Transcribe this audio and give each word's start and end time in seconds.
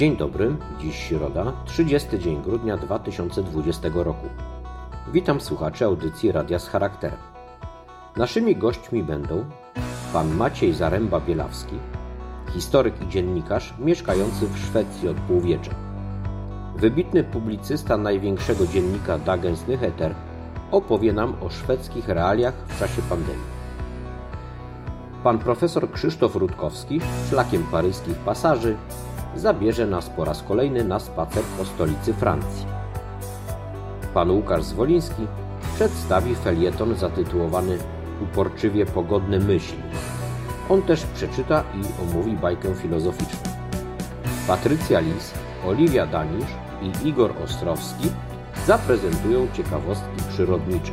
Dzień 0.00 0.16
dobry, 0.16 0.56
dziś 0.78 0.96
środa, 0.96 1.52
30 1.64 2.18
dzień 2.18 2.42
grudnia 2.42 2.76
2020 2.76 3.88
roku. 3.94 4.26
Witam 5.12 5.40
słuchaczy 5.40 5.84
audycji 5.84 6.32
Radia 6.32 6.58
z 6.58 6.68
Charakterem. 6.68 7.18
Naszymi 8.16 8.56
gośćmi 8.56 9.02
będą 9.02 9.44
pan 10.12 10.34
Maciej 10.34 10.74
Zaręba-Bielawski, 10.74 11.78
historyk 12.52 13.02
i 13.02 13.08
dziennikarz 13.08 13.74
mieszkający 13.78 14.46
w 14.46 14.58
Szwecji 14.58 15.08
od 15.08 15.16
półwiecza. 15.16 15.74
Wybitny 16.76 17.24
publicysta 17.24 17.96
największego 17.96 18.66
dziennika 18.66 19.18
Dagens 19.18 19.66
Nyheter 19.66 20.14
opowie 20.70 21.12
nam 21.12 21.34
o 21.40 21.50
szwedzkich 21.50 22.08
realiach 22.08 22.54
w 22.66 22.78
czasie 22.78 23.02
pandemii. 23.02 23.60
Pan 25.22 25.38
profesor 25.38 25.92
Krzysztof 25.92 26.36
Rutkowski 26.36 27.00
szlakiem 27.28 27.62
paryskich 27.62 28.16
pasaży 28.16 28.76
zabierze 29.36 29.86
nas 29.86 30.10
po 30.10 30.24
raz 30.24 30.42
kolejny 30.42 30.84
na 30.84 31.00
spacer 31.00 31.42
po 31.58 31.64
stolicy 31.64 32.14
Francji. 32.14 32.66
Pan 34.14 34.30
Łukasz 34.30 34.62
Zwoliński 34.62 35.26
przedstawi 35.74 36.34
felieton 36.34 36.96
zatytułowany 36.96 37.78
Uporczywie 38.22 38.86
pogodne 38.86 39.38
myśli. 39.38 39.78
On 40.68 40.82
też 40.82 41.02
przeczyta 41.02 41.64
i 41.74 42.02
omówi 42.02 42.32
bajkę 42.32 42.74
filozoficzną. 42.74 43.50
Patrycja 44.46 45.00
Lis, 45.00 45.34
Oliwia 45.66 46.06
Danisz 46.06 46.50
i 46.82 47.08
Igor 47.08 47.32
Ostrowski 47.44 48.08
zaprezentują 48.66 49.48
ciekawostki 49.52 50.22
przyrodnicze. 50.28 50.92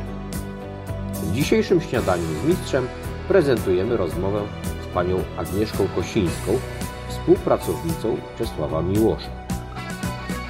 W 1.12 1.32
dzisiejszym 1.32 1.80
śniadaniu 1.80 2.24
z 2.42 2.48
mistrzem 2.48 2.88
prezentujemy 3.28 3.96
rozmowę 3.96 4.40
z 4.84 4.94
panią 4.94 5.16
Agnieszką 5.36 5.88
Kosińską, 5.96 6.52
współpracownicą 7.08 8.16
Czesława 8.38 8.82
Miłosza. 8.82 9.30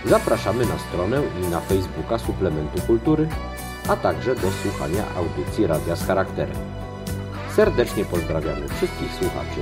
Zapraszamy 0.04 0.66
na 0.66 0.78
stronę 0.78 1.22
i 1.42 1.50
na 1.50 1.60
Facebooka 1.60 2.18
Suplementu 2.18 2.80
Kultury, 2.86 3.28
a 3.88 3.96
także 3.96 4.34
do 4.34 4.50
słuchania 4.50 5.04
audycji 5.16 5.66
Radia 5.66 5.96
z 5.96 6.06
Charakterem. 6.06 6.56
Serdecznie 7.56 8.04
pozdrawiamy 8.04 8.68
wszystkich 8.68 9.12
słuchaczy 9.12 9.60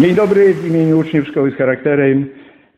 Dzień 0.00 0.14
dobry, 0.14 0.54
w 0.54 0.66
imieniu 0.66 0.98
uczniów 0.98 1.28
Szkoły 1.28 1.50
z 1.50 1.54
Charakterem. 1.54 2.26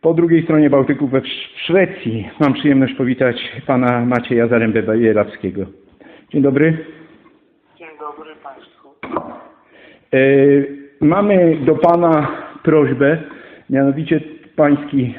Po 0.00 0.14
drugiej 0.14 0.42
stronie 0.42 0.70
Bałtyku 0.70 1.06
we 1.06 1.20
Szwecji 1.56 2.28
mam 2.40 2.52
przyjemność 2.52 2.94
powitać 2.94 3.36
pana 3.66 4.04
Macieja 4.06 4.46
Zarębę-Bielawskiego. 4.46 5.66
Dzień 6.32 6.42
dobry. 6.42 6.78
Dzień 7.78 7.88
dobry 8.00 8.30
Państwu. 8.42 8.88
E, 10.14 10.18
mamy 11.00 11.56
do 11.66 11.74
pana 11.74 12.28
prośbę, 12.62 13.18
mianowicie 13.70 14.20
pański 14.56 15.14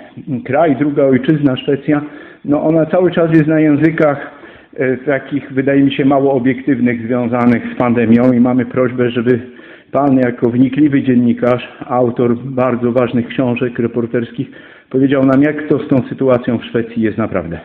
kraj, 0.45 0.75
druga 0.75 1.03
ojczyzna 1.03 1.57
Szwecja, 1.57 2.01
no 2.45 2.63
ona 2.63 2.85
cały 2.85 3.11
czas 3.11 3.31
jest 3.31 3.47
na 3.47 3.59
językach 3.59 4.31
e, 4.77 4.97
takich, 4.97 5.53
wydaje 5.53 5.83
mi 5.83 5.93
się, 5.93 6.05
mało 6.05 6.33
obiektywnych, 6.33 7.01
związanych 7.01 7.63
z 7.75 7.77
pandemią 7.77 8.31
i 8.31 8.39
mamy 8.39 8.65
prośbę, 8.65 9.09
żeby 9.09 9.60
Pan 9.91 10.17
jako 10.17 10.49
wnikliwy 10.49 11.03
dziennikarz, 11.03 11.69
autor 11.89 12.35
bardzo 12.35 12.91
ważnych 12.91 13.27
książek 13.27 13.79
reporterskich, 13.79 14.47
powiedział 14.89 15.23
nam, 15.23 15.43
jak 15.43 15.67
to 15.67 15.79
z 15.79 15.87
tą 15.87 16.07
sytuacją 16.09 16.57
w 16.57 16.65
Szwecji 16.65 17.01
jest 17.01 17.17
naprawdę. 17.17 17.59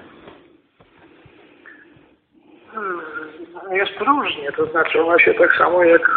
Hmm, 2.73 3.01
jest 3.73 4.01
różnie, 4.01 4.53
to 4.57 4.67
znaczy 4.67 5.03
ona 5.03 5.19
się 5.19 5.35
tak 5.35 5.57
samo 5.57 5.85
jak 5.85 6.11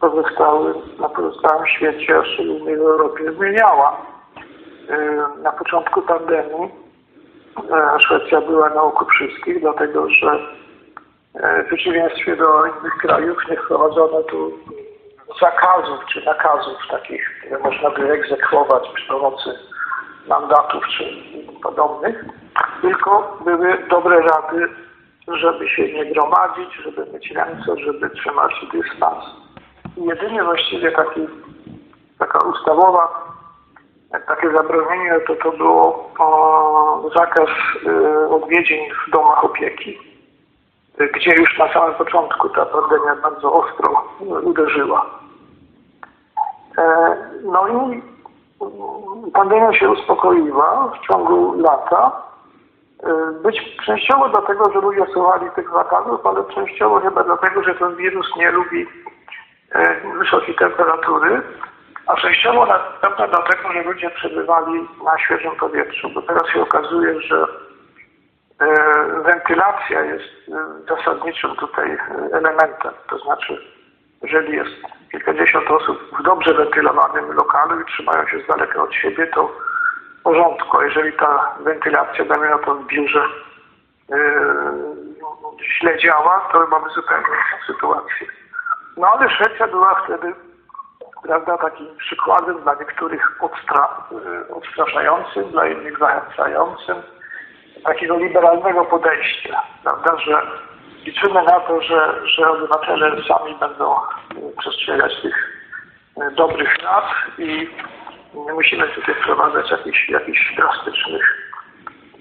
pozostały 0.00 0.74
na 1.00 1.08
pozostałym 1.08 1.66
świecie, 1.66 2.18
a 2.18 2.24
szczególnie 2.24 2.76
w 2.76 2.80
Europie, 2.80 3.32
zmieniała. 3.32 4.06
Na 5.42 5.52
początku 5.52 6.02
pandemii 6.02 6.68
e, 7.70 8.00
Szwecja 8.00 8.40
była 8.40 8.68
na 8.68 8.82
oku 8.82 9.04
wszystkich, 9.04 9.60
dlatego 9.60 10.08
że 10.10 10.59
w 11.34 11.66
przeciwieństwie 11.66 12.36
do 12.36 12.66
innych 12.66 12.96
krajów 13.00 13.38
nie 13.50 13.56
wprowadzono 13.56 14.22
tu 14.22 14.58
zakazów 15.40 16.00
czy 16.12 16.24
nakazów 16.24 16.78
takich, 16.90 17.22
które 17.38 17.58
można 17.58 17.90
by 17.90 18.12
egzekwować 18.12 18.88
przy 18.94 19.08
pomocy 19.08 19.50
mandatów 20.28 20.84
czy 20.98 21.04
podobnych, 21.62 22.24
tylko 22.82 23.38
były 23.44 23.78
dobre 23.90 24.20
rady, 24.20 24.68
żeby 25.28 25.68
się 25.68 25.92
nie 25.92 26.06
gromadzić, 26.06 26.74
żeby 26.84 27.06
mieć 27.12 27.30
ręce, 27.30 27.76
żeby 27.84 28.10
trzymać 28.10 28.54
dystans. 28.72 29.24
I 29.96 30.04
jedynie 30.04 30.44
właściwie 30.44 30.92
taki, 30.92 31.20
taka 32.18 32.38
ustawowa, 32.38 33.34
takie 34.26 34.50
zabronienie 34.50 35.20
to, 35.26 35.34
to 35.36 35.52
było 35.52 36.10
o, 36.18 37.10
zakaz 37.16 37.48
y, 37.86 38.28
odwiedzin 38.28 38.80
w 39.06 39.10
domach 39.10 39.44
opieki 39.44 40.09
gdzie 41.08 41.34
już 41.34 41.58
na 41.58 41.72
samym 41.72 41.94
początku 41.94 42.48
ta 42.48 42.66
pandemia 42.66 43.16
bardzo 43.22 43.52
ostro 43.52 44.04
uderzyła. 44.42 45.06
E, 46.78 47.16
no 47.42 47.68
i 47.68 48.02
pandemia 49.32 49.72
się 49.72 49.90
uspokoiła 49.90 50.88
w 50.88 51.06
ciągu 51.06 51.60
lata. 51.60 52.22
E, 53.02 53.32
być 53.42 53.76
częściowo 53.86 54.28
dlatego, 54.28 54.72
że 54.72 54.80
ludzie 54.80 55.06
słuchali 55.12 55.46
tych 55.54 55.70
zakazów, 55.70 56.26
ale 56.26 56.44
częściowo 56.54 57.00
chyba 57.00 57.24
dlatego, 57.24 57.62
że 57.62 57.74
ten 57.74 57.96
wirus 57.96 58.36
nie 58.36 58.50
lubi 58.50 58.86
e, 59.72 60.00
wysokiej 60.18 60.54
temperatury, 60.54 61.42
a 62.06 62.16
częściowo 62.16 62.66
na 62.66 62.78
pewno 62.78 63.28
dlatego, 63.28 63.72
że 63.72 63.82
ludzie 63.82 64.10
przebywali 64.10 64.88
na 65.04 65.18
świeżym 65.18 65.56
powietrzu, 65.56 66.10
bo 66.14 66.22
teraz 66.22 66.48
się 66.48 66.62
okazuje, 66.62 67.20
że 67.20 67.46
wentylacja 69.22 70.00
jest 70.00 70.48
e, 70.48 70.96
zasadniczym 70.96 71.56
tutaj 71.56 71.90
e, 71.92 72.00
elementem. 72.32 72.92
To 73.08 73.18
znaczy, 73.18 73.62
jeżeli 74.22 74.56
jest 74.56 74.70
kilkadziesiąt 75.10 75.70
osób 75.70 76.18
w 76.18 76.22
dobrze 76.22 76.54
wentylowanym 76.54 77.32
lokalu 77.32 77.80
i 77.80 77.84
trzymają 77.84 78.26
się 78.26 78.40
z 78.40 78.46
daleka 78.46 78.82
od 78.82 78.94
siebie, 78.94 79.26
to 79.26 79.50
w 80.18 80.22
porządku. 80.22 80.82
Jeżeli 80.82 81.12
ta 81.12 81.54
wentylacja, 81.60 82.24
dajmy 82.24 82.50
na 82.50 82.58
to 82.58 82.74
w 82.74 82.86
biurze, 82.86 83.24
źle 85.80 85.98
działa, 85.98 86.48
to 86.52 86.66
mamy 86.66 86.90
zupełnie 86.90 87.26
inną 87.26 87.66
sytuację. 87.66 88.26
No 88.96 89.10
ale 89.12 89.30
Szwecja 89.30 89.66
była 89.66 90.02
wtedy, 90.04 90.34
prawda, 91.22 91.58
takim 91.58 91.86
przykładem 91.96 92.62
dla 92.62 92.74
niektórych 92.74 93.42
odstra, 93.42 93.88
odstraszającym, 94.50 95.50
dla 95.50 95.66
innych 95.66 95.98
zachęcającym 95.98 96.96
takiego 97.84 98.16
liberalnego 98.16 98.84
podejścia, 98.84 99.62
prawda, 99.82 100.18
że 100.18 100.42
liczymy 101.04 101.42
na 101.42 101.60
to, 101.60 101.82
że, 101.82 102.20
że 102.24 102.50
obywatele 102.50 103.22
sami 103.28 103.54
będą 103.60 103.96
przestrzegać 104.58 105.12
tych 105.22 105.60
e, 106.16 106.30
dobrych 106.30 106.78
rad 106.82 107.04
i 107.38 107.70
nie 108.34 108.52
musimy 108.52 108.88
tutaj 108.88 109.14
wprowadzać 109.14 109.70
jakichś, 109.70 110.08
jakichś 110.08 110.56
drastycznych 110.56 111.50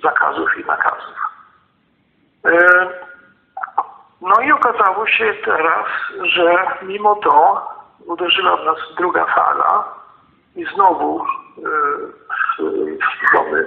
zakazów 0.04 0.50
i 0.58 0.66
nakazów. 0.66 1.16
E, 2.46 2.60
no 4.22 4.42
i 4.42 4.52
okazało 4.52 5.08
się 5.08 5.34
teraz, 5.46 5.86
że 6.22 6.66
mimo 6.82 7.16
to 7.16 7.68
uderzyła 8.06 8.58
w 8.58 8.66
nas 8.66 8.78
druga 8.98 9.26
fala 9.26 9.84
i 10.56 10.66
znowu 10.66 11.22
e, 11.22 11.62
domy 13.34 13.66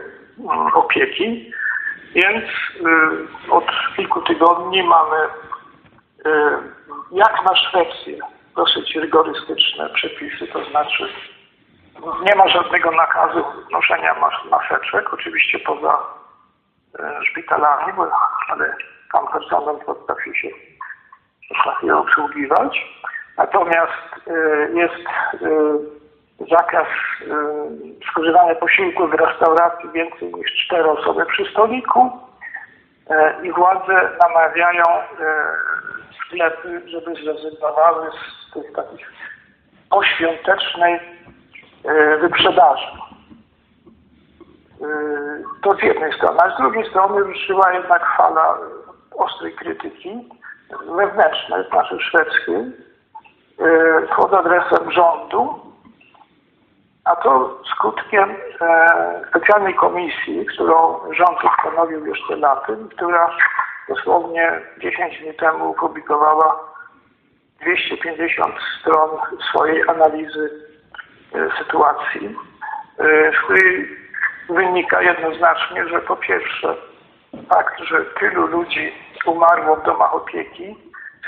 opieki 0.74 1.52
więc 2.14 2.44
y, 2.44 3.50
od 3.50 3.64
kilku 3.96 4.22
tygodni 4.22 4.82
mamy 4.82 5.16
y, 5.16 6.30
jak 7.12 7.44
na 7.44 7.56
Szwecję 7.56 8.18
dosyć 8.56 8.94
rygorystyczne 8.94 9.90
przepisy, 9.90 10.46
to 10.46 10.64
znaczy 10.64 11.08
nie 12.22 12.34
ma 12.36 12.48
żadnego 12.48 12.90
nakazu 12.90 13.44
noszenia 13.70 14.14
maseczek, 14.50 15.14
oczywiście 15.14 15.58
poza 15.58 15.98
y, 17.00 17.26
szpitalami, 17.26 17.92
bo, 17.92 18.10
ale 18.48 18.76
tam 19.12 19.28
personel 19.28 19.76
potrafi 19.76 20.38
się 20.38 20.48
potrafi 21.48 21.90
obsługiwać. 21.90 22.86
Natomiast 23.36 24.28
jest 24.74 25.08
zakaz 26.50 26.86
y, 27.20 28.10
spożywania 28.10 28.54
posiłku 28.54 29.08
w 29.08 29.14
restauracji 29.14 29.90
więcej 29.90 30.34
niż 30.34 30.52
cztery 30.66 30.90
osoby 30.90 31.26
przy 31.26 31.44
stoliku 31.50 32.10
y, 32.10 33.46
i 33.46 33.52
władze 33.52 34.10
namawiają 34.20 34.84
y, 34.84 35.24
sklepy, 36.26 36.82
żeby 36.86 37.14
zrezygnowały 37.14 38.10
z 38.10 38.52
tych 38.54 38.72
takich 38.72 39.12
poświątecznej 39.90 41.00
wyprzedaży. 42.20 42.86
To 45.62 45.74
z 45.76 45.82
jednej 45.82 46.12
strony, 46.12 46.40
a 46.40 46.54
z 46.54 46.58
drugiej 46.58 46.90
strony 46.90 47.20
ruszyła 47.20 47.72
jednak 47.72 48.16
fala 48.16 48.58
ostrej 49.16 49.52
krytyki 49.52 50.28
wewnętrznej, 50.96 51.64
znaczy 51.70 51.98
szwedzkiej, 52.00 52.72
pod 54.16 54.34
adresem 54.34 54.92
rządu, 54.92 55.71
a 57.04 57.16
to 57.16 57.60
skutkiem 57.76 58.36
e, 58.60 59.24
specjalnej 59.28 59.74
komisji, 59.74 60.46
którą 60.46 61.00
rząd 61.12 61.38
ustanowił 61.44 62.06
jeszcze 62.06 62.36
latem, 62.36 62.88
która 62.88 63.36
dosłownie 63.88 64.60
10 64.78 65.18
dni 65.18 65.34
temu 65.34 65.70
opublikowała 65.70 66.60
250 67.60 68.54
stron 68.80 69.10
swojej 69.50 69.88
analizy 69.88 70.50
e, 71.34 71.48
sytuacji, 71.58 72.36
e, 72.98 73.32
z 73.32 73.44
której 73.44 73.88
wynika 74.48 75.02
jednoznacznie, 75.02 75.88
że 75.88 76.00
po 76.00 76.16
pierwsze 76.16 76.76
fakt, 77.48 77.80
że 77.80 78.04
tylu 78.04 78.46
ludzi 78.46 78.92
umarło 79.26 79.76
w 79.76 79.84
domach 79.84 80.14
opieki, 80.14 80.76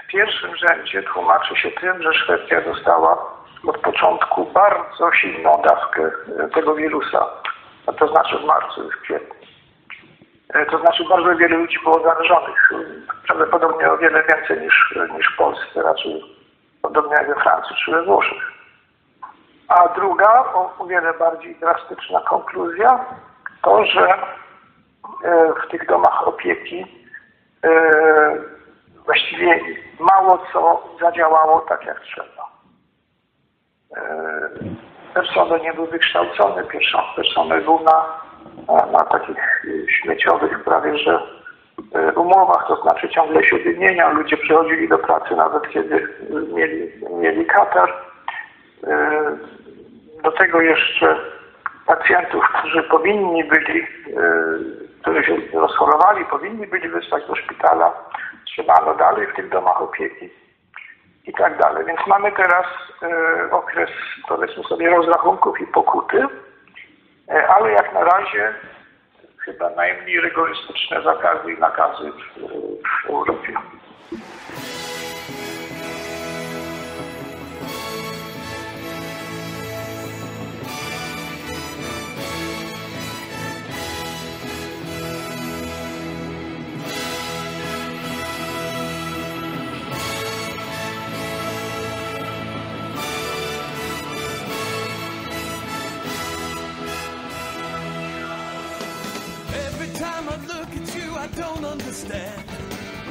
w 0.05 0.07
pierwszym 0.07 0.57
rzędzie 0.57 1.03
tłumaczy 1.03 1.57
się 1.57 1.71
tym, 1.71 2.03
że 2.03 2.15
Szwecja 2.15 2.61
została 2.73 3.44
od 3.67 3.79
początku 3.79 4.45
bardzo 4.45 5.13
silną 5.13 5.63
dawkę 5.65 6.11
e, 6.39 6.49
tego 6.49 6.75
wirusa, 6.75 7.27
to 7.99 8.09
znaczy 8.09 8.39
w 8.39 8.45
marcu 8.45 8.91
w 8.91 9.03
kwietniu. 9.03 9.35
E, 10.49 10.67
to 10.67 10.79
znaczy 10.79 11.05
bardzo 11.09 11.37
wiele 11.37 11.57
ludzi 11.57 11.79
było 11.85 12.03
zarażonych, 12.03 12.71
prawdopodobnie 13.27 13.93
o 13.93 13.99
wiele 13.99 14.23
więcej 14.23 14.61
niż, 14.61 14.95
niż 15.17 15.35
w 15.35 15.37
Polsce, 15.37 15.83
raczej 15.83 16.23
podobnie 16.83 17.13
jak 17.13 17.27
we 17.27 17.35
Francji 17.35 17.77
czy 17.85 17.91
we 17.91 18.03
Włoszech. 18.03 18.53
A 19.69 19.89
druga, 19.89 20.45
o, 20.55 20.75
o 20.79 20.87
wiele 20.87 21.15
bardziej 21.15 21.55
drastyczna 21.55 22.21
konkluzja, 22.21 23.05
to, 23.63 23.85
że 23.85 24.13
e, 25.25 25.53
w 25.67 25.71
tych 25.71 25.87
domach 25.87 26.29
opieki 26.29 27.05
właściwie 29.05 29.61
mało 30.01 30.47
co 30.53 30.83
zadziałało 31.01 31.61
tak 31.61 31.85
jak 31.85 32.01
trzeba. 32.01 32.34
Persone 35.15 35.61
nie 35.61 35.73
był 35.73 35.87
wykształcony, 35.87 36.65
Persone 37.17 37.61
był 37.61 37.81
na, 37.81 38.21
na 38.93 39.05
takich 39.05 39.65
e, 39.65 39.93
śmieciowych 39.93 40.65
prawie 40.65 40.99
że 40.99 41.23
e, 41.95 42.13
umowach, 42.13 42.69
to 42.69 42.83
znaczy 42.83 43.09
ciągle 43.09 43.45
się 43.45 43.59
wymieniał, 43.59 44.15
ludzie 44.15 44.37
przychodzili 44.37 44.89
do 44.89 44.99
pracy 44.99 45.37
nawet 45.37 45.69
kiedy 45.69 46.09
mieli, 46.55 46.93
mieli 47.21 47.47
katar. 47.47 47.93
E, 48.87 49.23
do 50.23 50.33
tego 50.33 50.61
jeszcze 50.61 51.17
pacjentów, 51.87 52.45
którzy 52.59 52.83
powinni 52.83 53.45
byli, 53.45 53.87
którzy 55.01 55.25
się 55.25 55.37
rozchorowali, 55.53 56.25
powinni 56.25 56.67
byli 56.67 56.89
wysłać 56.89 57.27
do 57.27 57.35
szpitala, 57.35 57.93
trzymano 58.45 58.95
dalej 58.95 59.27
w 59.27 59.37
tych 59.37 59.49
domach 59.49 59.83
opieki 59.83 60.31
i 61.27 61.33
tak 61.33 61.59
dalej. 61.59 61.85
Więc 61.87 62.01
mamy 62.07 62.33
teraz 62.33 62.67
e, 63.03 63.51
okres, 63.51 63.91
powiedzmy 64.29 64.65
sobie, 64.65 64.91
rozrachunków 64.91 65.61
i 65.61 65.67
pokuty, 65.67 66.27
e, 67.29 67.49
ale 67.49 67.73
jak 67.73 67.95
na 67.95 68.05
razie 68.05 68.55
chyba 69.39 69.71
najmniej 69.71 70.21
rygorystyczne 70.21 71.03
zakazy 71.03 71.53
i 71.53 71.59
nakazy 71.59 72.13
w, 72.13 72.41
w 73.07 73.11
Europie. 73.11 73.55
understand 101.95 102.43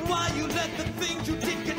why 0.09 0.29
you 0.35 0.45
let 0.47 0.69
the 0.75 0.83
things 0.99 1.25
you 1.25 1.37
did 1.37 1.72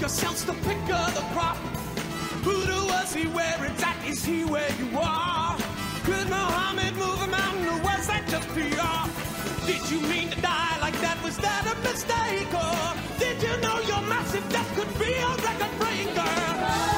yourselves 0.00 0.44
the 0.44 0.54
pick 0.54 0.82
of 0.90 1.14
the 1.14 1.20
crop. 1.34 1.56
Who 2.44 2.54
do 2.64 2.86
was 2.86 3.12
he 3.12 3.26
where 3.28 3.58
it's? 3.66 3.80
Is 4.08 4.24
he 4.24 4.44
where 4.44 4.72
you 4.78 4.98
are? 4.98 5.56
Could 6.04 6.28
Muhammad 6.28 6.94
move 6.96 7.22
a 7.22 7.26
mountain 7.28 7.66
or 7.68 7.78
was 7.82 8.06
that 8.08 8.26
just 8.28 8.48
PR? 8.48 9.66
Did 9.66 9.90
you 9.90 10.00
mean 10.08 10.30
to 10.30 10.40
die 10.40 10.78
like 10.80 10.98
that? 11.00 11.22
Was 11.22 11.36
that 11.36 11.64
a 11.70 11.76
mistake? 11.86 12.52
Or 12.52 13.18
did 13.20 13.42
you 13.42 13.56
know 13.60 13.78
your 13.80 14.02
massive 14.08 14.48
death 14.48 14.74
could 14.74 14.92
be 14.98 15.12
a 15.12 15.28
record 15.28 15.78
breaker? 15.78 16.89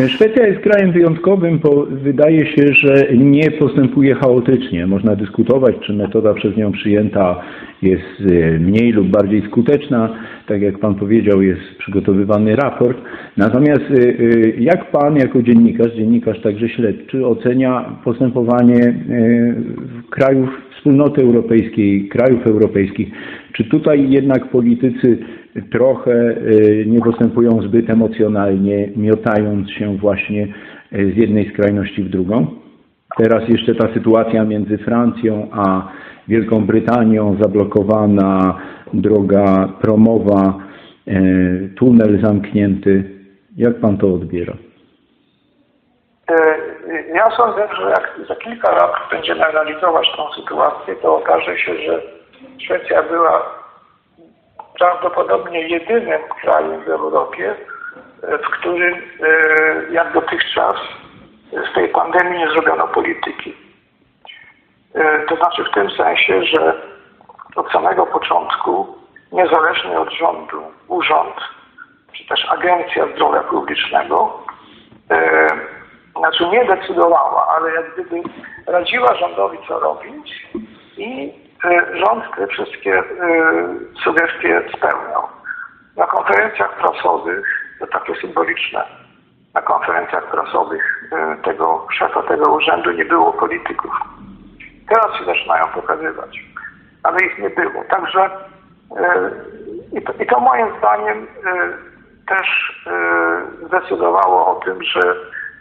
E, 0.00 0.08
Szwecja 0.08 0.46
jest 0.46 0.60
krajem 0.60 0.92
wyjątkowym, 0.92 1.58
bo 1.58 1.86
wydaje 1.90 2.46
się, 2.46 2.66
że 2.72 3.06
nie 3.16 3.50
postępuje 3.50 4.14
chaotycznie. 4.14 4.86
Można 4.86 5.16
dyskutować, 5.16 5.74
czy 5.86 5.92
metoda 5.92 6.34
przez 6.34 6.56
nią 6.56 6.72
przyjęta 6.72 7.42
jest 7.82 8.22
e, 8.30 8.58
mniej 8.58 8.92
lub 8.92 9.08
bardziej 9.08 9.42
skuteczna. 9.46 10.14
Tak 10.46 10.62
jak 10.62 10.78
Pan 10.78 10.94
powiedział, 10.94 11.42
jest 11.42 11.60
przygotowywany 11.78 12.56
raport. 12.56 12.98
Natomiast 13.36 13.82
e, 13.82 14.04
jak 14.58 14.90
Pan 14.90 15.16
jako 15.16 15.42
dziennikarz, 15.42 15.92
dziennikarz 15.92 16.40
także 16.40 16.68
śledczy, 16.68 17.26
ocenia 17.26 17.96
postępowanie 18.04 18.94
krajów 20.10 20.50
wspólnoty 20.76 21.22
europejskiej, 21.22 22.08
krajów 22.08 22.46
europejskich? 22.46 23.08
Czy 23.52 23.64
tutaj 23.64 24.10
jednak 24.10 24.50
politycy 24.50 25.18
trochę 25.72 26.12
y, 26.12 26.84
nie 26.86 27.00
postępują 27.00 27.62
zbyt 27.62 27.90
emocjonalnie, 27.90 28.88
miotając 28.96 29.70
się 29.70 29.96
właśnie 29.96 30.42
y, 30.92 31.12
z 31.12 31.16
jednej 31.16 31.50
skrajności 31.50 32.02
w 32.02 32.08
drugą. 32.08 32.46
Teraz 33.18 33.48
jeszcze 33.48 33.74
ta 33.74 33.94
sytuacja 33.94 34.44
między 34.44 34.78
Francją 34.78 35.48
a 35.52 35.88
Wielką 36.28 36.66
Brytanią, 36.66 37.36
zablokowana 37.40 38.58
droga 38.94 39.68
promowa, 39.80 40.54
y, 41.08 41.70
tunel 41.76 42.20
zamknięty. 42.22 43.04
Jak 43.56 43.80
pan 43.80 43.98
to 43.98 44.14
odbiera? 44.14 44.54
Ja 47.14 47.30
sądzę, 47.36 47.68
że 47.76 47.90
jak 47.90 48.20
za 48.28 48.36
kilka 48.36 48.72
lat 48.72 48.92
będziemy 49.10 49.46
analizować 49.46 50.06
tą 50.16 50.42
sytuację, 50.42 50.94
to 51.02 51.16
okaże 51.16 51.58
się, 51.58 51.74
że 51.74 52.02
Szwecja 52.58 53.02
była 53.02 53.59
prawdopodobnie 54.80 55.68
jedynym 55.68 56.20
krajem 56.40 56.84
w 56.84 56.88
Europie, 56.88 57.54
e, 58.22 58.38
w 58.38 58.50
którym 58.50 58.94
e, 58.94 59.92
jak 59.92 60.12
dotychczas 60.12 60.74
z 61.70 61.74
tej 61.74 61.88
pandemii 61.88 62.38
nie 62.38 62.50
zrobiono 62.50 62.88
polityki. 62.88 63.56
E, 64.94 65.26
To 65.26 65.36
znaczy 65.36 65.64
w 65.64 65.74
tym 65.74 65.90
sensie, 65.90 66.44
że 66.44 66.82
od 67.56 67.72
samego 67.72 68.06
początku, 68.06 68.94
niezależnie 69.32 70.00
od 70.00 70.12
rządu, 70.12 70.62
urząd, 70.88 71.34
czy 72.12 72.26
też 72.28 72.46
Agencja 72.50 73.06
Zdrowia 73.14 73.40
Publicznego, 73.40 74.38
e, 75.10 75.46
znaczy 76.18 76.48
nie 76.48 76.64
decydowała, 76.64 77.46
ale 77.56 77.74
jak 77.74 77.94
gdyby 77.94 78.22
radziła 78.66 79.14
rządowi, 79.14 79.58
co 79.68 79.80
robić 79.80 80.46
i 80.96 81.32
e, 81.34 81.49
rząd 81.92 82.24
te 82.36 82.46
wszystkie 82.46 82.98
e, 82.98 83.04
sugestie 84.04 84.62
spełniał. 84.76 85.28
Na 85.96 86.06
konferencjach 86.06 86.76
prasowych, 86.76 87.46
to 87.80 87.86
takie 87.86 88.14
symboliczne, 88.14 88.84
na 89.54 89.62
konferencjach 89.62 90.30
prasowych 90.30 91.04
e, 91.12 91.36
tego 91.44 91.86
szefa 91.92 92.22
tego 92.22 92.52
urzędu 92.52 92.90
nie 92.90 93.04
było 93.04 93.32
polityków. 93.32 93.92
Teraz 94.88 95.18
się 95.18 95.24
zaczynają 95.24 95.64
pokazywać, 95.66 96.40
ale 97.02 97.26
ich 97.26 97.38
nie 97.38 97.50
było. 97.50 97.84
Także 97.90 98.30
i 99.92 100.02
to, 100.02 100.12
i 100.12 100.26
to 100.26 100.40
moim 100.40 100.66
zdaniem 100.78 101.26
też 102.28 102.80
zdecydowało 103.66 104.46
o 104.46 104.60
tym, 104.64 104.82
że 104.82 105.00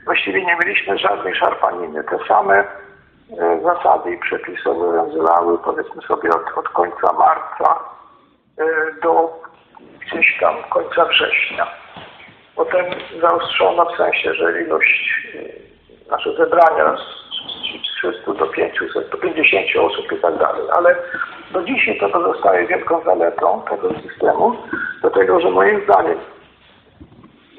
właściwie 0.05 0.45
nie 0.45 0.55
mieliśmy 0.55 0.97
żadnej 0.97 1.35
szarpaniny. 1.35 2.03
Te 2.03 2.17
same 2.27 2.63
zasady 3.63 4.13
i 4.13 4.17
przepisy 4.17 4.69
obowiązywały 4.69 5.57
powiedzmy 5.57 6.01
sobie 6.01 6.29
od, 6.29 6.57
od 6.57 6.69
końca 6.69 7.13
marca 7.13 7.79
e, 8.57 8.65
do 9.03 9.41
gdzieś 9.99 10.37
tam 10.39 10.55
końca 10.69 11.05
września. 11.05 11.67
Potem 12.55 12.85
zaostrzono 13.21 13.85
w 13.85 13.97
sensie, 13.97 14.33
że 14.33 14.61
ilość 14.61 15.27
e, 15.35 16.11
nasze 16.11 16.35
zebrania 16.35 16.97
z 16.97 17.29
z 17.47 18.01
300 18.01 18.33
do 18.33 18.47
500, 18.47 19.09
do 19.11 19.17
50 19.17 19.67
osób 19.75 20.11
i 20.11 20.21
tak 20.21 20.37
dalej. 20.37 20.61
Ale 20.71 20.95
do 21.51 21.63
dzisiaj 21.63 21.99
to 21.99 22.09
pozostaje 22.09 22.67
wielką 22.67 23.01
zaletą 23.03 23.61
tego 23.69 23.89
systemu, 24.01 24.55
dlatego 25.01 25.39
że 25.39 25.49
moim 25.49 25.83
zdaniem 25.83 26.17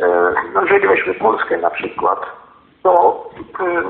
e, 0.01 0.35
no 0.55 0.63
jeżeli 0.63 0.89
weźmy 0.89 1.15
Polskę 1.15 1.59
na 1.59 1.71
przykład, 1.71 2.19
to, 2.83 3.25
e, 3.61 3.83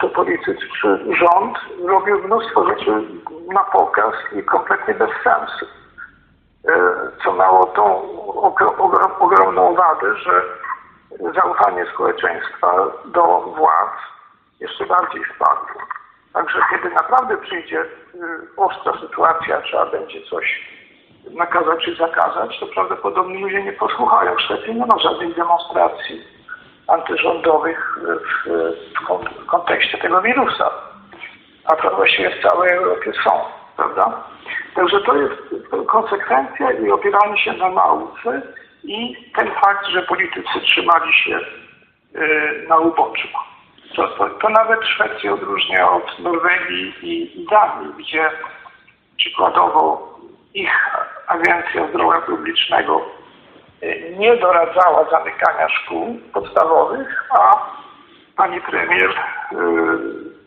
to 0.00 0.08
politycy 0.08 0.56
czy 0.80 0.98
rząd 1.14 1.58
robił 1.84 2.22
mnóstwo 2.24 2.66
rzeczy 2.66 3.02
na 3.52 3.64
pokaz 3.64 4.14
i 4.32 4.42
kompletnie 4.42 4.94
bez 4.94 5.10
sensu. 5.24 5.66
E, 6.68 6.72
Co 7.24 7.32
miało 7.32 7.66
tą 7.66 8.02
ogro- 8.26 8.78
ogrom, 8.78 9.12
ogromną 9.18 9.74
wadę, 9.74 10.14
że 10.16 10.42
zaufanie 11.34 11.86
społeczeństwa 11.94 12.72
do 13.04 13.40
władz 13.40 13.96
jeszcze 14.60 14.86
bardziej 14.86 15.22
spadło. 15.36 15.80
Także 16.32 16.58
kiedy 16.70 16.90
naprawdę 16.94 17.36
przyjdzie 17.36 17.80
y, 17.80 17.86
ostra 18.56 18.92
sytuacja, 19.00 19.60
trzeba 19.60 19.86
będzie 19.86 20.22
coś 20.22 20.76
nakazać 21.30 21.84
czy 21.84 21.94
zakazać, 21.96 22.60
to 22.60 22.66
prawdopodobnie 22.66 23.38
ludzie 23.40 23.62
nie 23.62 23.72
posłuchają. 23.72 24.34
W 24.36 24.40
Szwecji 24.40 24.74
nie 24.74 24.86
ma 24.86 24.98
żadnych 24.98 25.34
demonstracji 25.36 26.24
antyrządowych 26.88 27.98
w, 28.44 28.50
w, 29.00 29.06
kon- 29.06 29.28
w 29.42 29.46
kontekście 29.46 29.98
tego 29.98 30.22
wirusa. 30.22 30.70
A 31.64 31.76
to 31.76 31.96
właściwie 31.96 32.30
w 32.30 32.42
całej 32.42 32.70
Europie 32.72 33.12
są, 33.24 33.30
prawda? 33.76 34.24
Także 34.74 35.00
to 35.00 35.16
jest 35.16 35.34
konsekwencja 35.86 36.72
i 36.72 36.90
opieranie 36.90 37.38
się 37.38 37.52
na 37.52 37.68
nauce 37.68 38.42
i 38.84 39.16
ten 39.36 39.50
fakt, 39.64 39.86
że 39.86 40.02
politycy 40.02 40.60
trzymali 40.62 41.12
się 41.12 41.40
y, 42.16 42.66
na 42.68 42.76
uboczu. 42.76 43.28
To, 43.96 44.08
to, 44.08 44.30
to 44.30 44.48
nawet 44.48 44.84
Szwecję 44.84 45.34
odróżnia 45.34 45.90
od 45.90 46.18
Norwegii 46.18 46.94
i, 47.02 47.46
Danii, 47.50 47.92
gdzie 47.98 48.30
przykładowo 49.16 50.14
ich 50.54 50.96
Agencja 51.26 51.88
Zdrowia 51.88 52.20
Publicznego 52.20 53.00
nie 54.18 54.36
doradzała 54.36 55.10
zamykania 55.10 55.68
szkół 55.68 56.18
podstawowych, 56.32 57.24
a 57.30 57.66
pani 58.36 58.60
premier 58.60 59.10
yy, 59.52 59.98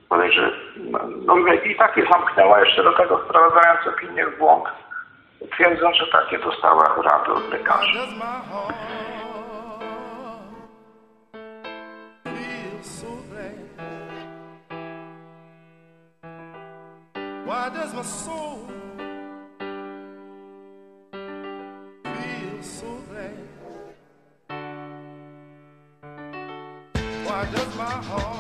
bodajże 0.10 0.52
N- 0.78 1.26
Norwegii 1.26 1.76
takie 1.76 2.06
zamknęła, 2.12 2.60
jeszcze 2.60 2.84
do 2.84 2.92
tego 2.94 3.18
wprowadzając 3.18 3.88
opinię 3.88 4.26
w 4.26 4.38
błąd, 4.38 4.66
twierdząc, 5.52 5.98
że 5.98 6.08
takie 6.08 6.40
dostała 6.40 6.84
rady 6.84 7.32
od 7.32 7.50
lekarzy. 7.50 8.00
Why 17.46 17.70
does 17.74 17.94
my 17.94 18.04
soul 18.04 18.79
my 27.90 27.96
heart 27.96 28.39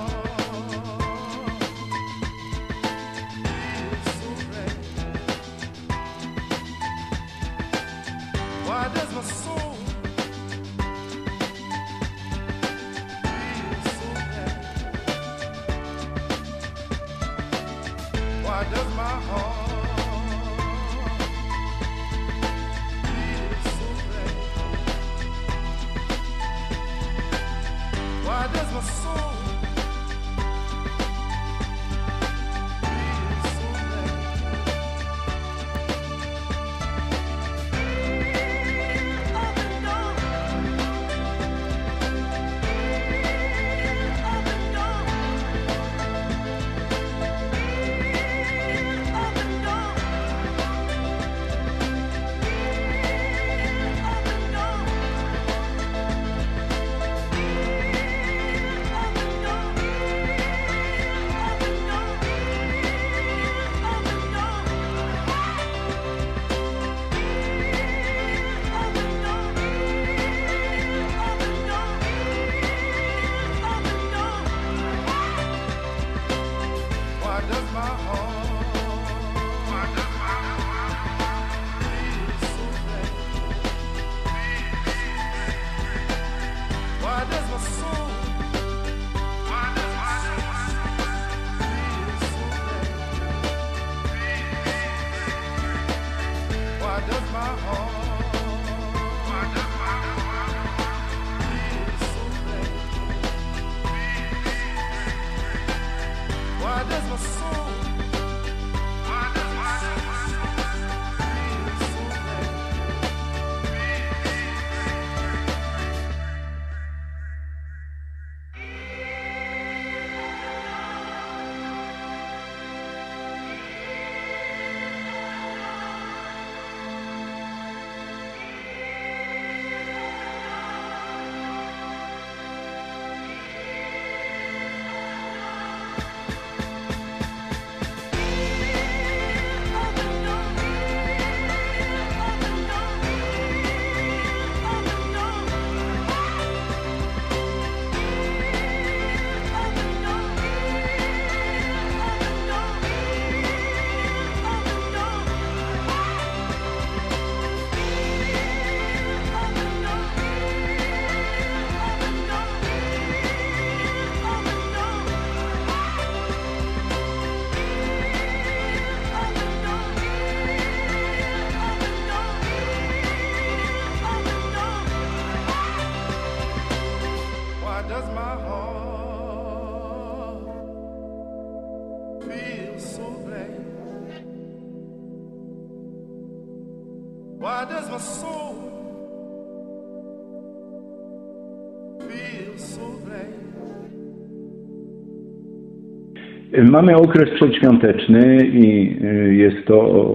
Mamy 196.69 196.95
okres 196.95 197.29
przedświąteczny 197.29 198.45
i 198.45 198.97
y, 199.03 199.35
jest 199.35 199.67
to 199.67 200.09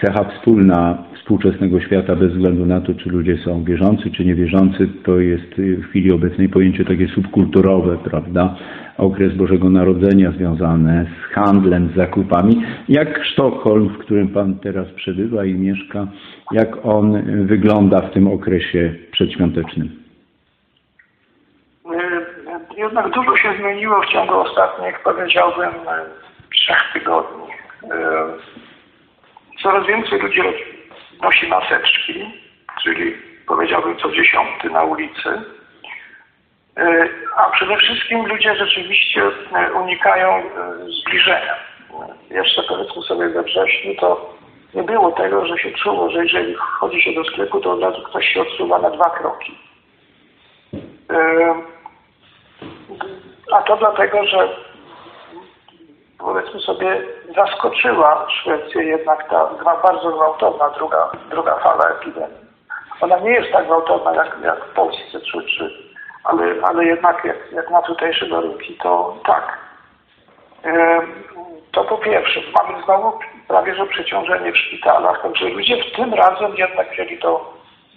y, 0.00 0.06
cecha 0.06 0.24
wspólna 0.24 1.04
współczesnego 1.14 1.80
świata 1.80 2.16
bez 2.16 2.32
względu 2.32 2.66
na 2.66 2.80
to, 2.80 2.94
czy 2.94 3.10
ludzie 3.10 3.38
są 3.44 3.64
wierzący, 3.64 4.10
czy 4.10 4.24
niewierzący. 4.24 4.88
To 5.04 5.20
jest 5.20 5.58
y, 5.58 5.76
w 5.76 5.84
chwili 5.84 6.12
obecnej 6.12 6.48
pojęcie 6.48 6.84
takie 6.84 7.08
subkulturowe, 7.08 7.98
prawda? 8.04 8.56
Okres 8.98 9.34
Bożego 9.34 9.70
Narodzenia 9.70 10.32
związane 10.32 11.06
z 11.06 11.34
handlem, 11.34 11.88
z 11.92 11.96
zakupami. 11.96 12.62
Jak 12.88 13.24
Sztokholm, 13.24 13.88
w 13.88 13.98
którym 13.98 14.28
Pan 14.28 14.58
teraz 14.58 14.88
przebywa 14.88 15.44
i 15.44 15.54
mieszka, 15.54 16.08
jak 16.52 16.86
on 16.86 17.22
wygląda 17.46 18.00
w 18.00 18.12
tym 18.12 18.28
okresie 18.28 18.94
przedświątecznym? 19.12 20.05
Jednak 22.76 23.10
dużo 23.10 23.36
się 23.36 23.54
zmieniło 23.58 24.02
w 24.02 24.06
ciągu 24.06 24.34
ostatnich, 24.34 25.00
powiedziałbym, 25.00 25.70
trzech 26.54 26.92
tygodni. 26.92 27.46
Y, 27.84 27.88
Coraz 29.62 29.86
więcej 29.86 30.20
ludzi 30.20 30.42
nosi 31.22 31.46
maseczki, 31.48 32.40
czyli 32.82 33.16
powiedziałbym 33.46 33.96
co 33.98 34.10
dziesiąty 34.12 34.70
na 34.70 34.82
ulicy. 34.82 35.28
Y, 36.78 37.10
A 37.36 37.50
przede 37.50 37.76
wszystkim 37.76 38.26
ludzie 38.26 38.56
rzeczywiście 38.56 39.22
y, 39.22 39.72
unikają 39.74 40.42
zbliżenia. 41.02 41.54
Jeszcze 42.30 42.62
powiedzmy 42.62 43.02
sobie 43.02 43.28
we 43.28 43.42
wrześniu 43.42 43.94
to 44.00 44.34
nie 44.74 44.82
było 44.82 45.12
tego, 45.12 45.46
że 45.46 45.58
się 45.58 45.70
czuło, 45.72 46.10
że 46.10 46.22
jeżeli 46.22 46.54
wchodzi 46.54 47.02
się 47.02 47.12
do 47.12 47.24
sklepu, 47.24 47.60
to 47.60 47.72
od 47.72 47.82
razu 47.82 48.02
ktoś 48.02 48.28
się 48.28 48.40
odsuwa 48.42 48.78
na 48.78 48.90
dwa 48.90 49.10
kroki. 49.10 49.58
A 53.52 53.62
to 53.62 53.76
dlatego, 53.76 54.24
że 54.24 54.48
powiedzmy 56.18 56.60
sobie 56.60 57.02
zaskoczyła 57.36 58.26
Szwecję 58.30 58.84
jednak 58.84 59.28
ta 59.30 59.50
bardzo 59.82 60.10
gwałtowna 60.10 60.70
druga, 60.70 61.10
druga 61.30 61.56
fala 61.56 61.88
epidemii. 61.88 62.46
Ona 63.00 63.18
nie 63.18 63.30
jest 63.30 63.52
tak 63.52 63.66
gwałtowna 63.66 64.14
jak, 64.14 64.36
jak 64.44 64.64
w 64.64 64.74
Polsce, 64.74 65.20
czy, 65.20 65.42
czy, 65.42 65.70
ale, 66.24 66.44
ale 66.62 66.84
jednak 66.84 67.24
jak, 67.24 67.52
jak 67.52 67.70
na 67.70 67.82
tutejsze 67.82 68.28
warunki, 68.28 68.78
to 68.82 69.16
tak. 69.26 69.58
To 71.72 71.84
po 71.84 71.98
pierwsze, 71.98 72.40
mamy 72.54 72.84
znowu 72.84 73.18
prawie 73.48 73.74
że 73.74 73.86
przeciążenie 73.86 74.52
w 74.52 74.56
szpitalach, 74.58 75.22
także 75.22 75.48
ludzie 75.48 75.84
w 75.84 75.96
tym 75.96 76.14
razem 76.14 76.54
jednak 76.56 76.90
wzięli 76.90 77.18
to, 77.18 77.52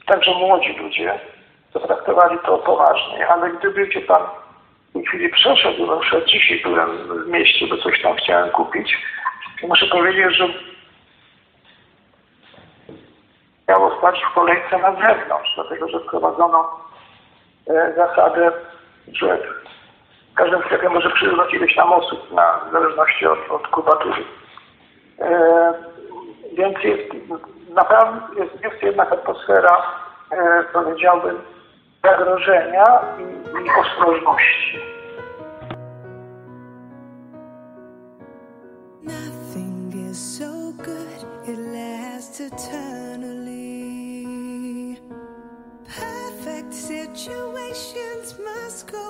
także 0.05 0.31
młodzi 0.31 0.73
ludzie, 0.73 1.19
zatraktowali 1.73 2.37
to 2.45 2.57
poważnie, 2.57 3.27
ale 3.27 3.49
gdyby 3.49 3.91
się 3.91 4.01
tej 4.01 4.48
chwili 5.07 5.29
przeszedł, 5.29 5.85
na 5.85 5.97
przykład 5.97 6.25
dzisiaj 6.25 6.61
byłem 6.63 7.23
w 7.23 7.27
mieście, 7.27 7.67
bo 7.67 7.77
coś 7.77 8.01
tam 8.01 8.15
chciałem 8.15 8.49
kupić, 8.49 8.97
to 9.61 9.67
muszę 9.67 9.87
powiedzieć, 9.87 10.37
że 10.37 10.47
miało 13.69 13.97
stać 13.97 14.21
w 14.23 14.33
kolejce 14.33 14.77
na 14.77 14.91
zewnątrz, 14.91 15.55
dlatego 15.55 15.87
że 15.87 15.99
wprowadzono 15.99 16.79
e, 17.67 17.93
zasadę, 17.95 18.51
że 19.13 19.37
w 20.31 20.35
każdym 20.35 20.61
sklepie 20.61 20.89
może 20.89 21.09
przybywać 21.09 21.53
ileś 21.53 21.75
tam 21.75 21.93
osób, 21.93 22.31
na, 22.31 22.59
w 22.69 22.71
zależności 22.71 23.25
od, 23.25 23.39
od 23.49 23.67
kubatury. 23.67 24.23
E, 25.19 25.73
więc 26.53 26.83
jest 26.83 27.13
naprawdę 27.69 28.43
jest, 28.43 28.63
jest 28.63 28.83
jednak 28.83 29.13
atmosfera, 29.13 29.83
e, 30.31 30.63
powiedziałbym, 30.73 31.41
zagrożenia 32.03 32.83
i, 33.19 33.65
i 33.65 33.69
ostrożności. 33.79 34.79
Situations 46.89 48.39
must 48.39 48.91
go 48.91 49.08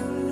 long. 0.00 0.31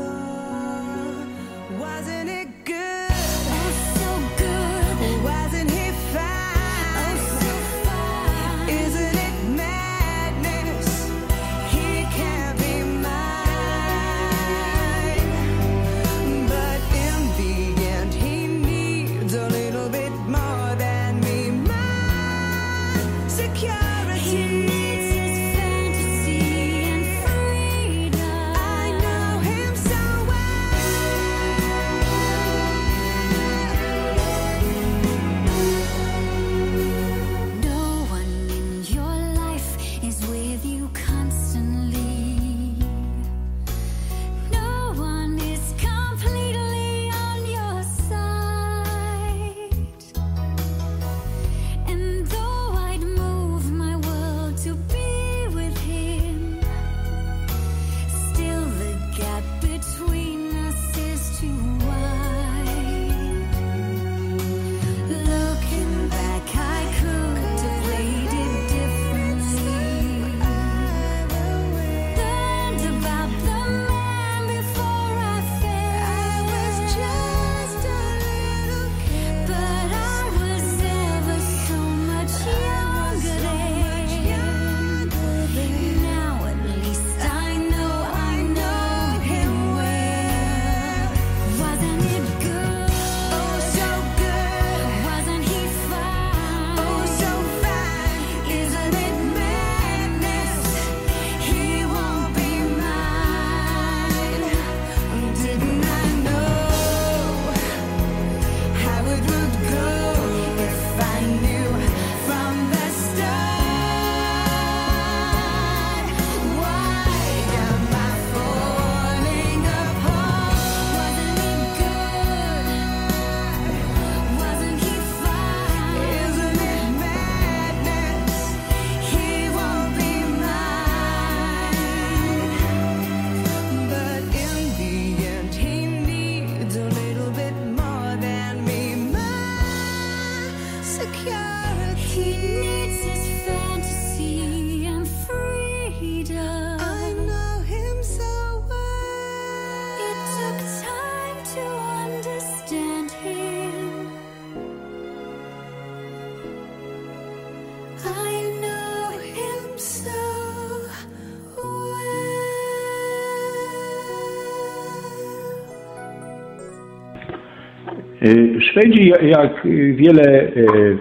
Szwedzi, 168.70 169.08
ja- 169.08 169.22
jak 169.22 169.66
wiele 169.94 170.42
y, 170.56 170.98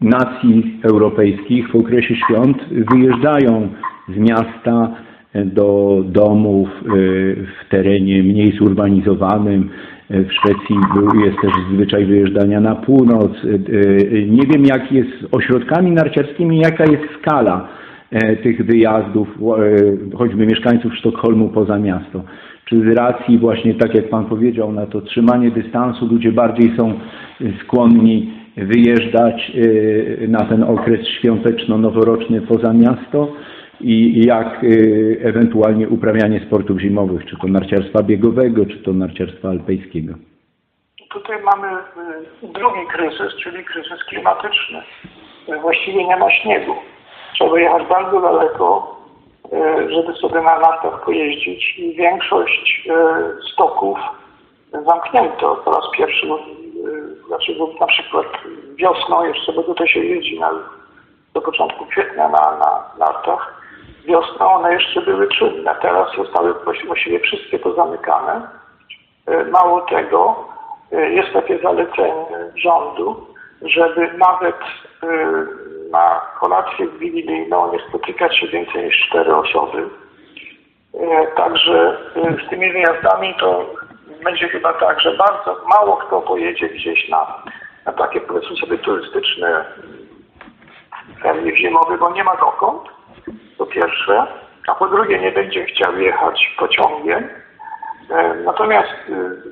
nacji 0.00 0.80
europejskich 0.82 1.68
w 1.70 1.76
okresie 1.76 2.14
świąt 2.16 2.56
wyjeżdżają 2.92 3.68
z 4.08 4.16
miasta 4.18 4.94
do 5.44 5.98
domów 6.06 6.68
y, 6.68 6.86
w 7.66 7.68
terenie 7.68 8.22
mniej 8.22 8.52
zurbanizowanym. 8.52 9.70
Y, 10.10 10.24
W 10.24 10.32
Szwecji 10.32 10.76
jest 11.24 11.36
też 11.42 11.52
zwyczaj 11.72 12.04
wyjeżdżania 12.04 12.60
na 12.60 12.74
północ. 12.74 13.32
Nie 14.28 14.46
wiem, 14.54 14.64
jak 14.66 14.92
jest 14.92 15.10
z 15.20 15.34
ośrodkami 15.34 15.90
narciarskimi, 15.90 16.58
jaka 16.58 16.84
jest 16.84 17.02
skala 17.20 17.68
e, 18.10 18.36
tych 18.36 18.64
wyjazdów, 18.66 19.28
e, 20.12 20.16
choćby 20.16 20.46
mieszkańców 20.46 20.94
Sztokholmu 20.96 21.48
poza 21.48 21.78
miasto. 21.78 22.22
Czy 22.68 22.80
z 22.80 22.96
racji 22.98 23.38
właśnie, 23.38 23.74
tak 23.74 23.94
jak 23.94 24.08
Pan 24.08 24.24
powiedział, 24.24 24.72
na 24.72 24.86
to 24.86 25.00
trzymanie 25.00 25.50
dystansu 25.50 26.06
ludzie 26.06 26.32
bardziej 26.32 26.76
są 26.76 26.88
e, 26.88 26.94
skłonni 27.64 28.32
wyjeżdżać 28.56 29.52
e, 30.24 30.28
na 30.28 30.44
ten 30.44 30.62
okres 30.62 31.00
świąteczno-noworoczny 31.08 32.40
poza 32.40 32.72
miasto 32.72 33.32
i 33.80 34.26
jak 34.26 34.46
e, 34.46 34.68
ewentualnie 35.28 35.88
uprawianie 35.88 36.40
sportów 36.46 36.80
zimowych, 36.80 37.26
czy 37.26 37.36
to 37.36 37.48
narciarstwa 37.48 38.02
biegowego, 38.02 38.66
czy 38.66 38.78
to 38.78 38.92
narciarstwa 38.92 39.48
alpejskiego. 39.48 40.14
Tutaj 41.10 41.42
mamy 41.42 41.68
y, 42.42 42.48
drugi 42.48 42.86
kryzys, 42.86 43.36
czyli 43.42 43.64
kryzys 43.64 44.04
klimatyczny. 44.08 44.82
Właściwie 45.62 46.06
nie 46.06 46.16
ma 46.16 46.30
śniegu. 46.30 46.74
Trzeba 47.34 47.60
jechać 47.60 47.88
bardzo 47.88 48.20
daleko, 48.20 48.95
żeby 49.88 50.12
sobie 50.12 50.40
na 50.40 50.58
nartach 50.58 51.04
pojeździć 51.04 51.78
i 51.78 51.94
większość 51.94 52.88
y, 52.88 53.52
stoków 53.52 53.98
zamknięto 54.86 55.56
po 55.64 55.70
raz 55.70 55.84
pierwszy. 55.96 56.26
y, 56.26 57.26
Znaczy 57.26 57.56
na 57.80 57.86
przykład 57.86 58.26
wiosną 58.76 59.24
jeszcze, 59.24 59.52
bo 59.52 59.62
tutaj 59.62 59.88
się 59.88 60.00
jeździ 60.00 60.40
na, 60.40 60.50
do 61.34 61.40
początku 61.40 61.86
kwietnia 61.86 62.28
na, 62.28 62.56
na 62.58 62.84
nartach. 62.98 63.62
Wiosną 64.04 64.52
one 64.52 64.72
jeszcze 64.72 65.00
były 65.00 65.28
czynne. 65.28 65.74
Teraz 65.82 66.08
zostały 66.16 66.54
właściwie 66.86 67.20
wszystkie 67.20 67.58
pozamykane. 67.58 68.48
Mało 69.50 69.80
tego, 69.80 70.44
jest 70.92 71.32
takie 71.32 71.58
zalecenie 71.58 72.26
rządu, 72.56 73.26
żeby 73.62 74.10
nawet 74.18 74.56
na 75.90 76.20
kolację 76.40 76.86
wigilijną 76.88 77.72
nie 77.72 77.78
spotykać 77.88 78.36
się 78.38 78.46
więcej 78.46 78.84
niż 78.84 79.06
cztery 79.08 79.36
osoby. 79.36 79.88
E, 81.00 81.26
Także 81.26 81.98
e, 82.16 82.46
z 82.46 82.50
tymi 82.50 82.72
wyjazdami 82.72 83.34
to 83.40 83.66
będzie 84.24 84.48
chyba 84.48 84.72
tak, 84.72 85.00
że 85.00 85.16
bardzo 85.16 85.56
mało 85.68 85.96
kto 85.96 86.20
pojedzie 86.20 86.68
gdzieś 86.68 87.08
na, 87.08 87.42
na 87.86 87.92
takie 87.92 88.20
powiedzmy 88.20 88.56
sobie 88.56 88.78
turystyczne 88.78 89.64
termin 91.22 91.56
zimowy, 91.56 91.98
bo 91.98 92.10
nie 92.10 92.24
ma 92.24 92.36
dokąd, 92.36 92.82
po 93.58 93.66
pierwsze, 93.66 94.26
a 94.68 94.74
po 94.74 94.88
drugie 94.88 95.18
nie 95.18 95.32
będzie 95.32 95.64
chciał 95.64 95.98
jechać 95.98 96.54
pociągiem. 96.58 97.28
E, 98.10 98.34
Natomiast 98.34 98.92
y, 99.08 99.42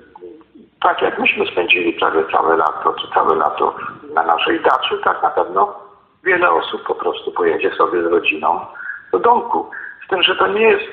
tak 0.83 1.03
jak 1.03 1.19
myśmy 1.19 1.47
spędzili 1.47 1.93
prawie 1.93 2.25
całe 2.33 2.57
lato, 2.57 2.95
czy 2.95 3.09
całe 3.15 3.35
lato 3.35 3.75
na 4.15 4.23
naszej 4.23 4.61
daczy, 4.61 4.99
tak 5.05 5.23
na 5.23 5.31
pewno 5.31 5.84
wiele 6.25 6.51
osób 6.51 6.83
po 6.83 6.95
prostu 6.95 7.33
pojedzie 7.33 7.71
sobie 7.75 8.03
z 8.03 8.07
rodziną 8.07 8.67
do 9.13 9.19
domku. 9.19 9.71
Z 10.07 10.09
tym, 10.09 10.23
że 10.23 10.37
to 10.37 10.47
nie 10.47 10.63
jest 10.63 10.85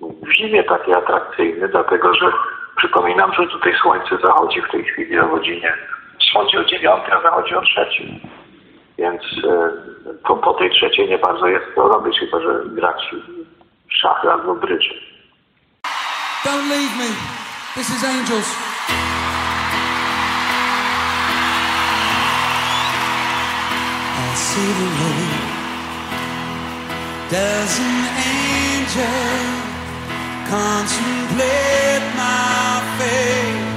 w 0.00 0.32
zimie 0.32 0.64
taki 0.64 0.94
atrakcyjny, 0.94 1.68
dlatego 1.68 2.14
że 2.14 2.32
przypominam, 2.76 3.32
że 3.32 3.46
tutaj 3.46 3.74
słońce 3.82 4.18
zachodzi 4.22 4.62
w 4.62 4.70
tej 4.70 4.84
chwili 4.84 5.18
o 5.18 5.28
godzinie, 5.28 5.74
wschodzi 6.20 6.58
o 6.58 6.64
dziewiątej, 6.64 7.12
a 7.12 7.22
zachodzi 7.22 7.54
o 7.54 7.62
trzeciej. 7.62 8.20
Więc 8.98 9.22
e, 9.22 9.70
po, 10.24 10.36
po 10.36 10.54
tej 10.54 10.70
trzeciej 10.70 11.08
nie 11.08 11.18
bardzo 11.18 11.46
jest 11.46 11.64
co 11.74 11.88
robić, 11.88 12.18
chyba 12.18 12.40
że 12.40 12.62
grać 12.66 13.14
w 13.88 13.94
szachy 13.94 14.30
albo 14.30 14.54
brydże. 14.54 14.94
Don't 16.44 16.68
leave 16.68 16.96
me. 16.98 17.10
This 17.74 17.90
is 17.90 18.04
Angels. 18.04 18.65
The. 24.56 24.62
Does 27.28 27.78
an 27.78 27.98
angel 28.32 29.36
contemplate 30.48 32.04
my 32.16 32.80
fate? 32.96 33.68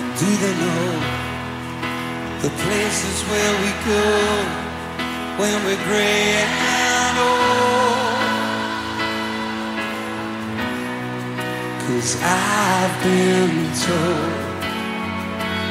And 0.00 0.10
do 0.18 0.28
they 0.42 0.54
know 0.58 0.88
the 2.42 2.50
places 2.50 3.16
where 3.30 3.54
we 3.62 3.70
go 3.92 4.06
when 5.38 5.56
we're 5.64 5.84
gray 5.86 6.42
and 6.42 7.16
old? 7.30 8.16
Cause 11.86 12.10
I've 12.22 12.94
been 13.04 13.70
told 13.86 14.35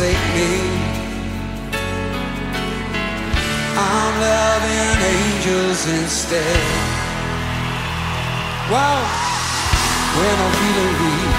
forsake 0.00 0.26
me. 0.34 0.52
I'm 3.76 4.12
loving 4.28 4.96
angels 5.16 5.80
instead. 5.98 6.64
Wow, 8.72 9.00
when 10.16 10.36
I'm 10.44 10.52
feeling 10.60 10.94
weak 11.02 11.36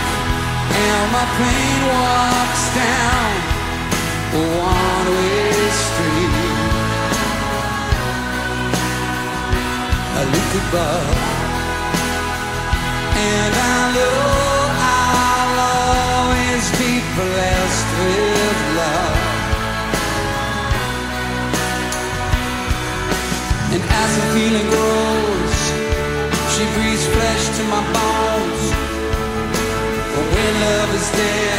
and 0.85 1.05
my 1.17 1.25
pain 1.39 1.79
walks 1.95 2.63
down 2.81 3.31
a 4.33 4.41
one-way 4.61 5.53
street, 5.85 6.35
I 10.17 10.21
look 10.33 10.51
above 10.63 11.17
and 13.33 13.53
I 13.55 13.79
know 13.95 14.17
I'll 14.93 15.57
always 15.73 16.65
be 16.77 16.91
blessed 17.15 17.70
as 24.03 24.11
the 24.17 24.25
feeling 24.33 24.67
grows, 24.73 25.57
she 26.53 26.63
breathes 26.75 27.05
flesh 27.15 27.43
to 27.57 27.63
my 27.73 27.81
bones. 27.95 28.63
But 30.13 30.25
when 30.33 30.53
love 30.65 30.91
is 30.99 31.07
dead, 31.19 31.50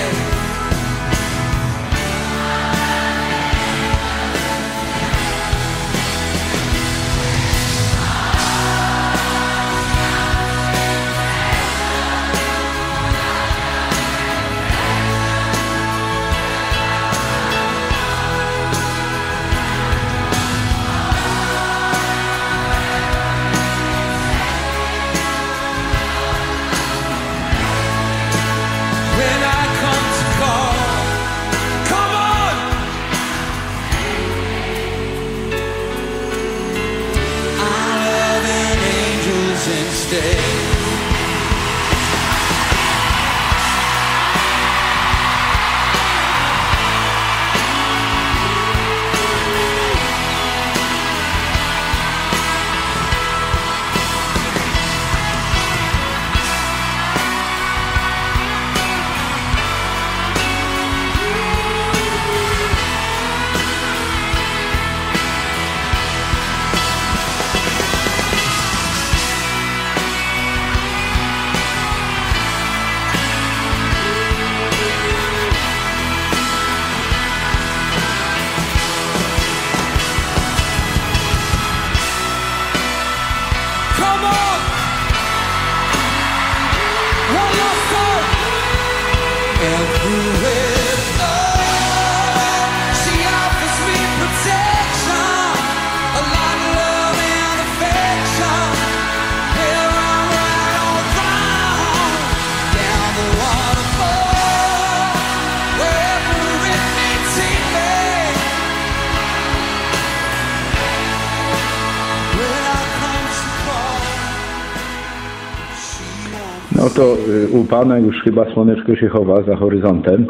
to 116.95 117.17
y, 117.29 117.49
u 117.61 117.65
Pana 117.65 117.99
już 117.99 118.23
chyba 118.23 118.51
słoneczko 118.53 118.97
się 118.97 119.09
chowa 119.09 119.43
za 119.43 119.57
horyzontem. 119.57 120.27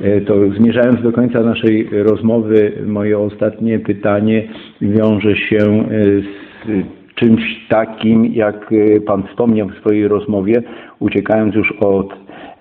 Y, 0.00 0.24
To 0.26 0.34
zmierzając 0.58 1.02
do 1.02 1.12
końca 1.12 1.40
naszej 1.40 1.88
rozmowy, 1.92 2.72
moje 2.86 3.18
ostatnie 3.18 3.78
pytanie 3.78 4.48
wiąże 4.80 5.36
się 5.36 5.88
y, 5.90 6.22
z 6.22 7.14
czymś 7.14 7.68
takim, 7.68 8.24
jak 8.24 8.70
Pan 9.06 9.22
wspomniał 9.22 9.68
w 9.68 9.78
swojej 9.78 10.08
rozmowie, 10.08 10.62
uciekając 10.98 11.54
już 11.54 11.72
od 11.72 12.14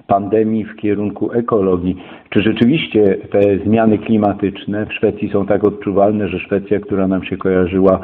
pandemii 0.07 0.65
w 0.65 0.75
kierunku 0.75 1.31
ekologii. 1.31 1.95
Czy 2.29 2.41
rzeczywiście 2.41 3.17
te 3.31 3.57
zmiany 3.65 3.97
klimatyczne 3.97 4.85
w 4.85 4.93
Szwecji 4.93 5.29
są 5.29 5.45
tak 5.45 5.63
odczuwalne, 5.63 6.29
że 6.29 6.39
Szwecja, 6.39 6.79
która 6.79 7.07
nam 7.07 7.23
się 7.23 7.37
kojarzyła 7.37 7.99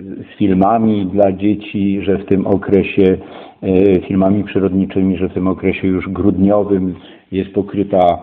z 0.00 0.38
filmami 0.38 1.06
dla 1.06 1.32
dzieci, 1.32 2.00
że 2.02 2.18
w 2.18 2.24
tym 2.24 2.46
okresie 2.46 3.18
filmami 4.06 4.44
przyrodniczymi, 4.44 5.16
że 5.16 5.28
w 5.28 5.34
tym 5.34 5.48
okresie 5.48 5.88
już 5.88 6.08
grudniowym 6.08 6.94
jest 7.32 7.54
pokryta 7.54 8.18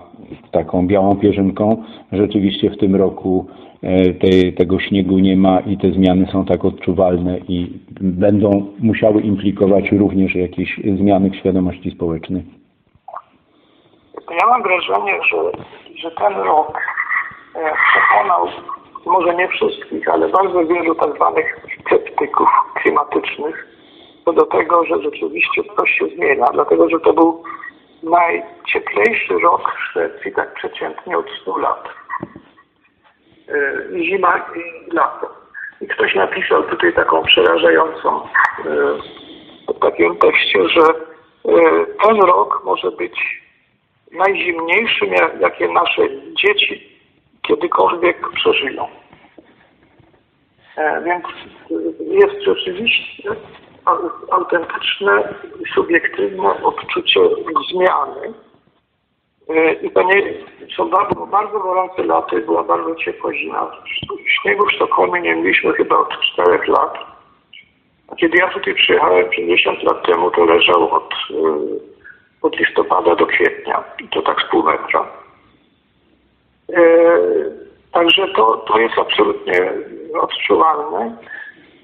taką 0.52 0.88
białą 0.88 1.16
pierzynką. 1.16 1.84
Rzeczywiście 2.12 2.70
w 2.70 2.78
tym 2.78 2.96
roku 2.96 3.48
e, 3.82 4.14
te, 4.14 4.52
tego 4.58 4.80
śniegu 4.80 5.20
nie 5.20 5.38
ma 5.38 5.60
i 5.60 5.78
te 5.78 5.92
zmiany 5.92 6.28
są 6.32 6.46
tak 6.46 6.66
odczuwalne 6.66 7.38
i 7.38 7.80
będą 8.02 8.66
musiały 8.80 9.22
implikować 9.22 9.92
również 9.92 10.36
jakieś 10.36 10.80
zmiany 10.98 11.30
w 11.30 11.36
świadomości 11.36 11.92
społecznej. 11.92 12.44
Ja 14.42 14.48
mam 14.48 14.64
wrażenie, 14.64 15.20
że, 15.32 15.38
że 16.02 16.12
ten 16.12 16.34
rok 16.34 16.82
e, 17.56 17.60
przekonał 17.90 18.48
może 19.06 19.36
nie 19.36 19.48
wszystkich, 19.48 20.10
ale 20.10 20.30
bardzo 20.30 20.66
wielu 20.66 20.96
tak 20.96 21.16
zwanych 21.16 21.66
sceptyków 21.86 22.48
klimatycznych 22.82 23.73
co 24.26 24.34
do 24.34 24.46
tego, 24.46 24.86
że 24.86 25.02
rzeczywiście 25.02 25.62
coś 25.78 25.92
się 25.92 26.08
zmienia, 26.16 26.46
dlatego 26.54 26.90
że 26.90 27.00
to 27.00 27.14
był 27.14 27.44
najcieplejszy 28.04 29.34
rok 29.44 29.72
w 29.76 29.90
Szwecji 29.92 30.32
tak 30.34 30.54
przeciętnie 30.54 31.18
od 31.18 31.26
100 31.42 31.58
lat. 31.58 31.90
E, 33.50 34.04
Zima 34.04 34.46
i 34.56 34.92
lato. 34.96 35.30
I 35.82 35.88
ktoś 35.88 36.16
napisał 36.16 36.64
tutaj 36.64 36.94
taką 36.94 37.24
przerażającą 37.24 38.24
e, 38.24 38.28
w 39.74 39.80
takim 39.80 40.18
tekście, 40.18 40.70
że 40.70 40.82
e, 40.82 41.86
ten 42.08 42.22
rok 42.22 42.62
może 42.66 42.92
być 42.92 43.42
najzimniejszym, 44.12 45.10
jak- 45.14 45.40
jakie 45.42 45.68
nasze 45.68 46.02
dzieci 46.34 47.00
kiedykolwiek 47.42 48.30
przeżyją. 48.30 48.88
E, 50.78 51.02
Więc 51.04 51.26
jest 52.00 52.42
rzeczywiście 52.46 53.30
autentyczne, 54.32 55.34
subiektywne 55.76 56.64
odczucie 56.64 57.20
zmiany. 57.72 58.34
E, 59.50 59.74
I 59.74 59.92
to 59.92 60.04
nie, 60.04 60.34
są 60.78 60.90
bardzo, 60.90 61.26
bardzo 61.26 61.60
gorące 61.60 62.04
laty, 62.04 62.42
była 62.42 62.64
bardzo 62.64 62.96
ciepła 62.96 63.34
zima. 63.34 63.72
Śniegu 64.28 64.66
w 64.66 64.72
Sztokholmie 64.72 65.22
nie 65.22 65.36
mieliśmy 65.36 65.74
chyba 65.74 65.98
od 65.98 66.20
czterech 66.22 66.68
lat. 66.68 66.98
A 68.08 68.16
kiedy 68.16 68.38
ja 68.38 68.50
tutaj 68.50 68.76
przyjechałem 68.76 69.30
50 69.30 69.84
lat 69.84 70.06
temu, 70.06 70.32
to 70.32 70.46
leżał 70.46 70.92
od, 70.92 71.14
e, 71.14 71.36
od 72.42 72.60
listopada 72.60 73.16
do 73.16 73.26
kwietnia. 73.26 73.84
I 74.00 74.08
to 74.08 74.22
tak 74.22 74.42
z 74.42 74.52
pół 74.52 74.64
metra. 74.64 75.08
E, 76.74 76.84
Także 77.94 78.28
to, 78.36 78.58
to 78.58 78.80
jest 78.80 78.98
absolutnie 78.98 79.72
odczuwalne. 80.22 81.18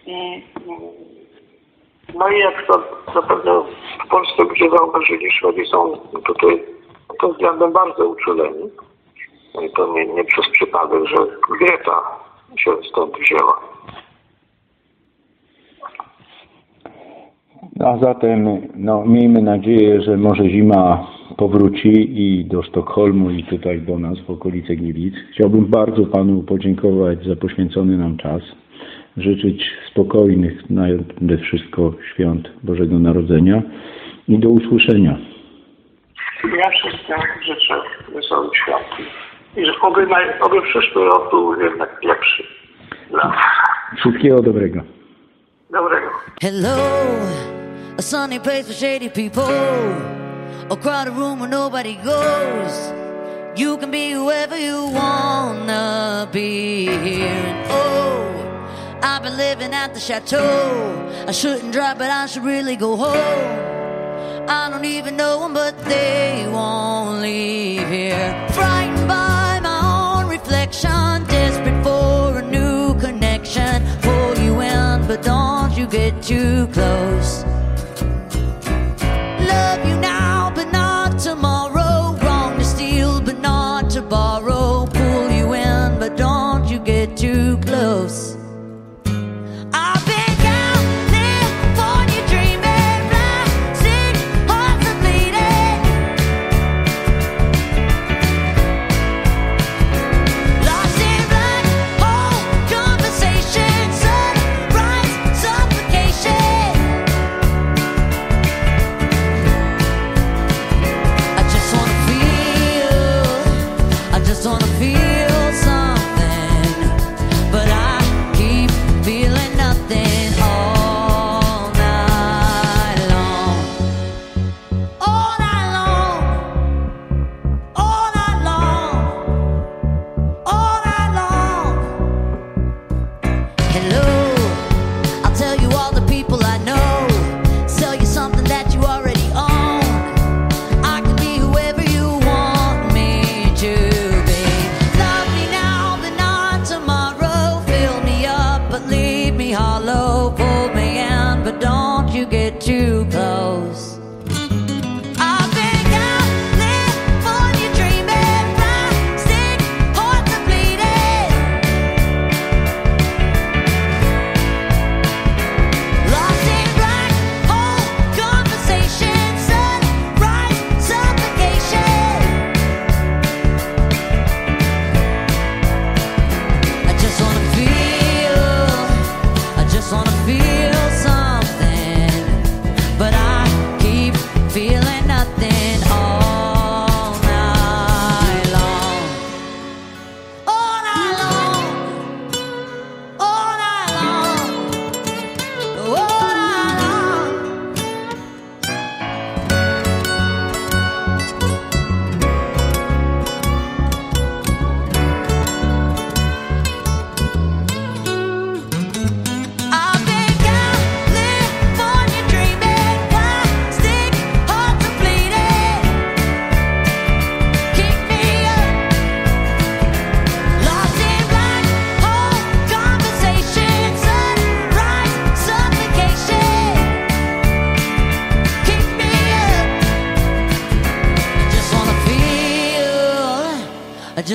I 0.05 0.43
no 2.15 2.29
i 2.29 2.39
jak 2.39 2.67
to 2.67 2.83
zapewne 3.13 3.51
w 4.05 4.07
Polsce 4.09 4.43
ludzie 4.43 4.69
zauważyli, 4.69 5.31
Szwedzi 5.31 5.65
są 5.65 5.97
tutaj 6.25 6.63
pod 7.19 7.31
względem 7.31 7.73
bardzo 7.73 8.07
uczuleni. 8.07 8.69
No 9.55 9.61
i 9.61 9.71
to 9.71 9.93
nie, 9.93 10.05
nie 10.05 10.23
przez 10.23 10.49
przypadek, 10.49 11.05
że 11.05 11.17
Greta 11.59 12.01
się 12.57 12.71
stąd 12.89 13.17
wzięła. 13.17 13.59
A 17.79 17.97
zatem 17.97 18.61
no, 18.75 19.05
miejmy 19.05 19.41
nadzieję, 19.41 20.01
że 20.01 20.17
może 20.17 20.49
zima 20.49 21.07
powróci 21.37 22.21
i 22.21 22.45
do 22.45 22.63
Sztokholmu 22.63 23.29
i 23.29 23.43
tutaj 23.43 23.81
do 23.81 23.99
nas 23.99 24.19
w 24.19 24.29
okolice 24.29 24.75
Gliwic. 24.75 25.13
Chciałbym 25.31 25.65
bardzo 25.65 26.05
Panu 26.05 26.43
podziękować 26.43 27.25
za 27.25 27.35
poświęcony 27.35 27.97
nam 27.97 28.17
czas. 28.17 28.41
Życzyć 29.19 29.63
spokojnych 29.91 30.69
nade 30.69 31.37
wszystko 31.37 31.93
świąt 32.13 32.49
Bożego 32.63 32.99
Narodzenia 32.99 33.61
i 34.27 34.39
do 34.39 34.49
usłyszenia. 34.49 35.17
Ja 36.57 36.69
wszystkim 36.69 37.15
życzę 37.45 37.81
wesołych 38.13 38.51
świąt. 38.57 39.09
I 39.57 39.65
że 39.65 39.71
oby, 39.81 40.07
naj, 40.07 40.39
oby 40.41 40.61
przyszły 40.61 41.05
rok 41.05 41.29
był 41.29 41.61
jednak 41.61 42.03
lepszy 42.03 42.43
dla 43.09 43.23
nas. 43.23 43.37
Wszystkiego 43.97 44.41
dobrego. 44.41 44.81
Dobrego. 45.71 46.07
Hello, 46.41 46.77
a 47.97 48.01
sunny 48.01 48.39
place 48.39 48.63
for 48.63 48.73
shady 48.73 49.09
people, 49.09 49.53
a 50.69 50.75
crowded 50.75 51.17
room 51.17 51.39
where 51.39 51.49
nobody 51.49 51.95
goes. 52.03 52.93
You 53.55 53.77
can 53.77 53.91
be 53.91 54.11
whoever 54.11 54.57
you 54.57 54.89
wanna 54.93 56.27
be 56.31 56.85
here. 56.85 57.27
And 57.27 57.71
oh, 57.71 58.28
I've 59.01 59.23
been 59.23 59.37
living 59.37 59.73
at 59.73 59.93
the 59.93 59.99
chateau. 59.99 61.25
I 61.27 61.31
shouldn't 61.31 61.71
drive, 61.71 61.97
but 61.97 62.09
I 62.09 62.25
should 62.25 62.43
really 62.43 62.75
go 62.75 62.95
home. 62.97 63.69
I 64.49 64.69
don't 64.69 64.85
even 64.85 65.15
know 65.15 65.39
them, 65.41 65.53
but 65.53 65.77
they 65.85 66.45
won't 66.51 67.21
leave 67.21 67.87
here. 67.87 68.47
Frightened 68.51 69.07
by 69.07 69.59
my 69.61 70.21
own 70.23 70.29
reflection, 70.29 71.23
desperate 71.27 71.83
for 71.83 72.39
a 72.39 72.41
new 72.41 72.99
connection. 72.99 73.85
Pull 74.01 74.37
you 74.39 74.59
in, 74.59 75.07
but 75.07 75.21
don't 75.21 75.77
you 75.77 75.85
get 75.87 76.21
too 76.21 76.67
close. 76.67 77.45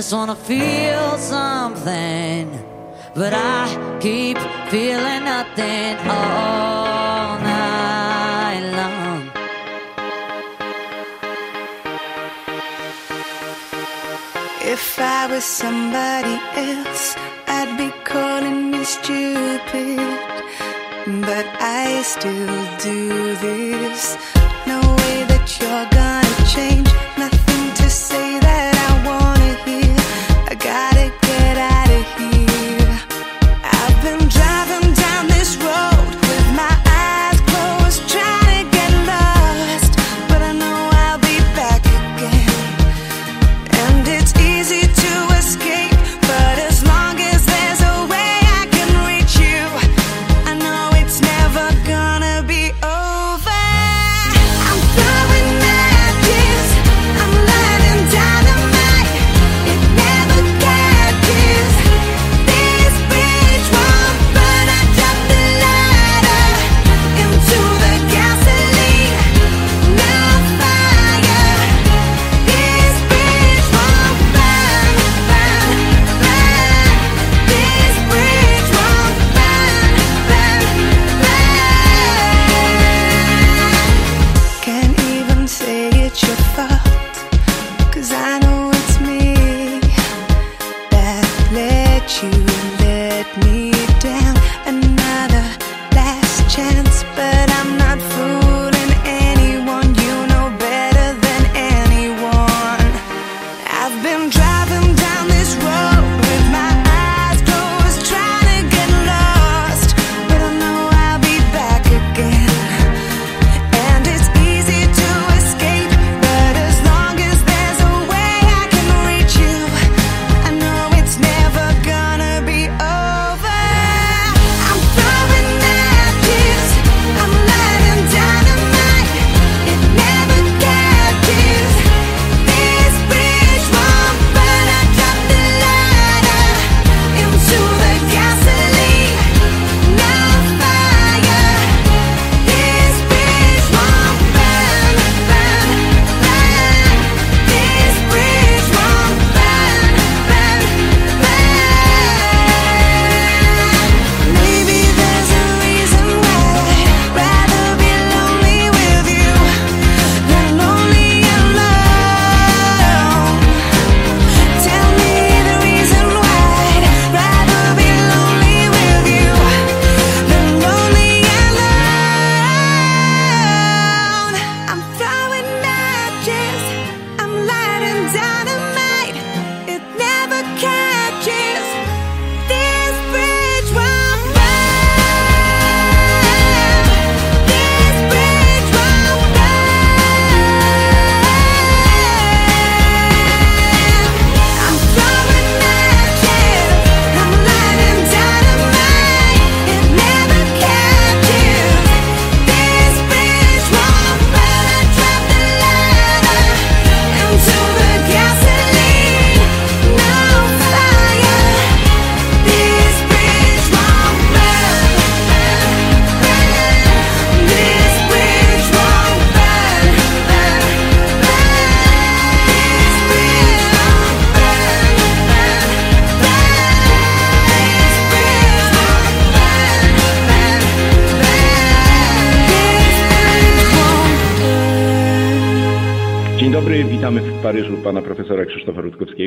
Just 0.04 0.12
wanna 0.12 0.36
feel 0.36 0.83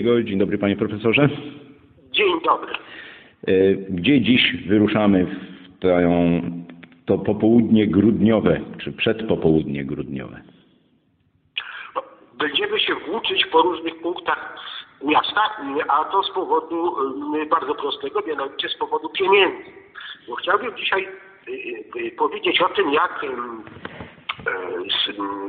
Dzień 0.03 0.39
dobry 0.39 0.57
panie 0.57 0.75
profesorze. 0.75 1.29
Dzień 2.11 2.41
dobry. 2.45 2.73
E, 3.47 3.75
Gdzie 3.89 4.21
dziś 4.21 4.57
wyruszamy 4.67 5.25
w 5.25 5.79
tę, 5.79 6.09
to 7.05 7.17
popołudnie 7.17 7.87
grudniowe, 7.87 8.59
czy 8.77 8.91
przedpopołudnie 8.91 9.85
grudniowe? 9.85 10.41
No, 11.95 12.01
Będziemy 12.39 12.79
się 12.79 12.93
włóczyć 12.95 13.45
po 13.45 13.61
różnych 13.61 14.01
punktach 14.01 14.57
miasta, 15.03 15.41
a 15.87 16.05
to 16.05 16.23
z 16.23 16.31
powodu 16.31 16.95
y, 17.35 17.45
bardzo 17.45 17.75
prostego, 17.75 18.21
mianowicie 18.27 18.69
z 18.69 18.77
powodu 18.77 19.09
pieniędzy. 19.09 19.63
Bo 20.27 20.35
chciałbym 20.35 20.77
dzisiaj 20.77 21.07
y, 21.47 21.51
y, 21.99 22.11
powiedzieć 22.11 22.61
o 22.61 22.69
tym, 22.69 22.93
jak, 22.93 23.25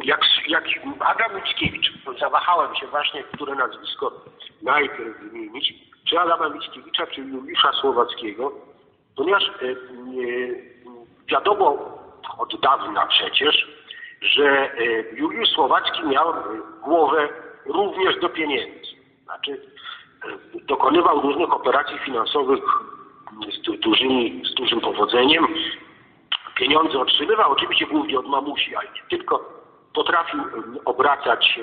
jak, 0.04 0.20
jak 0.48 0.64
Adam 1.00 1.34
Mickiewicz, 1.34 1.92
zawahałem 2.20 2.74
się 2.74 2.86
właśnie, 2.86 3.22
które 3.22 3.54
nazwisko 3.54 4.12
najpierw 4.62 5.20
wymienić, 5.20 5.74
czy 6.04 6.20
Adama 6.20 6.48
Mickiewicza, 6.48 7.06
czy 7.06 7.20
Juliusza 7.20 7.72
Słowackiego, 7.72 8.52
ponieważ 9.16 9.42
y, 9.62 9.64
y, 9.64 10.74
wiadomo 11.28 11.98
od 12.38 12.60
dawna 12.60 13.06
przecież, 13.06 13.68
że 14.20 14.70
Juliusz 15.12 15.48
Słowacki 15.48 16.06
miał 16.06 16.34
głowę 16.84 17.28
również 17.66 18.20
do 18.20 18.28
pieniędzy. 18.28 18.88
Znaczy 19.24 19.62
dokonywał 20.66 21.20
różnych 21.20 21.52
operacji 21.52 21.98
finansowych 21.98 22.64
z, 23.52 23.62
du- 23.62 23.76
dużymi, 23.76 24.42
z 24.44 24.54
dużym 24.54 24.80
powodzeniem. 24.80 25.46
Pieniądze 26.58 26.98
otrzymywał 26.98 27.52
oczywiście 27.52 27.86
głównie 27.86 28.18
od 28.18 28.26
mamusi, 28.26 28.76
ale 28.76 28.88
nie 28.88 29.02
tylko. 29.10 29.58
Potrafił 29.94 30.40
y, 30.40 30.84
obracać 30.84 31.58
y, 31.58 31.62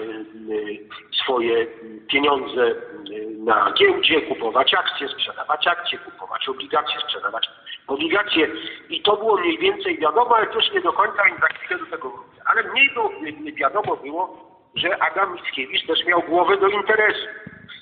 y, 0.53 0.89
swoje 1.23 1.57
y, 1.57 2.01
pieniądze 2.07 2.61
y, 2.61 3.35
na 3.39 3.71
giełdzie, 3.71 4.21
kupować 4.21 4.73
akcje, 4.73 5.07
sprzedawać 5.09 5.67
akcje, 5.67 5.99
kupować 5.99 6.49
obligacje, 6.49 6.99
sprzedawać 6.99 7.49
obligacje. 7.87 8.47
I 8.89 9.01
to 9.01 9.17
było 9.17 9.37
mniej 9.37 9.57
więcej 9.57 9.97
wiadomo, 9.97 10.37
ale 10.37 10.47
też 10.47 10.73
nie 10.73 10.81
do 10.81 10.93
końca 10.93 11.27
i 11.27 11.41
za 11.41 11.47
chwilę 11.47 11.79
do 11.79 11.85
tego 11.85 12.09
wrócę. 12.09 12.41
Ale 12.45 12.63
mniej 12.63 12.89
było, 12.93 13.11
y, 13.47 13.51
wiadomo 13.51 13.95
było, 13.95 14.37
że 14.75 15.03
Adam 15.03 15.33
Mickiewicz 15.33 15.87
też 15.87 16.05
miał 16.05 16.21
głowę 16.21 16.57
do 16.57 16.67
interesu. 16.67 17.27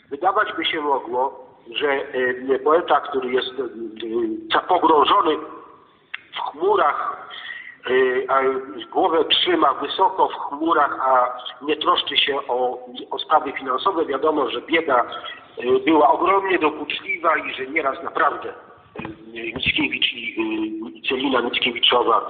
Wydawać 0.09 0.53
by 0.57 0.65
się 0.65 0.81
mogło, 0.81 1.49
że 1.71 2.15
y, 2.15 2.59
poeta, 2.63 3.01
który 3.01 3.33
jest 3.33 3.59
y, 3.59 4.57
y, 4.57 4.67
pogrążony 4.67 5.37
w 6.33 6.39
chmurach, 6.39 7.27
y, 7.89 8.27
głowę 8.91 9.25
trzyma 9.25 9.73
wysoko 9.73 10.27
w 10.27 10.33
chmurach, 10.33 10.99
a 11.01 11.37
nie 11.61 11.75
troszczy 11.75 12.17
się 12.17 12.47
o, 12.47 12.79
o 13.11 13.19
sprawy 13.19 13.51
finansowe. 13.51 14.05
Wiadomo, 14.05 14.49
że 14.49 14.61
bieda 14.61 15.05
y, 15.63 15.79
była 15.85 16.11
ogromnie 16.11 16.59
dokuczliwa 16.59 17.37
i 17.37 17.53
że 17.53 17.67
nieraz 17.67 18.03
naprawdę 18.03 18.49
y, 18.49 18.53
Mickiewicz 19.33 20.13
i 20.13 21.01
Celina 21.09 21.41
Mickiewiczowa 21.41 22.27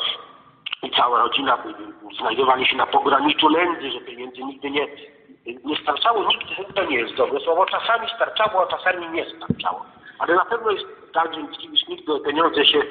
i 0.83 0.91
cała 0.91 1.19
rodzina 1.19 1.57
znajdowali 2.19 2.65
się 2.65 2.77
na 2.77 2.85
pograniczu 2.85 3.49
nędzy, 3.49 3.91
że 3.91 3.99
pieniędzy 3.99 4.43
nigdy 4.43 4.71
nie, 4.71 4.87
nie 5.65 5.77
starczało. 5.81 6.27
Nigdy 6.27 6.73
to 6.73 6.83
nie 6.83 6.97
jest 6.97 7.15
dobre 7.15 7.39
słowo. 7.39 7.65
Czasami 7.65 8.07
starczało, 8.15 8.63
a 8.63 8.77
czasami 8.77 9.09
nie 9.09 9.25
starczało. 9.25 9.85
Ale 10.19 10.35
na 10.35 10.45
pewno 10.45 10.71
jest 10.71 10.85
tak, 11.13 11.33
że 11.33 11.43
Mickiewicz 11.43 11.87
nigdy 11.87 12.13
o 12.13 12.19
pieniądze 12.19 12.65
się 12.65 12.81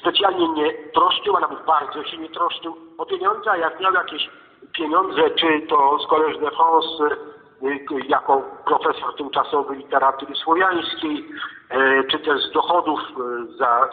specjalnie 0.00 0.48
nie 0.48 0.72
troszczył, 0.94 1.36
a 1.36 1.40
nawet 1.40 1.64
bardzo 1.66 2.04
się 2.04 2.18
nie 2.18 2.28
troszczył 2.28 2.76
o 2.98 3.06
pieniądze, 3.06 3.50
a 3.50 3.56
jak 3.56 3.80
miał 3.80 3.92
jakieś 3.92 4.30
pieniądze, 4.72 5.30
czy 5.30 5.66
to 5.68 5.98
z 5.98 6.06
Collège 6.06 6.40
de 6.40 6.50
France, 6.50 7.16
y, 7.62 8.08
jako 8.08 8.42
profesor 8.64 9.16
tymczasowy 9.16 9.74
literatury 9.74 10.34
słowiańskiej, 10.34 11.24
e, 11.70 12.04
czy 12.04 12.18
też 12.18 12.42
z 12.42 12.52
dochodów 12.52 13.00
e, 13.00 13.56
za, 13.58 13.88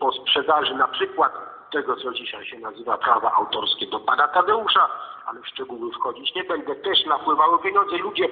po 0.00 0.12
sprzedaży 0.12 0.74
na 0.74 0.88
przykład 0.88 1.32
tego, 1.72 1.96
co 1.96 2.12
dzisiaj 2.12 2.44
się 2.46 2.58
nazywa 2.58 2.98
prawa 2.98 3.32
autorskie 3.32 3.86
do 3.86 4.00
pana 4.00 4.28
Tadeusza, 4.28 4.88
ale 5.26 5.40
w 5.40 5.46
szczegóły 5.46 5.92
wchodzić 5.92 6.34
nie 6.34 6.44
będę, 6.44 6.74
też 6.74 7.06
napływały 7.06 7.58
pieniądze. 7.58 7.96
Ludzie, 7.96 8.28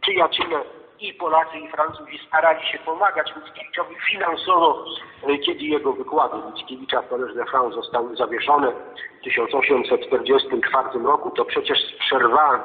przyjaciele 0.00 0.64
i 1.00 1.14
Polacy 1.14 1.58
i 1.58 1.68
Francuzi 1.68 2.18
starali 2.28 2.66
się 2.66 2.78
pomagać 2.78 3.32
Mickiewiczowi 3.36 3.96
finansowo, 4.10 4.84
e, 5.28 5.38
kiedy 5.38 5.64
jego 5.64 5.92
wykłady 5.92 6.36
Mickiewicza 6.46 7.02
w 7.02 7.08
Collège 7.08 7.34
de 7.34 7.44
France 7.44 7.74
zostały 7.74 8.16
zawieszone 8.16 8.72
w 9.20 9.24
1844 9.24 11.04
roku, 11.04 11.30
to 11.30 11.44
przecież 11.44 11.78
z 11.78 11.98
przerwami 11.98 12.62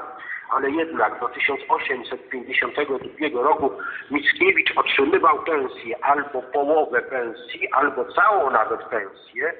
ale 0.49 0.71
jednak 0.71 1.19
do 1.19 1.29
1852 1.29 3.43
roku 3.43 3.71
Mickiewicz 4.11 4.77
otrzymywał 4.77 5.43
pensję 5.43 6.05
albo 6.05 6.41
połowę 6.41 7.01
pensji, 7.01 7.71
albo 7.71 8.05
całą 8.05 8.51
nawet 8.51 8.83
pensję 8.83 9.53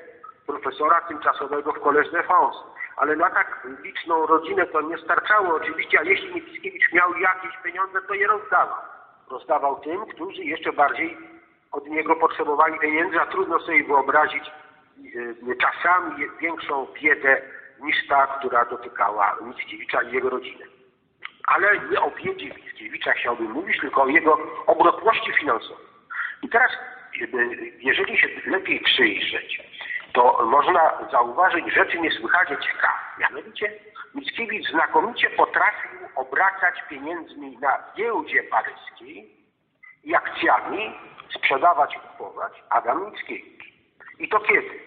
profesora 0.47 1.01
tymczasowego 1.01 1.73
w 1.73 1.79
Collège 1.79 2.11
de 2.11 2.23
France. 2.23 2.57
Ale 2.95 3.15
na 3.15 3.29
tak 3.29 3.67
liczną 3.83 4.25
rodzinę 4.25 4.65
to 4.65 4.81
nie 4.81 4.97
starczało 4.97 5.55
oczywiście, 5.55 5.99
a 5.99 6.03
jeśli 6.03 6.33
Mickiewicz 6.33 6.93
miał 6.93 7.17
jakieś 7.17 7.57
pieniądze, 7.63 8.01
to 8.07 8.13
je 8.13 8.27
rozdawał. 8.27 8.81
Rozdawał 9.29 9.79
tym, 9.79 10.05
którzy 10.05 10.43
jeszcze 10.43 10.73
bardziej 10.73 11.17
od 11.71 11.87
niego 11.87 12.15
potrzebowali 12.15 12.79
pieniędzy, 12.79 13.19
a 13.19 13.25
trudno 13.25 13.59
sobie 13.59 13.83
wyobrazić 13.83 14.43
e, 15.49 15.55
czasami 15.55 16.25
większą 16.41 16.87
biedę 17.01 17.41
niż 17.79 18.07
ta, 18.07 18.27
która 18.27 18.65
dotykała 18.65 19.37
Mickiewicza 19.41 20.01
i 20.01 20.11
jego 20.11 20.29
rodziny. 20.29 20.65
Ale 21.47 21.79
nie 21.91 22.01
o 22.01 22.11
biedzie 22.11 22.45
Mickiewicza 22.45 23.11
chciałbym 23.11 23.51
mówić, 23.51 23.79
tylko 23.79 24.03
o 24.03 24.07
jego 24.07 24.37
obrotności 24.65 25.33
finansowej. 25.33 25.85
I 26.41 26.49
teraz, 26.49 26.71
e, 26.71 27.27
jeżeli 27.79 28.17
się 28.17 28.27
lepiej 28.45 28.79
przyjrzeć, 28.79 29.63
to 30.13 30.45
można 30.45 31.07
zauważyć 31.11 31.73
rzeczy 31.73 31.99
niesłychanie 31.99 32.57
ciekawe. 32.57 32.99
Mianowicie 33.19 33.79
Mickiewicz 34.15 34.69
znakomicie 34.69 35.29
potrafił 35.29 35.99
obracać 36.15 36.83
pieniędzmi 36.89 37.57
na 37.57 37.83
giełdzie 37.95 38.43
paryskiej 38.43 39.31
i 40.03 40.15
akcjami 40.15 40.95
sprzedawać 41.35 41.95
i 41.95 41.99
kupować 41.99 42.63
Adam 42.69 43.05
Mickiewicz. 43.05 43.73
I 44.19 44.29
to 44.29 44.39
kiedy? 44.39 44.79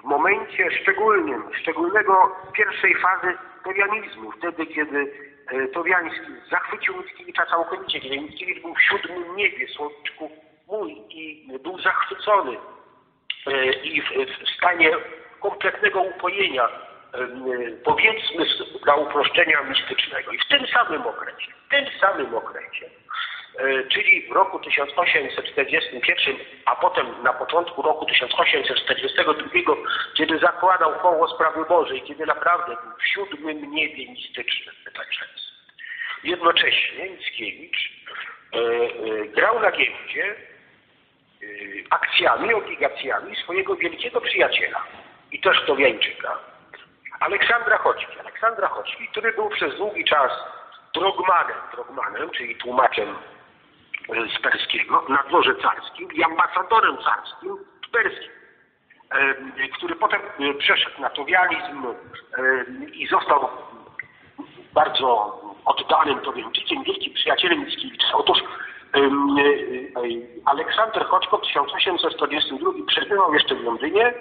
W 0.00 0.04
momencie 0.04 0.70
szczególnym, 0.82 1.54
szczególnego 1.54 2.36
pierwszej 2.52 2.94
fazy 2.94 3.38
towianizmu, 3.64 4.30
wtedy 4.30 4.66
kiedy 4.66 5.12
e, 5.46 5.68
Towiański 5.68 6.32
zachwycił 6.50 6.96
Mickiewicza 6.96 7.46
całkowicie, 7.46 8.00
kiedy 8.00 8.20
Mickiewicz 8.20 8.62
był 8.62 8.74
w 8.74 8.82
siódmym 8.82 9.36
niebie, 9.36 9.68
słowniczku 9.68 10.30
mój 10.68 11.02
i 11.10 11.48
był 11.62 11.78
zachwycony 11.78 12.56
i 13.82 14.02
w, 14.02 14.06
stanie 14.56 14.90
kompletnego 15.40 16.00
upojenia, 16.00 16.64
e, 16.64 16.68
powiedzmy 17.84 18.46
dla 18.84 18.94
uproszczenia 18.94 19.62
mistycznego. 19.62 20.32
I 20.32 20.38
w 20.38 20.48
tym 20.48 20.66
samym 20.66 21.06
okresie, 21.06 21.52
w 21.66 21.70
tym 21.70 21.86
samym 22.00 22.34
okresie, 22.34 22.86
e, 23.58 23.84
czyli 23.84 24.28
w 24.28 24.32
roku 24.32 24.58
1841, 24.58 26.36
a 26.64 26.76
potem 26.76 27.06
na 27.22 27.32
początku 27.32 27.82
roku 27.82 28.06
1842, 28.06 29.76
kiedy 30.14 30.38
zakładał 30.38 30.98
koło 30.98 31.28
sprawy 31.28 31.64
Bożej, 31.64 32.02
kiedy 32.02 32.26
naprawdę 32.26 32.76
był 32.82 32.92
w 32.98 33.06
siódmym 33.06 33.70
niebie 33.70 34.12
mistycznym, 34.12 34.74
tak. 34.94 35.06
Jednocześnie 36.26 37.10
Mickiewicz 37.10 37.92
e, 38.54 38.58
e, 38.58 39.28
grał 39.28 39.60
na 39.60 39.70
giełdzie 39.70 40.34
akcjami, 41.90 42.54
obligacjami 42.54 43.36
swojego 43.36 43.76
wielkiego 43.76 44.20
przyjaciela 44.20 44.84
i 45.32 45.40
też 45.40 45.66
Towiańczyka, 45.66 46.38
Aleksandra 47.20 47.78
Choćki. 47.78 48.20
Aleksandra 48.20 48.68
Choćki, 48.68 49.08
który 49.08 49.32
był 49.32 49.48
przez 49.50 49.76
długi 49.76 50.04
czas 50.04 50.32
drogmanem, 50.94 51.56
drogmanem, 51.72 52.30
czyli 52.30 52.56
tłumaczem 52.56 53.08
y, 53.08 54.38
z 54.38 54.42
perskiego 54.42 55.04
na 55.08 55.22
dworze 55.28 55.54
carskim 55.54 56.12
i 56.12 56.22
ambasadorem 56.22 56.96
carskim 56.96 57.56
w 57.88 57.90
perskim, 57.90 58.30
y, 59.64 59.68
który 59.68 59.96
potem 59.96 60.20
y, 60.40 60.54
przeszedł 60.54 61.00
na 61.00 61.10
towianizm 61.10 61.86
y, 61.86 62.90
i 62.92 63.06
został 63.06 63.48
bardzo 64.72 65.40
oddanym 65.64 66.20
Towiańczykiem, 66.20 66.82
wielkim 66.82 67.14
przyjacielem 67.14 67.64
Mickiewicza. 67.64 68.12
Otóż 68.12 68.38
y, 68.38 68.42
y, 68.42 68.46
Aleksander 70.44 71.04
Choćko 71.06 71.38
w 71.38 71.42
1842 71.42 72.70
przebywał 72.86 73.34
jeszcze 73.34 73.54
w 73.54 73.64
Londynie 73.64 74.14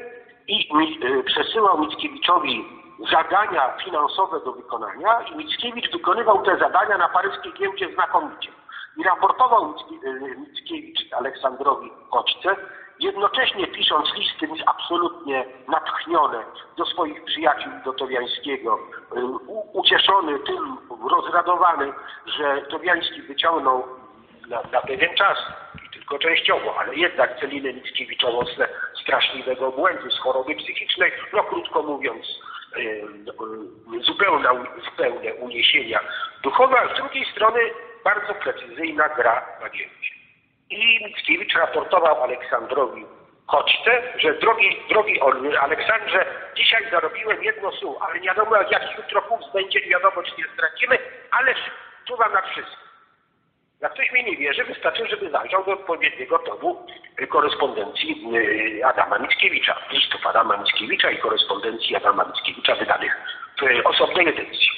i 0.48 0.70
y, 1.04 1.24
przesyłał 1.24 1.80
Mickiewiczowi 1.80 2.66
zadania 3.12 3.78
finansowe 3.84 4.40
do 4.40 4.52
wykonania 4.52 5.22
i 5.22 5.36
Mickiewicz 5.38 5.92
wykonywał 5.92 6.44
te 6.44 6.58
zadania 6.58 6.98
na 6.98 7.10
paryskiej 7.10 7.54
giełdzie 7.54 7.94
znakomicie. 7.94 8.52
I 8.98 9.04
raportował 9.04 9.74
Micki- 9.74 10.00
Mickiewicz 10.38 11.14
Aleksandrowi 11.14 11.92
Choćce, 12.10 12.56
jednocześnie 13.00 13.68
pisząc 13.68 14.14
listy 14.16 14.64
absolutnie 14.66 15.46
natchnione 15.68 16.44
do 16.78 16.86
swoich 16.86 17.24
przyjaciół 17.26 17.72
do 17.86 17.94
Towiańskiego, 17.94 18.80
ucieszony 19.74 20.40
tym, 20.40 20.78
rozradowany, 21.10 21.94
że 22.26 22.62
Towiański 22.62 23.22
wyciągnął 23.22 23.84
na, 24.48 24.62
na 24.72 24.82
pewien 24.82 25.16
czas 25.16 25.38
i 25.86 25.90
tylko 25.90 26.20
częściowo, 26.20 26.80
ale 26.80 26.96
jednak 26.96 27.40
Celinę 27.40 27.74
Mickiewiczową 27.74 28.46
z 28.46 28.58
straszliwego 29.02 29.72
błędu, 29.72 30.12
z 30.12 30.20
choroby 30.20 30.56
psychicznej, 30.56 31.12
no 31.34 31.44
krótko 31.44 31.84
mówiąc, 31.84 32.26
y, 32.78 33.04
zupełne, 34.02 35.34
uniesienia 35.34 36.00
duchowe, 36.44 36.80
a 36.80 36.94
z 36.94 36.98
drugiej 36.98 37.26
strony 37.26 37.60
bardzo 38.04 38.34
precyzyjna 38.34 39.10
gra 39.10 39.46
na 39.62 39.70
giełdzie. 39.70 40.16
I 40.70 41.06
Mickiewicz 41.06 41.56
raportował 41.56 42.24
Aleksandrowi 42.24 43.06
Koczce, 43.48 44.02
że 44.18 44.34
drogi, 44.34 44.78
drogi 44.90 45.20
Aleksandrze, 45.60 46.26
dzisiaj 46.56 46.92
zarobiłem 46.92 47.44
jedno 47.44 47.72
sół, 47.72 47.98
ale 48.02 48.20
nie 48.20 48.28
wiadomo 48.28 48.56
jak 48.56 48.98
jutro 48.98 49.22
kurs 49.22 49.46
będzie, 49.54 49.82
wiadomo 49.82 50.24
czy 50.24 50.32
nie 50.38 50.48
stracimy, 50.54 50.98
ale 51.32 51.56
czuwam 52.08 52.34
nad 52.34 52.46
wszystkim. 52.46 52.85
Jak 53.82 53.94
ktoś 53.94 54.12
mi 54.12 54.24
nie 54.24 54.38
wierzy, 54.38 54.64
wystarczy, 54.64 55.08
żeby 55.08 55.30
zajrzał 55.30 55.66
do 55.66 55.72
odpowiedniego 55.72 56.40
tomu 56.40 56.88
y, 57.22 57.28
korespondencji 57.28 58.26
y, 58.80 58.86
Adama 58.86 59.20
Mickiewicza, 59.20 59.76
listów 59.92 60.28
Adama 60.28 60.58
Mickiewicza 60.58 61.12
i 61.12 61.18
korespondencji 61.18 61.96
Adama 61.96 62.26
Mickiewicza 62.26 62.76
wydanych 62.76 63.18
w 63.60 63.64
y, 63.64 63.84
osobnej 63.84 64.28
edycji. 64.28 64.70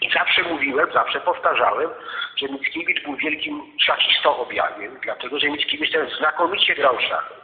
I 0.00 0.10
zawsze 0.10 0.42
mówiłem, 0.42 0.92
zawsze 0.92 1.20
powtarzałem, 1.20 1.90
że 2.36 2.48
Mickiewicz 2.48 3.02
był 3.04 3.16
wielkim 3.16 3.62
szachistą 3.80 4.36
objawiem, 4.36 4.98
dlatego 5.02 5.38
że 5.38 5.48
Mickiewicz 5.48 5.92
ten 5.92 6.10
znakomicie 6.10 6.74
grał 6.74 6.96
w 6.96 7.02
szachy. 7.02 7.34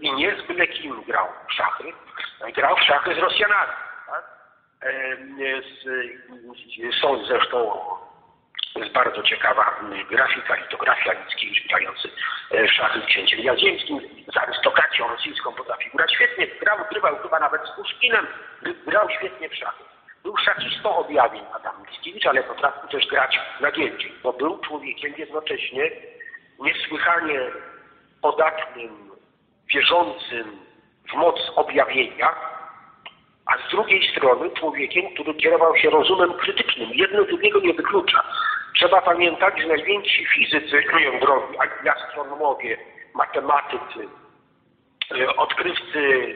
I 0.00 0.12
nie 0.12 0.36
z 0.36 0.46
byle 0.46 0.66
kim 0.66 1.02
grał 1.02 1.26
w 1.48 1.52
szachy, 1.52 1.92
grał 2.54 2.76
w 2.76 2.82
szachy 2.82 3.14
z 3.14 3.18
Rosjanami. 3.18 3.72
Tak? 4.06 4.24
E, 4.82 5.16
z, 5.62 7.00
są 7.00 7.24
zresztą 7.24 7.80
jest 8.78 8.92
bardzo 8.92 9.22
ciekawa 9.22 9.76
mm, 9.80 10.06
grafika, 10.06 10.54
litografia 10.54 11.12
Mickiewicz 11.14 11.66
w 12.50 12.72
szachy 12.72 13.00
z 13.00 13.04
księciem 13.04 13.40
Jadziemskim, 13.40 14.00
z 14.34 14.36
arystokracją 14.36 15.08
rosyjską 15.08 15.52
potrafił 15.52 15.92
grać 15.94 16.14
świetnie, 16.14 16.46
grał, 16.46 16.78
grywał 16.90 17.16
chyba 17.16 17.40
nawet 17.40 17.60
z 17.66 17.76
Puszkinem, 17.76 18.26
grał 18.86 19.10
świetnie 19.10 19.48
w 19.48 19.54
szachy. 19.54 19.84
Był 20.22 20.36
szachistą 20.36 20.96
objawień 20.96 21.42
Adam 21.54 21.74
Mickiewicz, 21.82 22.26
ale 22.26 22.42
potrafił 22.42 22.88
też 22.88 23.06
grać 23.06 23.40
na 23.60 23.72
giełdzie, 23.72 24.08
bo 24.22 24.32
był 24.32 24.58
człowiekiem 24.58 25.14
jednocześnie 25.18 25.90
niesłychanie 26.58 27.40
podatnym, 28.22 29.10
wierzącym 29.74 30.58
w 31.10 31.14
moc 31.14 31.52
objawienia, 31.56 32.34
a 33.46 33.68
z 33.68 33.70
drugiej 33.70 34.10
strony 34.10 34.50
człowiekiem, 34.50 35.14
który 35.14 35.34
kierował 35.34 35.76
się 35.76 35.90
rozumem 35.90 36.34
krytycznym. 36.34 36.90
Jedno 36.92 37.24
drugiego 37.24 37.60
nie 37.60 37.74
wyklucza. 37.74 38.22
Trzeba 38.76 39.02
pamiętać, 39.02 39.60
że 39.60 39.66
najwięksi 39.66 40.26
fizycy 40.26 40.84
jądrowi, 41.00 41.58
astronomowie, 41.88 42.78
matematycy, 43.14 44.08
e, 45.20 45.36
odkrywcy 45.36 46.34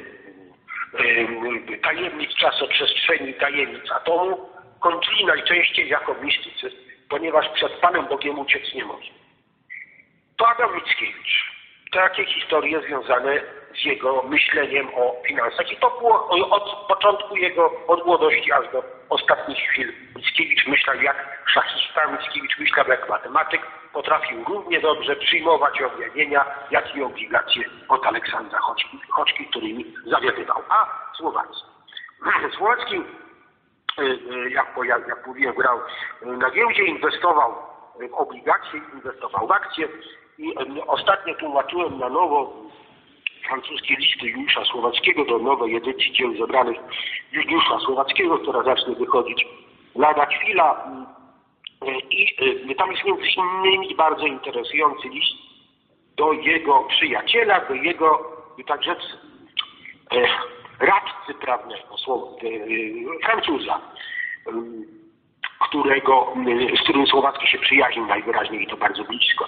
e, 0.94 1.76
tajemnic 1.76 2.34
czasoprzestrzeni, 2.34 3.34
tajemnic 3.34 3.90
atomu, 3.90 4.48
kończyli 4.80 5.24
najczęściej 5.24 5.88
jako 5.88 6.14
mistycy, 6.14 6.70
ponieważ 7.08 7.48
przed 7.48 7.72
Panem 7.72 8.06
Bogiem 8.06 8.38
uciec 8.38 8.74
nie 8.74 8.84
może. 8.84 9.10
To 10.36 10.48
Adam 10.48 10.74
Mickiewicz. 10.74 11.50
Takie 11.92 12.24
historie 12.24 12.80
związane 12.80 13.40
z 13.82 13.84
jego 13.84 14.22
myśleniem 14.22 14.88
o 14.94 15.22
finansach. 15.26 15.72
I 15.72 15.76
to 15.76 15.90
było 15.90 16.28
od 16.50 16.86
początku 16.88 17.36
jego, 17.36 17.86
od 17.86 18.06
młodości 18.06 18.52
aż 18.52 18.72
do 18.72 18.99
ostatnich 19.10 19.58
chwil. 19.58 19.92
Mickiewicz 20.16 20.66
myślał 20.66 20.96
jak 20.96 21.42
szachista, 21.46 22.06
Mickiewicz 22.06 22.58
myślał 22.58 22.88
jak 22.88 23.08
matematyk. 23.08 23.62
Potrafił 23.92 24.44
równie 24.44 24.80
dobrze 24.80 25.16
przyjmować 25.16 25.82
objawienia, 25.82 26.44
jak 26.70 26.96
i 26.96 27.02
obligacje 27.02 27.64
od 27.88 28.06
Aleksandra 28.06 28.58
Choćki, 28.58 29.00
Choćki 29.08 29.46
którymi 29.46 29.94
zawiadywał. 30.06 30.62
A 30.68 30.86
Słowacki. 31.16 31.64
Słowacki 32.56 32.96
y, 32.96 34.02
y, 34.02 34.50
jak, 34.50 34.66
jak, 35.08 35.26
mówiłem, 35.26 35.54
grał 35.54 35.80
na 36.22 36.50
giełdzie, 36.50 36.84
inwestował 36.84 37.54
w 38.10 38.14
obligacje, 38.14 38.80
inwestował 38.94 39.46
w 39.46 39.52
akcje 39.52 39.88
i 40.38 40.54
ostatnio 40.86 41.34
tłumaczyłem 41.34 41.98
na 41.98 42.08
nowo 42.08 42.52
francuskie 43.46 43.96
listy 43.96 44.26
Juliusza 44.26 44.64
Słowackiego 44.64 45.24
do 45.24 45.38
nowej 45.38 45.76
edycji 45.76 46.12
dzieł 46.12 46.36
zebranych 46.36 46.76
Juliusza 47.32 47.78
Słowackiego, 47.78 48.38
która 48.38 48.62
zacznie 48.62 48.94
wychodzić 48.94 49.46
lada 49.94 50.26
chwila. 50.26 50.90
Y, 51.88 52.00
I 52.10 52.70
y, 52.70 52.74
tam 52.74 52.92
jest 52.92 53.04
między 53.04 53.26
innymi 53.36 53.94
bardzo 53.94 54.26
interesujący 54.26 55.08
list 55.08 55.34
do 56.16 56.32
jego 56.32 56.84
przyjaciela, 56.84 57.60
do 57.60 57.74
jego 57.74 58.20
y, 58.58 58.64
tak 58.64 58.82
rzec 58.84 58.98
e, 60.12 60.26
radcy 60.80 61.34
prawnego, 61.40 61.96
Francuza, 63.24 63.80
którego, 65.60 66.34
z 66.80 66.82
którym 66.82 67.06
Słowacki 67.06 67.46
się 67.46 67.58
przyjaźnił 67.58 68.06
najwyraźniej 68.06 68.62
i 68.62 68.66
to 68.66 68.76
bardzo 68.76 69.04
blisko. 69.04 69.46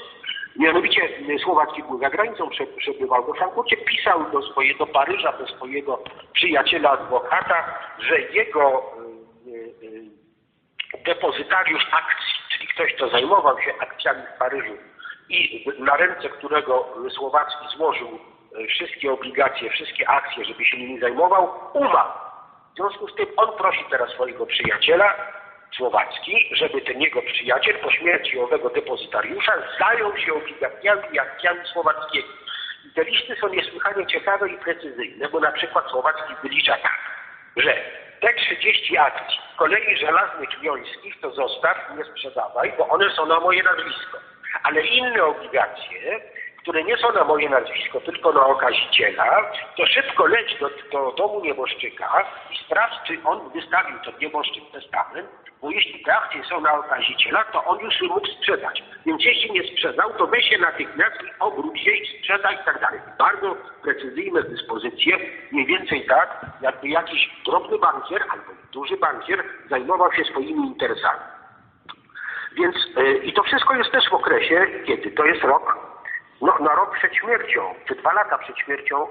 Mianowicie 0.57 1.03
e, 1.35 1.39
Słowacki 1.39 1.83
był 1.83 1.99
za 1.99 2.11
granicą, 2.11 2.49
prze- 2.51 2.67
przebywał 2.67 3.25
we 3.27 3.33
Frankfurcie, 3.39 3.77
pisał 3.77 4.31
do 4.31 4.43
swojego 4.43 4.87
Paryża, 4.87 5.33
do 5.33 5.47
swojego 5.47 6.03
przyjaciela 6.33 6.91
adwokata, 6.91 7.79
że 7.99 8.21
jego 8.21 8.63
e, 8.73 9.51
e, 10.99 11.03
depozytariusz 11.05 11.87
akcji, 11.93 12.33
czyli 12.53 12.69
ktoś, 12.69 12.95
kto 12.95 13.09
zajmował 13.09 13.61
się 13.61 13.73
akcjami 13.81 14.23
w 14.35 14.39
Paryżu 14.39 14.73
i 15.29 15.67
na 15.79 15.97
ręce 15.97 16.29
którego 16.29 16.89
Słowacki 17.11 17.69
złożył 17.77 18.19
wszystkie 18.69 19.13
obligacje, 19.13 19.71
wszystkie 19.71 20.09
akcje, 20.09 20.45
żeby 20.45 20.65
się 20.65 20.77
nimi 20.79 21.01
zajmował, 21.01 21.51
umarł. 21.73 22.11
W 22.73 22.77
związku 22.77 23.09
z 23.09 23.15
tym 23.15 23.27
on 23.37 23.57
prosi 23.57 23.85
teraz 23.91 24.11
swojego 24.11 24.47
przyjaciela, 24.47 25.15
Słowacki, 25.77 26.49
żeby 26.53 26.81
ten 26.81 27.01
jego 27.01 27.23
przyjaciel 27.23 27.79
po 27.79 27.91
śmierci 27.91 28.39
owego 28.39 28.71
depozytariusza 28.71 29.53
zajął 29.79 30.17
się 30.17 30.35
obligacjami 30.35 31.03
i 31.13 31.19
akcjami 31.19 31.61
Słowackiego. 31.73 32.29
I 32.87 32.91
te 32.95 33.05
listy 33.05 33.37
są 33.37 33.49
niesłychanie 33.49 34.07
ciekawe 34.07 34.49
i 34.49 34.59
precyzyjne, 34.59 35.29
bo 35.29 35.41
na 35.41 35.53
przykład 35.53 35.91
Słowacki 35.91 36.35
wylicza 36.43 36.77
tak, 36.77 36.99
że 37.57 37.75
te 38.21 38.35
30 38.35 38.99
akcji 38.99 39.39
kolei 39.57 39.97
żelaznych 39.97 40.61
wiąńskich 40.61 41.21
to 41.21 41.31
zostaw 41.31 41.77
i 41.91 41.99
nie 41.99 42.05
sprzedawaj, 42.05 42.73
bo 42.79 42.89
one 42.89 43.11
są 43.11 43.27
na 43.27 43.41
moje 43.41 43.63
nazwisko. 43.63 44.19
Ale 44.63 44.81
inne 44.81 45.25
obligacje, 45.25 46.21
które 46.63 46.85
nie 46.85 46.97
są 46.97 47.13
na 47.13 47.25
moje 47.25 47.49
nazwisko, 47.49 48.01
tylko 48.01 48.33
na 48.33 48.47
okaziciela, 48.47 49.53
to 49.77 49.87
szybko 49.87 50.27
leć 50.27 50.59
do, 50.61 50.71
do 50.93 51.13
domu 51.13 51.41
nieboszczyka 51.41 52.25
i 52.51 52.57
sprawdź, 52.57 52.95
czy 53.07 53.19
on 53.25 53.51
wystawił 53.51 53.99
ten 54.05 54.15
nieboszczyk 54.21 54.65
testament, 54.73 55.31
bo 55.63 55.71
jeśli 55.71 56.11
akcje 56.11 56.45
są 56.45 56.61
na 56.61 56.75
okaziciela, 56.75 57.45
to 57.45 57.65
on 57.65 57.79
już 57.79 58.03
mógł 58.03 58.27
sprzedać. 58.27 58.83
Więc 59.07 59.25
jeśli 59.25 59.53
nie 59.53 59.69
sprzedał, 59.69 60.13
to 60.19 60.27
weź 60.27 60.49
się 60.49 60.59
natychmiast 60.59 61.23
i 61.23 61.41
obróć 61.41 61.81
się 61.81 61.91
i 61.91 62.19
sprzedaj 62.19 62.55
i 62.55 62.65
tak 62.65 62.81
dalej. 62.81 63.01
Bardzo 63.19 63.57
precyzyjne 63.83 64.43
dyspozycje, 64.43 65.19
mniej 65.53 65.67
więcej 65.67 66.07
tak, 66.07 66.47
jakby 66.61 66.89
jakiś 66.89 67.31
drobny 67.47 67.79
bankier 67.79 68.23
albo 68.31 68.53
duży 68.73 68.97
bankier 68.97 69.45
zajmował 69.71 70.13
się 70.13 70.25
swoimi 70.25 70.67
interesami. 70.67 71.21
Więc 72.57 72.77
y, 72.99 73.15
i 73.25 73.33
to 73.33 73.43
wszystko 73.43 73.75
jest 73.75 73.91
też 73.91 74.11
w 74.11 74.15
okresie, 74.15 74.67
kiedy 74.87 75.11
to 75.11 75.25
jest 75.25 75.43
rok, 75.43 75.79
no, 76.41 76.59
na 76.59 76.75
rok 76.75 76.95
przed 76.99 77.15
śmiercią, 77.15 77.75
czy 77.89 77.95
dwa 77.95 78.13
lata 78.13 78.39
przed 78.39 78.59
śmiercią 78.59 79.07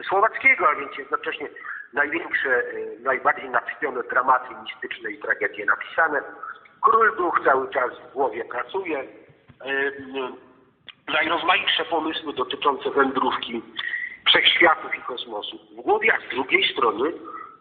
y, 0.00 0.04
Słowackiego, 0.04 0.68
a 0.68 0.74
więc 0.74 0.98
jednocześnie 0.98 1.48
największe, 1.94 2.48
y, 2.48 2.98
najbardziej 3.00 3.50
natchnione 3.50 4.02
dramaty 4.02 4.54
mistyczne 4.62 5.10
i 5.10 5.18
tragedie 5.18 5.66
napisane. 5.66 6.22
Król 6.82 7.16
duch 7.16 7.40
cały 7.44 7.70
czas 7.70 7.90
w 8.10 8.12
głowie 8.12 8.44
pracuje. 8.44 9.00
Y, 9.00 9.06
najrozmaitsze 11.08 11.84
pomysły 11.84 12.32
dotyczące 12.32 12.90
wędrówki 12.90 13.62
wszechświatów 14.26 14.94
i 14.94 15.00
kosmosu 15.00 15.58
w 15.72 15.80
głowie, 15.80 16.14
a 16.14 16.26
z 16.26 16.34
drugiej 16.34 16.72
strony 16.72 17.12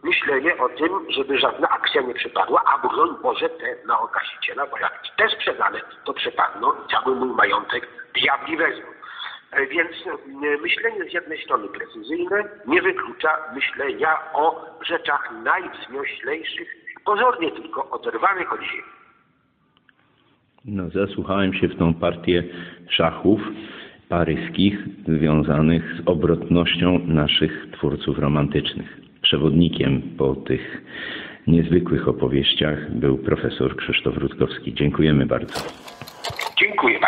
myślenie 0.03 0.57
o 0.57 0.69
tym, 0.69 1.11
żeby 1.11 1.39
żadna 1.39 1.69
akcja 1.69 2.01
nie 2.01 2.13
przepadła, 2.13 2.61
a 2.65 2.87
broń 2.87 3.09
Boże 3.21 3.49
te 3.49 3.75
na 3.85 3.99
okaziciela, 3.99 4.67
bo 4.67 4.77
jak 4.77 5.03
te 5.17 5.29
sprzedane, 5.29 5.81
to 6.03 6.13
przepadną 6.13 6.73
i 6.73 6.91
cały 6.91 7.15
mój 7.15 7.29
majątek 7.29 7.87
diabli 8.13 8.57
wezmą. 8.57 8.85
E, 9.55 9.67
Więc 9.67 9.91
e, 10.43 10.61
myślenie 10.61 11.09
z 11.09 11.13
jednej 11.13 11.43
strony 11.43 11.67
precyzyjne 11.67 12.43
nie 12.67 12.81
wyklucza 12.81 13.29
myślenia 13.55 14.09
o 14.33 14.65
rzeczach 14.87 15.33
najwznioślejszych, 15.43 16.75
pozornie 17.05 17.51
tylko 17.51 17.89
oderwanych 17.89 18.53
od 18.53 18.61
ziemi. 18.61 18.83
No, 20.65 20.89
zasłuchałem 20.89 21.53
się 21.53 21.67
w 21.67 21.77
tą 21.77 21.93
partię 21.93 22.43
szachów. 22.89 23.41
paryskich 24.09 24.77
związanych 25.07 25.83
z 25.97 26.07
obrotnością 26.07 26.99
naszych 26.99 27.67
twórców 27.71 28.19
romantycznych. 28.19 28.97
Przewodnikiem 29.21 30.01
po 30.17 30.35
tych 30.35 30.81
niezwykłych 31.47 32.07
opowieściach 32.07 32.91
był 32.91 33.17
profesor 33.17 33.75
Krzysztof 33.75 34.17
Rutkowski. 34.17 34.73
Dziękujemy 34.73 35.25
bardzo. 35.25 35.59
Dziękuję 36.59 36.99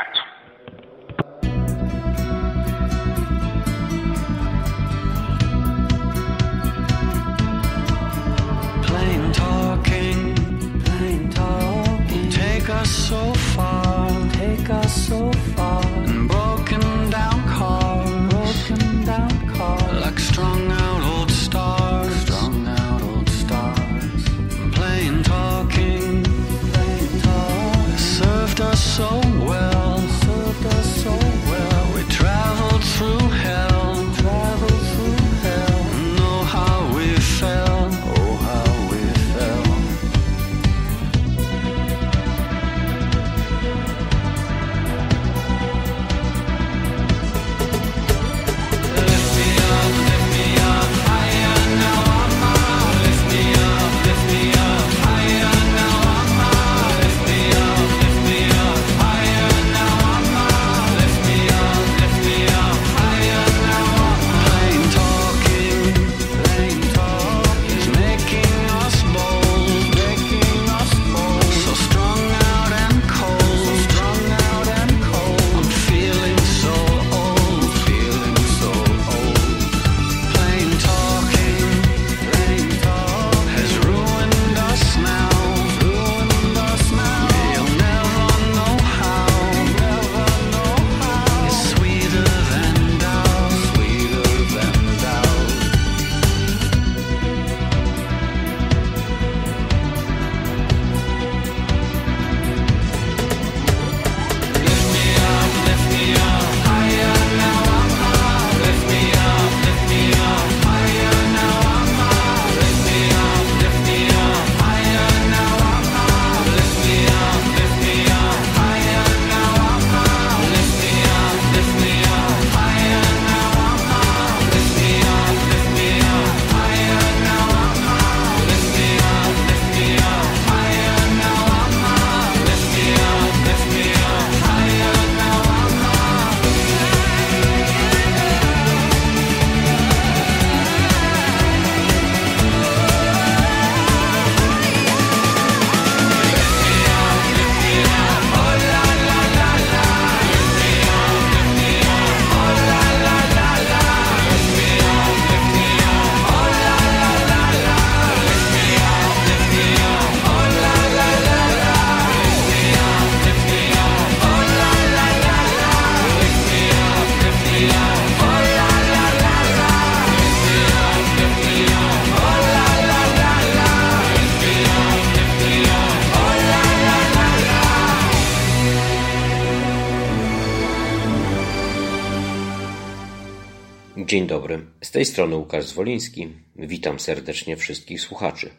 Dzień 184.16 184.28
dobry, 184.28 184.66
z 184.82 184.91
tej 184.91 185.05
strony 185.05 185.36
Łukasz 185.36 185.66
Zwoliński. 185.66 186.28
Witam 186.55 186.99
serdecznie 186.99 187.57
wszystkich 187.57 188.01
słuchaczy. 188.01 188.49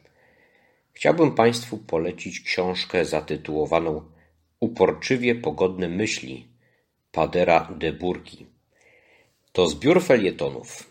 Chciałbym 0.92 1.34
Państwu 1.34 1.78
polecić 1.78 2.40
książkę 2.40 3.04
zatytułowaną 3.04 4.02
Uporczywie 4.60 5.34
pogodne 5.34 5.88
myśli 5.88 6.48
Padera 7.12 7.74
de 7.78 7.92
Burki. 7.92 8.46
To 9.52 9.68
zbiór 9.68 10.02
felietonów 10.02 10.90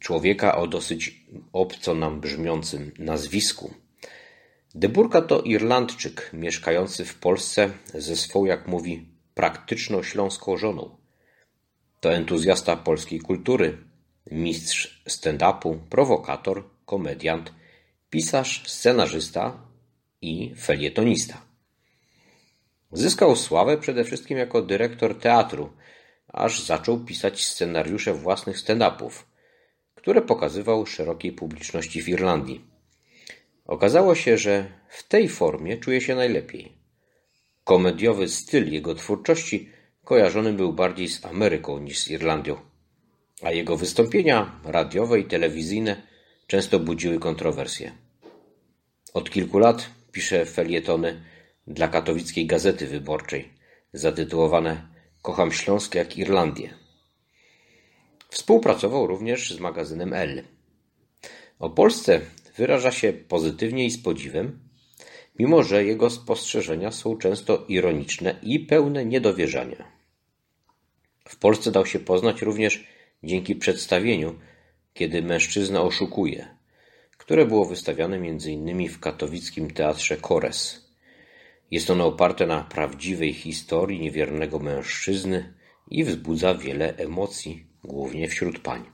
człowieka 0.00 0.56
o 0.56 0.66
dosyć 0.66 1.26
obco 1.52 1.94
nam 1.94 2.20
brzmiącym 2.20 2.92
nazwisku. 2.98 3.74
De 4.74 4.88
Burka 4.88 5.22
to 5.22 5.42
Irlandczyk 5.42 6.30
mieszkający 6.32 7.04
w 7.04 7.18
Polsce 7.18 7.70
ze 7.94 8.16
swą, 8.16 8.44
jak 8.44 8.68
mówi, 8.68 9.08
praktyczną 9.34 10.02
śląską 10.02 10.56
żoną. 10.56 10.96
To 12.00 12.12
entuzjasta 12.12 12.76
polskiej 12.76 13.20
kultury, 13.20 13.87
mistrz 14.30 15.02
stand-upu, 15.08 15.78
prowokator, 15.90 16.64
komediant, 16.86 17.52
pisarz, 18.10 18.62
scenarzysta 18.66 19.58
i 20.22 20.54
felietonista. 20.60 21.42
Zyskał 22.92 23.36
sławę 23.36 23.78
przede 23.78 24.04
wszystkim 24.04 24.38
jako 24.38 24.62
dyrektor 24.62 25.18
teatru, 25.18 25.72
aż 26.28 26.60
zaczął 26.62 27.04
pisać 27.04 27.44
scenariusze 27.44 28.14
własnych 28.14 28.58
stand-upów, 28.58 29.10
które 29.94 30.22
pokazywał 30.22 30.86
szerokiej 30.86 31.32
publiczności 31.32 32.02
w 32.02 32.08
Irlandii. 32.08 32.64
Okazało 33.64 34.14
się, 34.14 34.38
że 34.38 34.72
w 34.88 35.08
tej 35.08 35.28
formie 35.28 35.76
czuje 35.76 36.00
się 36.00 36.14
najlepiej. 36.14 36.72
Komediowy 37.64 38.28
styl 38.28 38.72
jego 38.72 38.94
twórczości 38.94 39.70
kojarzony 40.04 40.52
był 40.52 40.72
bardziej 40.72 41.08
z 41.08 41.24
Ameryką 41.24 41.78
niż 41.78 41.98
z 41.98 42.08
Irlandią, 42.08 42.60
a 43.42 43.50
jego 43.50 43.76
wystąpienia 43.76 44.60
radiowe 44.64 45.20
i 45.20 45.24
telewizyjne 45.24 46.02
często 46.46 46.78
budziły 46.78 47.18
kontrowersje. 47.18 47.92
Od 49.14 49.30
kilku 49.30 49.58
lat 49.58 49.90
pisze 50.12 50.46
felietony 50.46 51.22
dla 51.66 51.88
katowickiej 51.88 52.46
Gazety 52.46 52.86
Wyborczej, 52.86 53.48
zatytułowane 53.92 54.88
Kocham 55.22 55.52
Śląsk 55.52 55.94
jak 55.94 56.18
Irlandię. 56.18 56.74
Współpracował 58.28 59.06
również 59.06 59.54
z 59.54 59.60
magazynem 59.60 60.12
L. 60.12 60.44
O 61.58 61.70
Polsce 61.70 62.20
wyraża 62.56 62.92
się 62.92 63.12
pozytywnie 63.12 63.86
i 63.86 63.90
z 63.90 64.02
podziwem, 64.02 64.58
mimo 65.38 65.62
że 65.62 65.84
jego 65.84 66.10
spostrzeżenia 66.10 66.90
są 66.90 67.16
często 67.16 67.64
ironiczne 67.68 68.38
i 68.42 68.60
pełne 68.60 69.04
niedowierzania. 69.04 69.92
W 71.28 71.36
Polsce 71.36 71.70
dał 71.70 71.86
się 71.86 71.98
poznać 71.98 72.42
również 72.42 72.97
dzięki 73.22 73.56
przedstawieniu 73.56 74.38
Kiedy 74.94 75.22
mężczyzna 75.22 75.82
oszukuje, 75.82 76.48
które 77.18 77.46
było 77.46 77.64
wystawiane 77.64 78.16
m.in. 78.16 78.88
w 78.88 79.00
katowickim 79.00 79.70
teatrze 79.70 80.16
Kores. 80.16 80.88
Jest 81.70 81.90
ono 81.90 82.06
oparte 82.06 82.46
na 82.46 82.64
prawdziwej 82.64 83.34
historii 83.34 84.00
niewiernego 84.00 84.58
mężczyzny 84.58 85.54
i 85.90 86.04
wzbudza 86.04 86.54
wiele 86.54 86.96
emocji, 86.96 87.66
głównie 87.84 88.28
wśród 88.28 88.58
pań. 88.58 88.84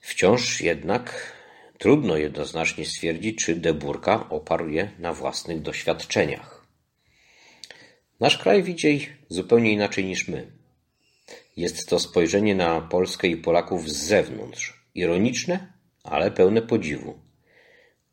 Wciąż 0.00 0.60
jednak 0.60 1.32
trudno 1.78 2.16
jednoznacznie 2.16 2.86
stwierdzić, 2.86 3.44
czy 3.44 3.56
Deburka 3.56 4.28
oparł 4.28 4.68
je 4.68 4.90
na 4.98 5.12
własnych 5.12 5.62
doświadczeniach. 5.62 6.66
Nasz 8.20 8.38
kraj 8.38 8.62
widzi 8.62 9.08
zupełnie 9.28 9.72
inaczej 9.72 10.04
niż 10.04 10.28
my. 10.28 10.59
Jest 11.56 11.88
to 11.88 11.98
spojrzenie 11.98 12.54
na 12.54 12.80
Polskę 12.80 13.28
i 13.28 13.36
Polaków 13.36 13.90
z 13.90 13.96
zewnątrz, 13.96 14.84
ironiczne, 14.94 15.72
ale 16.04 16.30
pełne 16.30 16.62
podziwu. 16.62 17.18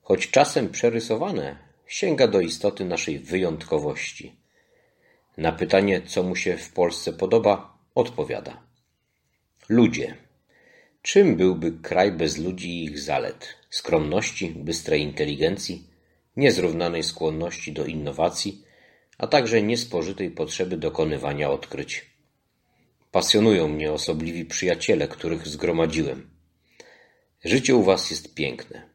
Choć 0.02 0.32
czasem 0.32 0.70
przerysowane, 0.70 1.58
sięga 1.88 2.28
do 2.28 2.42
istoty 2.42 2.86
naszej 2.86 3.20
wyjątkowości. 3.20 4.36
Na 5.38 5.52
pytanie, 5.52 6.02
co 6.02 6.24
mu 6.24 6.36
się 6.36 6.58
w 6.58 6.74
Polsce 6.74 7.14
podoba, 7.14 7.78
odpowiada: 7.96 8.62
Ludzie. 9.70 10.16
Czym 11.02 11.36
byłby 11.36 11.72
kraj 11.72 12.12
bez 12.12 12.38
ludzi 12.38 12.70
i 12.70 12.84
ich 12.84 13.00
zalet? 13.00 13.56
Skromności, 13.70 14.50
bystrej 14.50 15.02
inteligencji, 15.02 15.88
niezrównanej 16.36 17.04
skłonności 17.04 17.74
do 17.74 17.86
innowacji, 17.86 18.64
a 19.18 19.28
także 19.28 19.62
niespożytej 19.62 20.32
potrzeby 20.32 20.78
dokonywania 20.78 21.50
odkryć. 21.50 22.07
Pasjonują 23.12 23.68
mnie 23.68 23.92
osobliwi 23.92 24.46
przyjaciele, 24.46 25.08
których 25.08 25.48
zgromadziłem. 25.48 26.30
Życie 27.46 27.76
u 27.76 27.84
was 27.84 28.10
jest 28.10 28.34
piękne. 28.34 28.90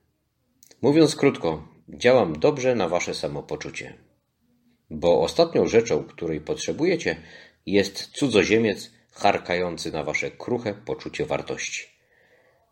Mówiąc 0.83 1.17
krótko, 1.17 1.69
działam 1.89 2.39
dobrze 2.39 2.75
na 2.75 2.89
wasze 2.89 3.15
samopoczucie. 3.15 3.99
Bo 4.91 5.21
ostatnią 5.21 5.67
rzeczą, 5.67 6.05
której 6.05 6.41
potrzebujecie, 6.41 7.17
jest 7.67 8.07
cudzoziemiec 8.07 8.91
charkający 9.13 9.93
na 9.93 10.05
wasze 10.05 10.31
kruche 10.31 10.75
poczucie 10.75 11.27
wartości. 11.27 11.87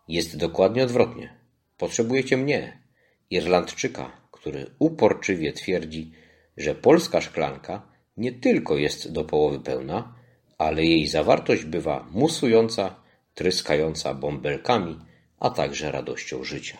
Jest 0.08 0.36
dokładnie 0.36 0.82
odwrotnie. 0.82 1.34
Potrzebujecie 1.76 2.36
mnie, 2.36 2.82
Irlandczyka, 3.30 4.28
który 4.30 4.66
uporczywie 4.78 5.52
twierdzi, 5.52 6.12
że 6.56 6.74
polska 6.74 7.20
szklanka 7.20 7.88
nie 8.16 8.32
tylko 8.32 8.76
jest 8.76 9.12
do 9.12 9.24
połowy 9.24 9.60
pełna, 9.60 10.19
ale 10.60 10.84
jej 10.84 11.06
zawartość 11.06 11.64
bywa 11.64 12.06
musująca, 12.10 12.96
tryskająca 13.34 14.14
bąbelkami, 14.14 14.98
a 15.38 15.50
także 15.50 15.92
radością 15.92 16.44
życia. 16.44 16.78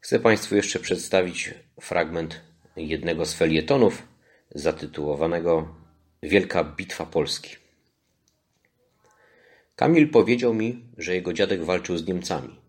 Chcę 0.00 0.18
Państwu 0.18 0.56
jeszcze 0.56 0.78
przedstawić 0.78 1.54
fragment 1.80 2.40
jednego 2.76 3.26
z 3.26 3.34
felietonów 3.34 4.02
zatytułowanego 4.50 5.74
Wielka 6.22 6.64
Bitwa 6.64 7.06
Polski. 7.06 7.56
Kamil 9.76 10.10
powiedział 10.10 10.54
mi, 10.54 10.84
że 10.98 11.14
jego 11.14 11.32
dziadek 11.32 11.64
walczył 11.64 11.98
z 11.98 12.06
Niemcami. 12.06 12.60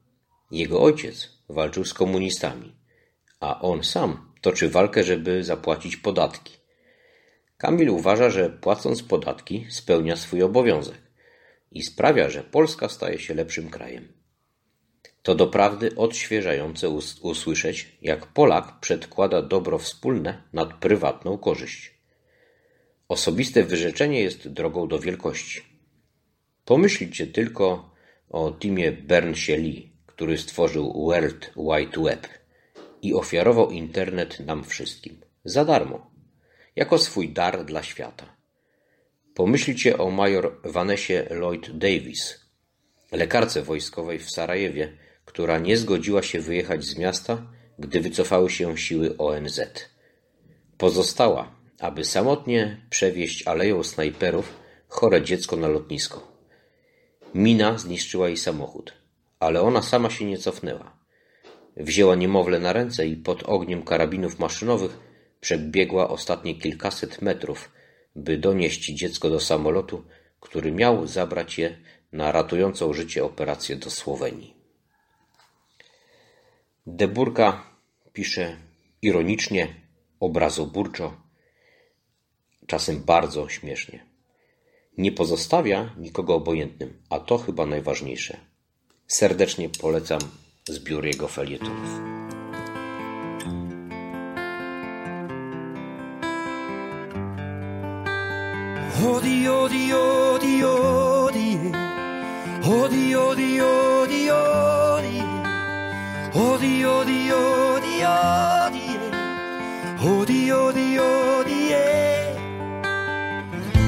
Jego 0.52 0.82
ojciec 0.82 1.30
walczył 1.50 1.86
z 1.86 1.94
komunistami, 1.94 2.76
a 3.40 3.62
on 3.62 3.84
sam 3.84 4.32
toczy 4.42 4.70
walkę, 4.70 5.04
żeby 5.04 5.44
zapłacić 5.44 5.98
podatki. 5.98 6.63
Kamil 7.64 7.90
uważa, 7.90 8.30
że 8.30 8.50
płacąc 8.50 9.04
podatki 9.04 9.66
spełnia 9.70 10.16
swój 10.16 10.44
obowiązek 10.44 11.02
i 11.72 11.84
sprawia, 11.84 12.30
że 12.30 12.44
Polska 12.44 12.90
staje 12.90 13.20
się 13.20 13.34
lepszym 13.34 13.70
krajem. 13.70 14.08
To 15.22 15.36
doprawdy 15.36 15.96
odświeżające 15.96 16.90
us- 16.90 17.20
usłyszeć, 17.22 17.98
jak 18.02 18.26
Polak 18.26 18.80
przedkłada 18.80 19.42
dobro 19.42 19.78
wspólne 19.78 20.44
nad 20.54 20.74
prywatną 20.74 21.38
korzyść. 21.38 21.94
Osobiste 23.08 23.64
wyrzeczenie 23.64 24.22
jest 24.22 24.48
drogą 24.48 24.88
do 24.88 25.00
wielkości. 25.00 25.62
Pomyślcie 26.66 27.28
tylko 27.28 27.92
o 28.30 28.52
Timie 28.52 28.92
Bernsie-Lee, 28.92 29.92
który 30.06 30.38
stworzył 30.38 31.06
World 31.06 31.52
Wide 31.58 32.04
Web 32.04 32.28
i 33.02 33.14
ofiarował 33.14 33.72
internet 33.72 34.40
nam 34.40 34.64
wszystkim 34.64 35.22
za 35.46 35.66
darmo, 35.66 36.13
jako 36.76 36.98
swój 36.98 37.30
dar 37.30 37.66
dla 37.66 37.84
świata. 37.84 38.36
Pomyślcie 39.34 39.98
o 39.98 40.12
major 40.12 40.58
Vanessie 40.64 41.24
Lloyd 41.30 41.78
Davis, 41.78 42.40
lekarce 43.12 43.62
wojskowej 43.62 44.20
w 44.20 44.32
Sarajewie, 44.32 44.98
która 45.26 45.60
nie 45.60 45.78
zgodziła 45.78 46.24
się 46.24 46.40
wyjechać 46.40 46.84
z 46.84 46.98
miasta, 46.98 47.48
gdy 47.80 48.02
wycofały 48.02 48.50
się 48.50 48.78
siły 48.78 49.18
ONZ. 49.18 49.62
Pozostała, 50.78 51.56
aby 51.80 52.06
samotnie 52.06 52.86
przewieźć 52.90 53.48
aleją 53.48 53.84
snajperów 53.84 54.54
chore 54.88 55.22
dziecko 55.22 55.56
na 55.56 55.68
lotnisko. 55.68 56.34
Mina 57.36 57.78
zniszczyła 57.78 58.28
jej 58.28 58.38
samochód, 58.38 58.94
ale 59.40 59.62
ona 59.62 59.82
sama 59.82 60.10
się 60.10 60.26
nie 60.26 60.38
cofnęła. 60.38 60.98
Wzięła 61.78 62.16
niemowlę 62.16 62.60
na 62.60 62.74
ręce 62.74 63.08
i 63.08 63.16
pod 63.16 63.44
ogniem 63.44 63.84
karabinów 63.84 64.40
maszynowych 64.40 65.00
przebiegła 65.44 66.08
ostatnie 66.10 66.56
kilkaset 66.56 67.22
metrów, 67.22 67.72
by 68.16 68.38
donieść 68.38 68.86
dziecko 68.86 69.30
do 69.30 69.40
samolotu, 69.40 70.04
który 70.40 70.72
miał 70.72 71.08
zabrać 71.08 71.58
je 71.58 71.78
na 72.12 72.32
ratującą 72.32 72.94
życie 72.94 73.24
operację 73.26 73.76
do 73.76 73.90
Słowenii. 73.90 74.54
Deburka 76.88 77.64
pisze 78.14 78.58
ironicznie, 79.02 79.76
obrazoburczo, 80.20 81.22
czasem 82.68 83.04
bardzo 83.04 83.50
śmiesznie. 83.50 84.06
Nie 84.98 85.12
pozostawia 85.12 85.96
nikogo 85.98 86.36
obojętnym, 86.36 87.02
a 87.10 87.20
to 87.20 87.38
chyba 87.38 87.66
najważniejsze. 87.66 88.38
Serdecznie 89.08 89.70
polecam 89.70 90.20
zbiór 90.70 91.06
jego 91.06 91.28
felietonów. 91.28 91.90
Odi, 99.02 99.48
odi, 99.48 99.92
odi, 99.92 100.64
odi, 100.64 101.58
odi, 102.64 103.16
odi, 103.16 103.60
odi, 103.60 104.30
odi, 104.30 105.10
odi, 106.36 106.84
odi, 106.86 106.86
odi, 106.86 108.04
odi, 108.64 108.92
odi, 110.06 110.52
odi, 110.52 111.00
odi, 111.00 111.74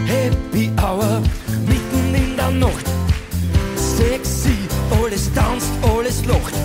Happy 0.07 0.71
Hour, 0.81 1.21
mitten 1.67 2.15
in 2.15 2.35
der 2.35 2.49
Nacht, 2.49 2.87
sexy, 3.77 4.57
alles 5.03 5.31
tanzt, 5.33 5.69
alles 5.83 6.25
lacht, 6.25 6.55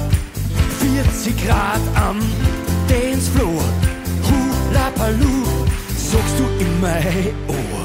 40 0.80 1.36
Grad 1.44 1.80
am 1.94 2.18
Dancefloor, 2.88 3.62
Hula 4.24 4.90
Baloo, 4.96 5.44
sagst 5.94 6.38
du 6.38 6.44
in 6.58 6.80
mein 6.80 7.34
Ohr. 7.46 7.79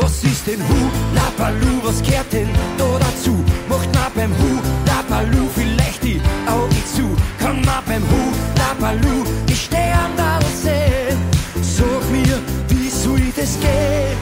Was 0.00 0.22
ist 0.22 0.46
denn 0.46 0.60
Hula 0.68 1.26
Baloo, 1.36 1.80
was 1.82 2.00
gehört 2.02 2.32
denn 2.32 2.48
da 2.78 2.84
dazu? 3.00 3.34
Macht 3.68 3.92
man 3.92 4.12
beim 4.14 4.32
Hula 4.38 5.02
Baloo 5.08 5.48
vielleicht 5.52 6.04
die 6.04 6.20
Augen 6.46 6.82
zu? 6.94 7.16
Kann 7.42 7.60
man 7.62 7.82
beim 7.84 8.02
Hula 8.08 8.70
Baloo 8.78 9.24
die 9.48 9.56
Sterne 9.56 10.38
sehen? 10.62 11.18
Sag 11.60 12.10
mir, 12.12 12.38
wie 12.68 12.88
soll 12.88 13.32
das 13.36 13.58
gehen? 13.58 14.16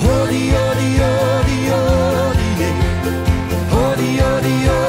Hodi, 0.00 0.52
hodi, 0.54 0.90
hodi, 1.02 1.58
hodi. 1.72 2.14
Hodi, 3.74 4.18
hodi, 4.20 4.20
hodi, 4.22 4.68
hodi, 4.68 4.83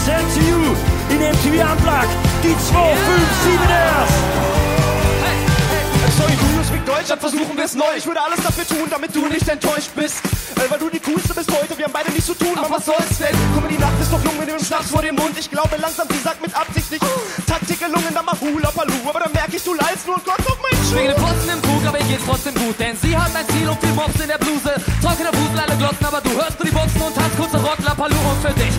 present 0.00 0.28
to 0.32 0.40
you 0.40 0.60
in 1.12 1.20
MTV 1.20 1.60
Unplugged 1.60 2.08
die 2.42 2.56
257ers. 2.56 4.12
Sorry, 6.16 6.36
du 6.36 6.46
musst 6.56 6.72
mit 6.72 6.88
Deutschland 6.88 7.20
versuchen 7.20 7.56
wir's 7.56 7.74
neu. 7.74 7.92
Ich 7.96 8.06
würde 8.06 8.20
alles 8.20 8.40
dafür 8.42 8.66
tun, 8.66 8.88
damit 8.88 9.14
du 9.14 9.26
nicht 9.28 9.46
enttäuscht 9.48 9.90
bist. 9.94 10.24
Äh, 10.56 10.70
weil 10.70 10.78
du 10.78 10.88
die 10.88 11.00
coolste 11.00 11.34
bist 11.34 11.50
heute, 11.52 11.76
wir 11.76 11.84
haben 11.84 11.92
beide 11.92 12.10
nichts 12.10 12.26
zu 12.26 12.34
tun. 12.34 12.56
Aber 12.56 12.76
was 12.76 12.86
soll's 12.86 13.18
denn? 13.18 13.36
Guck 13.54 13.62
mal, 13.62 13.68
die 13.68 13.78
Nacht 13.78 14.00
ist 14.00 14.12
doch 14.12 14.22
jung 14.24 14.36
mit 14.38 14.48
dem 14.48 14.58
Schnaps 14.58 14.90
vor 14.90 15.02
dem 15.02 15.16
Mund. 15.16 15.36
Ich 15.38 15.50
glaube 15.50 15.76
langsam, 15.76 16.08
sie 16.10 16.18
sagt 16.18 16.40
mit 16.40 16.54
Absicht 16.54 16.90
nicht. 16.90 17.04
Taktik 17.46 17.78
gelungen, 17.78 18.12
dann 18.12 18.24
mach 18.24 18.40
Hula 18.40 18.70
Paloo. 18.70 19.04
Aber 19.08 19.20
dann 19.20 19.32
merke 19.32 19.56
ich, 19.56 19.62
du 19.62 19.74
leidest 19.74 20.06
nur 20.06 20.16
und 20.16 20.24
Gott, 20.24 20.40
guck 20.44 20.58
mein 20.64 20.76
Wegen 20.96 21.12
dem 21.12 21.22
Posten 21.22 21.50
im 21.50 21.60
Bug, 21.60 21.82
aber 21.86 21.98
ihr 22.00 22.08
geht's 22.08 22.24
trotzdem 22.26 22.54
gut, 22.54 22.76
denn 22.80 22.96
sie 22.96 23.16
hat 23.16 23.30
ein 23.36 23.46
Ziel 23.48 23.68
und 23.68 23.78
viel 23.80 23.92
Mops 23.92 24.18
in 24.20 24.28
der 24.28 24.38
Bluse. 24.38 24.72
Trockener 25.00 25.32
Fußel, 25.32 25.60
alle 25.60 25.76
glotzen, 25.76 26.04
aber 26.04 26.20
du 26.20 26.30
hörst 26.30 26.58
nur 26.58 26.66
die 26.66 26.74
Boxen 26.74 27.00
und 27.00 27.14
tanzt 27.14 27.36
kurze 27.36 27.58
Rocklapalu 27.62 28.16
und 28.16 28.38
für 28.42 28.54
dich 28.58 28.74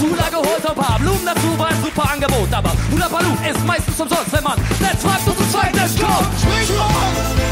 Hula 0.00 0.28
geholt 0.30 0.64
ein 0.68 0.74
paar 0.74 0.98
Blumen 0.98 1.24
dazu, 1.24 1.58
war 1.58 1.68
ein 1.68 1.82
super 1.82 2.10
Angebot, 2.12 2.52
aber 2.52 2.72
Hula 2.90 3.08
Palu 3.08 3.30
ist 3.48 3.66
meistens 3.66 4.00
umsonst, 4.00 4.32
wenn 4.32 4.44
man 4.44 4.58
nicht 4.58 5.00
fragt 5.02 5.26
und 5.26 5.38
zu 5.38 5.50
zweit 5.50 5.74
nicht 5.74 6.00
kommt. 6.00 6.28
Spring 6.38 6.78
on! 6.78 7.48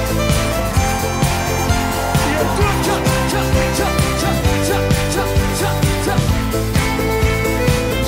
Tja, 2.27 2.43
tja, 2.85 2.97
tja, 3.31 3.41
tja, 3.77 4.31
tja, 4.65 4.81
tja, 5.13 5.25
tja, 5.59 5.71
tja. 6.05 6.17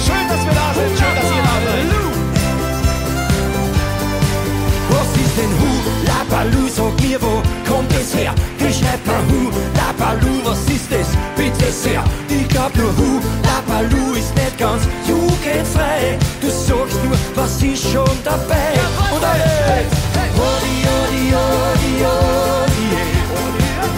Schön, 0.05 0.25
dass 0.29 0.43
wir 0.47 0.55
da 0.55 0.67
sind. 0.75 0.93
Schön, 0.99 1.15
dass 1.17 1.31
ihr 1.31 1.43
da 1.43 1.55
seid. 1.67 1.87
Was 4.91 5.11
ist 5.21 5.37
denn 5.37 5.69
Baloo? 6.31 6.69
Sag 6.69 7.01
mir, 7.03 7.21
wo 7.21 7.43
kommt 7.69 7.93
es 7.93 8.15
her? 8.15 8.35
Ich 8.59 8.81
mal 8.83 9.23
Hula 9.29 9.93
Baloo, 9.99 10.41
was 10.45 10.61
ist 10.69 10.91
das? 10.91 11.09
Bitte 11.37 11.73
sehr. 11.73 12.05
Ich 12.29 12.49
glaub 12.49 12.75
nur 12.77 12.93
dass 17.49 17.61
sie 17.61 17.75
schon 17.75 18.09
dabei 18.25 18.75
unterwegs. 19.11 19.97
Odi, 20.37 20.77
odi, 20.99 21.35
odi, 21.35 21.93
odi, 22.05 22.75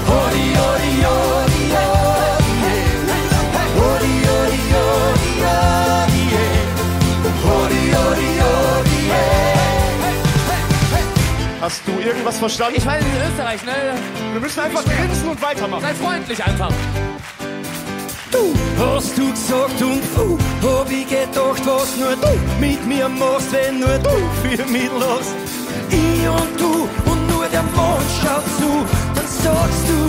odi, 0.07 0.46
odi, 0.68 0.92
odi, 1.11 1.40
odi, 1.51 2.05
odi, 7.42 7.84
odi, 8.07 8.32
odi, 8.38 9.11
Hast 11.61 11.82
du 11.86 11.92
irgendwas 11.98 12.38
verstanden? 12.38 12.76
Ich 12.78 12.84
meine, 12.84 13.01
in 13.01 13.30
Österreich, 13.32 13.64
ne? 13.64 13.72
Wir 14.32 14.40
müssen 14.40 14.61
einfach 14.61 14.84
grinsen 14.84 15.28
und 15.28 15.42
weitermachen. 15.42 15.82
Sei 15.82 15.94
freundlich 15.94 16.44
einfach. 16.44 16.72
Hast 18.81 19.18
du 19.18 19.31
gesagt 19.31 19.83
und 19.83 20.01
puh, 20.14 20.39
hab 20.66 20.91
ich 20.91 21.07
gedacht, 21.07 21.62
was 21.66 21.97
nur 21.99 22.16
du 22.16 22.33
mit 22.59 22.81
mir 22.87 23.11
machst, 23.11 23.53
wenn 23.53 23.78
nur 23.78 23.99
du 23.99 24.16
für 24.41 24.64
mich 24.72 24.91
lachst. 24.99 25.35
Ich 25.91 26.26
und 26.26 26.53
du 26.59 26.89
und 27.11 27.22
nur 27.28 27.45
der 27.53 27.62
Mond 27.76 28.09
schaut 28.22 28.47
zu, 28.57 28.72
dann 29.14 29.28
sagst 29.45 29.85
du 29.85 30.01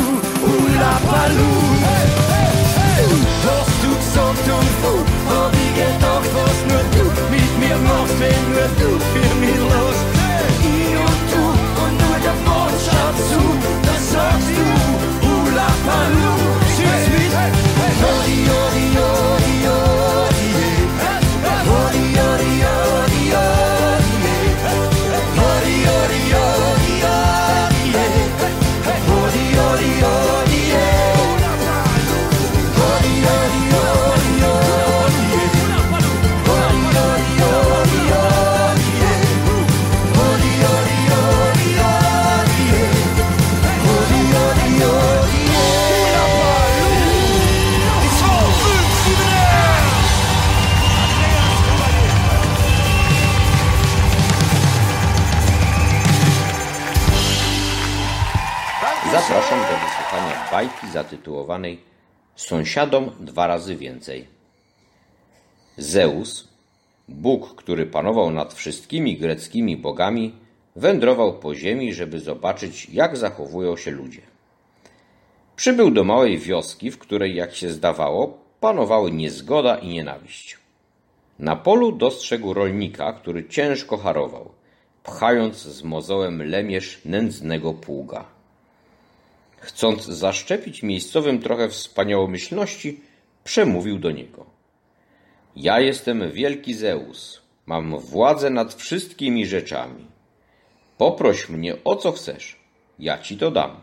Hula 0.48 0.94
Baloo. 1.04 1.62
Du 3.02 3.50
hast 3.52 3.78
du 3.84 3.92
gesagt 3.92 4.48
und 4.56 4.72
puh, 4.82 5.04
hab 5.28 5.52
ich 5.52 5.74
gedacht, 5.76 6.32
was 6.32 6.58
nur 6.70 6.84
du 6.96 7.04
mit 7.28 7.52
mir 7.60 7.76
machst, 7.76 8.16
wenn 8.24 8.44
nur 8.56 8.70
du 8.80 8.90
für 9.12 9.32
mich 9.44 9.62
lachst. 9.74 10.06
Ich 10.64 10.96
und 11.10 11.24
du 11.34 11.44
und 11.84 11.96
nur 12.04 12.18
der 12.24 12.38
Mond 12.48 12.78
schaut 12.88 13.18
zu, 13.28 13.42
dann 13.84 14.02
sagst 14.12 14.50
du 14.56 15.28
Hula 15.28 16.61
Hey, 17.42 17.50
hey, 17.50 18.46
hey. 18.46 18.91
Zatytułowanej 60.92 61.92
Sąsiadom 62.36 63.12
dwa 63.20 63.48
razy 63.48 63.76
więcej. 63.76 64.28
Zeus, 65.78 66.48
Bóg, 67.10 67.56
który 67.56 67.86
panował 67.86 68.32
nad 68.32 68.54
wszystkimi 68.54 69.18
greckimi 69.18 69.78
bogami, 69.78 70.36
wędrował 70.76 71.39
po 71.39 71.56
ziemi, 71.56 71.94
żeby 71.94 72.20
zobaczyć, 72.20 72.89
jak 72.89 73.18
zachowują 73.18 73.78
się 73.78 73.92
ludzie. 73.92 74.22
Przybył 75.56 75.92
do 75.92 76.04
małej 76.04 76.38
wioski, 76.38 76.92
w 76.92 76.98
której, 76.98 77.36
jak 77.36 77.56
się 77.56 77.70
zdawało, 77.70 78.38
panowały 78.60 79.12
niezgoda 79.12 79.76
i 79.78 79.88
nienawiść. 79.88 80.58
Na 81.39 81.56
polu 81.56 81.92
dostrzegł 81.92 82.54
rolnika, 82.54 83.14
który 83.14 83.48
ciężko 83.48 83.98
harował, 83.98 84.52
pchając 85.04 85.56
z 85.58 85.84
mozołem 85.84 86.50
lemierz 86.50 87.02
nędznego 87.06 87.74
pługa. 87.74 88.26
Chcąc 89.62 90.05
zaszczepić 90.05 90.84
miejscowym 90.84 91.41
trochę 91.41 91.70
wspaniałomyślności, 91.70 92.99
przemówił 93.43 93.99
do 93.99 94.12
niego. 94.12 94.45
Ja 95.55 95.80
jestem 95.80 96.32
wielki 96.32 96.74
Zeus, 96.74 97.41
mam 97.66 97.99
władzę 97.99 98.49
nad 98.49 98.74
wszystkimi 98.74 99.45
rzeczami. 99.45 100.05
Poproś 100.97 101.49
mnie 101.49 101.84
o 101.84 101.95
co 101.95 102.12
chcesz, 102.12 102.59
ja 102.99 103.18
ci 103.18 103.38
to 103.38 103.51
dam. 103.51 103.78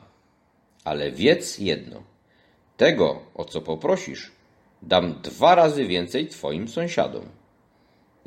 Ale 0.84 1.12
wiedz 1.12 1.58
jedno, 1.58 2.02
tego 2.76 3.22
o 3.34 3.44
co 3.44 3.60
poprosisz, 3.60 4.32
dam 4.82 5.14
dwa 5.22 5.54
razy 5.54 5.86
więcej 5.86 6.28
twoim 6.28 6.68
sąsiadom. 6.68 7.28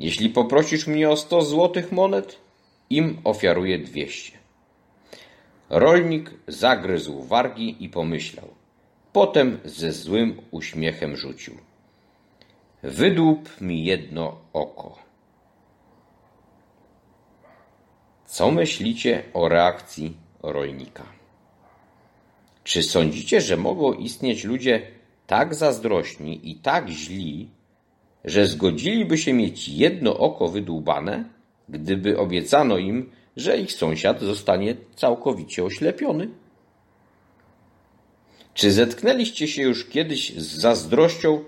Jeśli 0.00 0.30
poprosisz 0.30 0.86
mnie 0.86 1.10
o 1.10 1.16
sto 1.16 1.42
złotych 1.42 1.92
monet, 1.92 2.38
im 2.90 3.20
ofiaruję 3.24 3.78
dwieście. 3.78 4.41
Rolnik 5.74 6.30
zagryzł 6.48 7.22
wargi 7.22 7.84
i 7.84 7.88
pomyślał. 7.88 8.48
Potem 9.12 9.58
ze 9.64 9.92
złym 9.92 10.42
uśmiechem 10.50 11.16
rzucił. 11.16 11.54
Wydłup 12.82 13.60
mi 13.60 13.84
jedno 13.84 14.38
oko. 14.52 14.98
Co 18.26 18.50
myślicie 18.50 19.22
o 19.34 19.48
reakcji 19.48 20.16
rolnika? 20.42 21.04
Czy 22.64 22.82
sądzicie, 22.82 23.40
że 23.40 23.56
mogą 23.56 23.92
istnieć 23.92 24.44
ludzie 24.44 24.82
tak 25.26 25.54
zazdrośni 25.54 26.50
i 26.50 26.56
tak 26.56 26.88
źli, 26.88 27.48
że 28.24 28.46
zgodziliby 28.46 29.18
się 29.18 29.32
mieć 29.32 29.68
jedno 29.68 30.18
oko 30.18 30.48
wydłubane, 30.48 31.24
gdyby 31.68 32.18
obiecano 32.18 32.78
im, 32.78 33.10
że 33.36 33.58
ich 33.58 33.72
sąsiad 33.72 34.20
zostanie 34.20 34.76
całkowicie 34.96 35.64
oślepiony? 35.64 36.28
Czy 38.54 38.72
zetknęliście 38.72 39.48
się 39.48 39.62
już 39.62 39.88
kiedyś 39.88 40.36
z 40.36 40.60
zazdrością, 40.60 41.44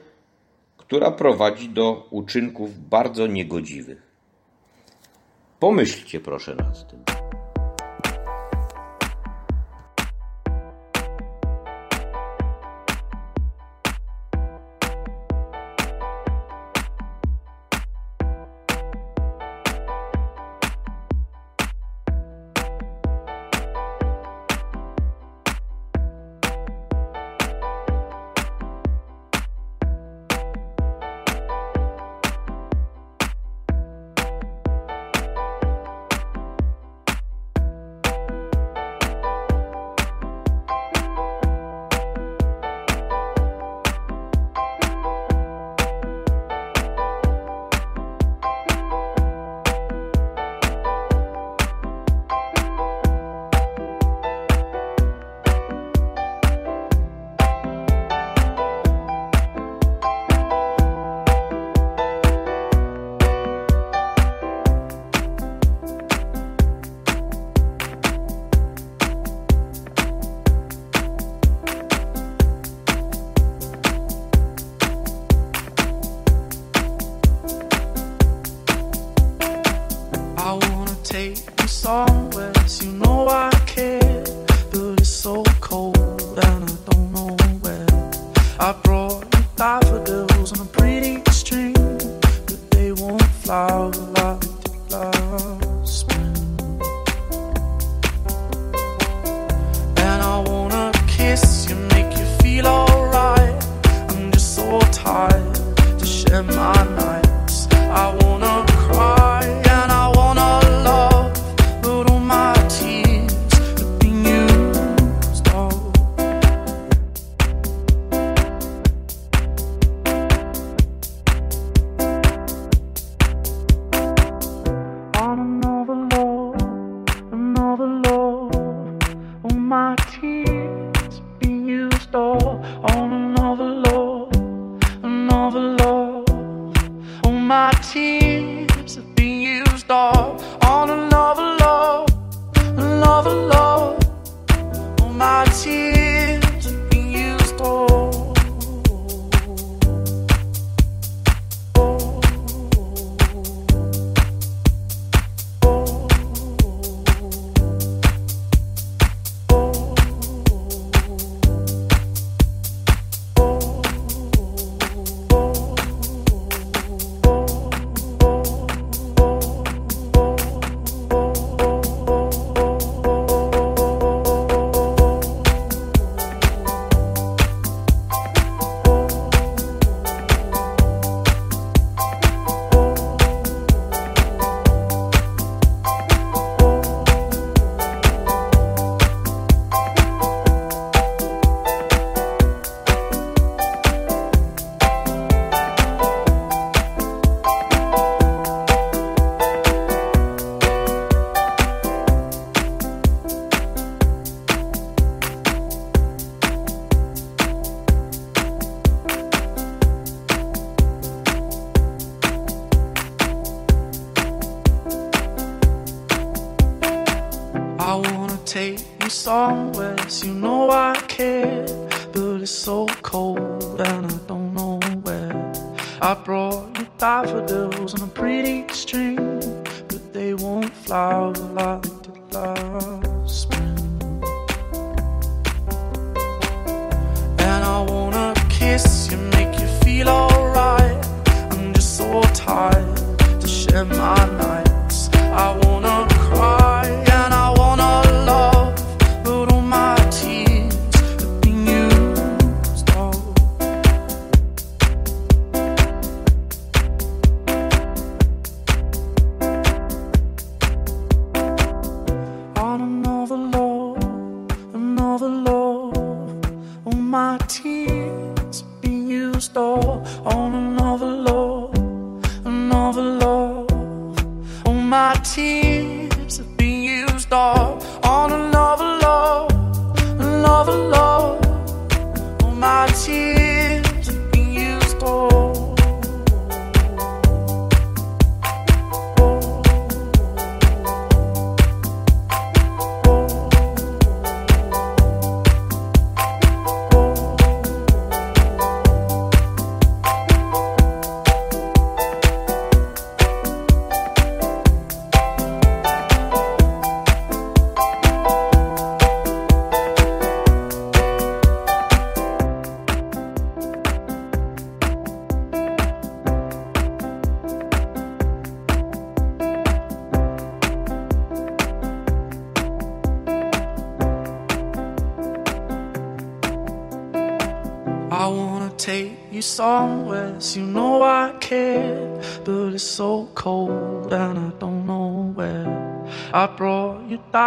która 0.76 1.10
prowadzi 1.10 1.68
do 1.68 2.08
uczynków 2.10 2.88
bardzo 2.88 3.26
niegodziwych? 3.26 4.02
Pomyślcie 5.60 6.20
proszę 6.20 6.54
nad 6.54 6.90
tym. 6.90 7.23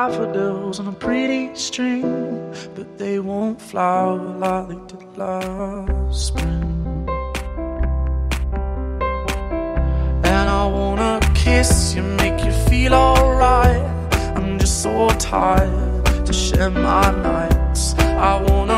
daffodils 0.07 0.79
on 0.79 0.87
a 0.87 0.91
pretty 0.93 1.53
string, 1.53 2.01
but 2.75 2.97
they 2.97 3.19
won't 3.19 3.61
flower 3.61 4.17
like 4.17 4.67
they 4.69 4.97
did 4.97 5.17
last 5.17 6.27
spring. 6.27 7.07
And 10.23 10.49
I 10.61 10.65
wanna 10.77 11.19
kiss 11.35 11.93
you, 11.93 12.03
make 12.03 12.41
you 12.45 12.53
feel 12.69 12.93
alright. 12.93 13.83
I'm 14.37 14.57
just 14.57 14.81
so 14.81 15.09
tired 15.19 16.05
to 16.25 16.31
share 16.31 16.69
my 16.69 17.11
nights. 17.29 17.93
I 18.31 18.41
wanna 18.47 18.76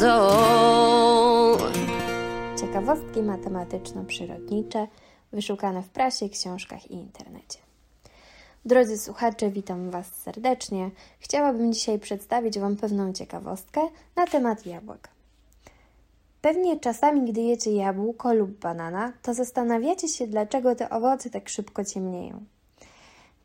soul. 0.00 1.58
Ciekawostki 2.60 3.22
matematyczno-przyrodnicze 3.22 4.86
wyszukane 5.32 5.82
w 5.82 5.88
prasie, 5.88 6.28
książkach 6.28 6.90
i 6.90 6.94
internecie. 6.94 7.58
Drodzy 8.64 8.98
słuchacze, 8.98 9.50
witam 9.50 9.90
Was 9.90 10.06
serdecznie. 10.06 10.90
Chciałabym 11.18 11.72
dzisiaj 11.72 11.98
przedstawić 11.98 12.58
Wam 12.58 12.76
pewną 12.76 13.12
ciekawostkę 13.12 13.80
na 14.16 14.26
temat 14.26 14.66
jabłek. 14.66 15.08
Pewnie 16.40 16.80
czasami, 16.80 17.32
gdy 17.32 17.40
jecie 17.40 17.72
jabłko 17.72 18.34
lub 18.34 18.50
banana, 18.50 19.12
to 19.22 19.34
zastanawiacie 19.34 20.08
się, 20.08 20.26
dlaczego 20.26 20.74
te 20.74 20.90
owoce 20.90 21.30
tak 21.30 21.48
szybko 21.48 21.84
ciemnieją. 21.84 22.44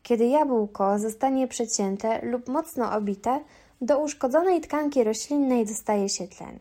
Kiedy 0.02 0.26
jabłko 0.26 0.98
zostanie 0.98 1.48
przecięte 1.48 2.26
lub 2.26 2.48
mocno 2.48 2.92
obite, 2.92 3.40
do 3.82 3.98
uszkodzonej 3.98 4.60
tkanki 4.60 5.04
roślinnej 5.04 5.66
dostaje 5.66 6.08
się 6.08 6.28
tlen. 6.28 6.58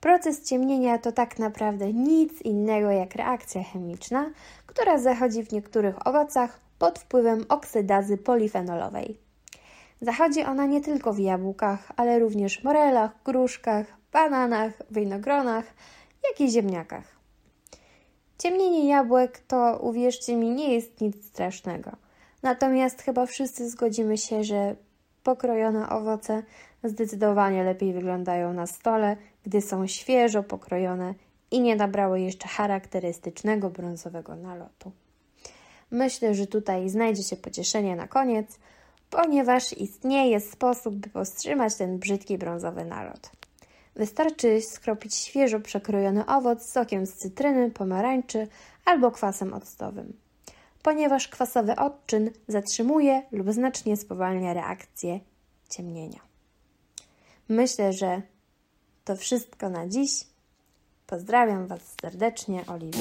Proces 0.00 0.42
ciemnienia 0.42 0.98
to 0.98 1.12
tak 1.12 1.38
naprawdę 1.38 1.92
nic 1.92 2.42
innego 2.42 2.90
jak 2.90 3.14
reakcja 3.14 3.64
chemiczna, 3.64 4.30
która 4.66 4.98
zachodzi 4.98 5.42
w 5.44 5.52
niektórych 5.52 6.06
owocach 6.06 6.60
pod 6.78 6.98
wpływem 6.98 7.44
oksydazy 7.48 8.18
polifenolowej. 8.18 9.18
Zachodzi 10.00 10.42
ona 10.42 10.66
nie 10.66 10.80
tylko 10.80 11.12
w 11.12 11.18
jabłkach, 11.18 11.92
ale 11.96 12.18
również 12.18 12.64
morelach, 12.64 13.22
gruszkach, 13.24 13.86
bananach, 14.12 14.72
winogronach, 14.90 15.64
jak 16.28 16.40
i 16.40 16.50
ziemniakach. 16.50 17.16
Ciemnienie 18.38 18.88
jabłek 18.88 19.38
to, 19.38 19.78
uwierzcie 19.82 20.36
mi, 20.36 20.50
nie 20.50 20.74
jest 20.74 21.00
nic 21.00 21.26
strasznego. 21.26 21.90
Natomiast 22.42 23.02
chyba 23.02 23.26
wszyscy 23.26 23.70
zgodzimy 23.70 24.18
się, 24.18 24.44
że 24.44 24.76
pokrojone 25.26 25.88
owoce 25.88 26.42
zdecydowanie 26.84 27.64
lepiej 27.64 27.92
wyglądają 27.92 28.52
na 28.52 28.66
stole, 28.66 29.16
gdy 29.44 29.60
są 29.60 29.86
świeżo 29.86 30.42
pokrojone 30.42 31.14
i 31.50 31.60
nie 31.60 31.76
nabrały 31.76 32.20
jeszcze 32.20 32.48
charakterystycznego 32.48 33.70
brązowego 33.70 34.36
nalotu. 34.36 34.92
Myślę, 35.90 36.34
że 36.34 36.46
tutaj 36.46 36.88
znajdzie 36.88 37.22
się 37.22 37.36
pocieszenie 37.36 37.96
na 37.96 38.08
koniec, 38.08 38.58
ponieważ 39.10 39.72
istnieje 39.72 40.40
sposób, 40.40 40.94
by 40.94 41.08
powstrzymać 41.08 41.74
ten 41.74 41.98
brzydki 41.98 42.38
brązowy 42.38 42.84
nalot. 42.84 43.30
Wystarczy 43.96 44.60
skropić 44.60 45.14
świeżo 45.14 45.60
przekrojony 45.60 46.26
owoc 46.26 46.70
sokiem 46.70 47.06
z 47.06 47.14
cytryny, 47.14 47.70
pomarańczy 47.70 48.48
albo 48.84 49.10
kwasem 49.10 49.54
octowym, 49.54 50.12
ponieważ 50.86 51.28
kwasowy 51.28 51.76
odczyn 51.76 52.30
zatrzymuje 52.48 53.22
lub 53.32 53.52
znacznie 53.52 53.96
spowalnia 53.96 54.54
reakcję 54.54 55.20
ciemnienia. 55.70 56.20
Myślę, 57.48 57.92
że 57.92 58.22
to 59.04 59.16
wszystko 59.16 59.68
na 59.68 59.88
dziś. 59.88 60.10
Pozdrawiam 61.06 61.66
Was 61.66 61.80
serdecznie, 62.02 62.64
Oliwia. 62.66 62.98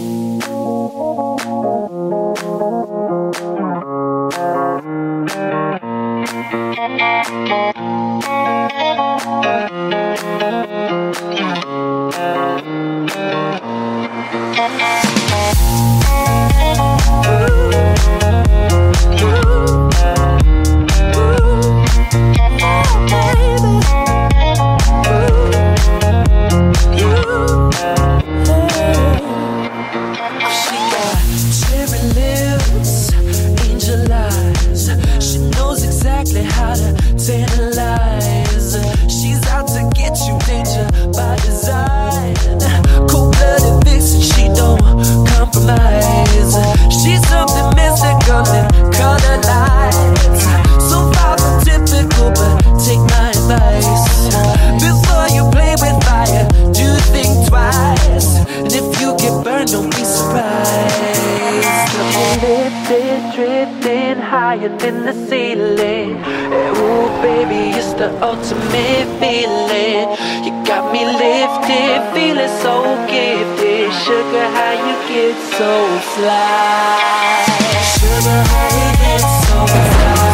Lifting 63.85 64.19
higher 64.19 64.75
than 64.79 65.05
the 65.05 65.13
ceiling. 65.13 66.17
Oh, 66.25 67.21
baby, 67.21 67.77
it's 67.77 67.93
the 67.93 68.09
ultimate 68.19 69.07
feeling. 69.21 70.09
You 70.43 70.51
got 70.65 70.91
me 70.91 71.05
lifted, 71.05 72.01
feeling 72.15 72.49
so 72.63 72.81
gifted. 73.05 73.93
Sugar, 73.93 74.47
how 74.57 74.73
you 74.73 74.95
get 75.07 75.37
so 75.53 75.71
fly? 76.15 77.45
Sugar, 77.93 78.41
how 78.49 78.67
you 78.73 78.89
get 79.05 79.21
so 79.45 79.57
fly? 79.69 80.33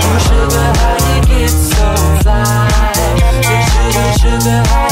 Oh, 0.00 0.16
sugar, 0.24 0.68
how 0.80 0.96
you 1.10 1.20
get 1.28 1.52
so 1.52 1.88
fly? 2.22 2.72
Sugar, 3.68 4.08
sugar, 4.16 4.83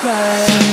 goodbye 0.00 0.71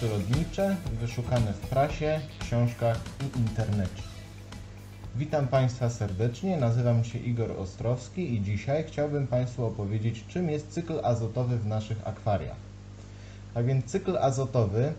matematyczno-przyrodnicze 0.00 0.76
wyszukane 1.00 1.52
w 1.52 1.68
prasie, 1.68 2.20
książkach 2.40 3.00
i 3.20 3.38
internecie. 3.38 4.02
Witam 5.16 5.48
Państwa 5.48 5.90
serdecznie, 5.90 6.56
nazywam 6.56 7.04
się 7.04 7.18
Igor 7.18 7.50
Ostrowski 7.50 8.34
i 8.34 8.42
dzisiaj 8.42 8.84
chciałbym 8.88 9.26
Państwu 9.26 9.66
opowiedzieć, 9.66 10.24
czym 10.28 10.50
jest 10.50 10.68
cykl 10.68 11.00
azotowy 11.02 11.58
w 11.58 11.66
naszych 11.66 12.08
akwariach. 12.08 12.56
A 13.54 13.62
więc 13.62 13.84
cykl 13.84 14.18
azotowy 14.18 14.92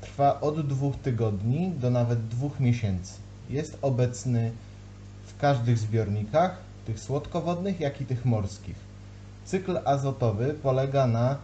trwa 0.00 0.40
od 0.40 0.68
dwóch 0.68 0.96
tygodni 0.96 1.70
do 1.70 1.90
nawet 1.90 2.28
dwóch 2.28 2.60
miesięcy. 2.60 3.12
Jest 3.50 3.78
obecny 3.82 4.52
w 5.26 5.40
każdych 5.40 5.78
zbiornikach, 5.78 6.56
tych 6.86 7.00
słodkowodnych, 7.00 7.80
jak 7.80 8.00
i 8.00 8.06
tych 8.06 8.24
morskich. 8.24 8.76
Cykl 9.44 9.78
azotowy 9.84 10.54
polega 10.62 11.06
na 11.06 11.36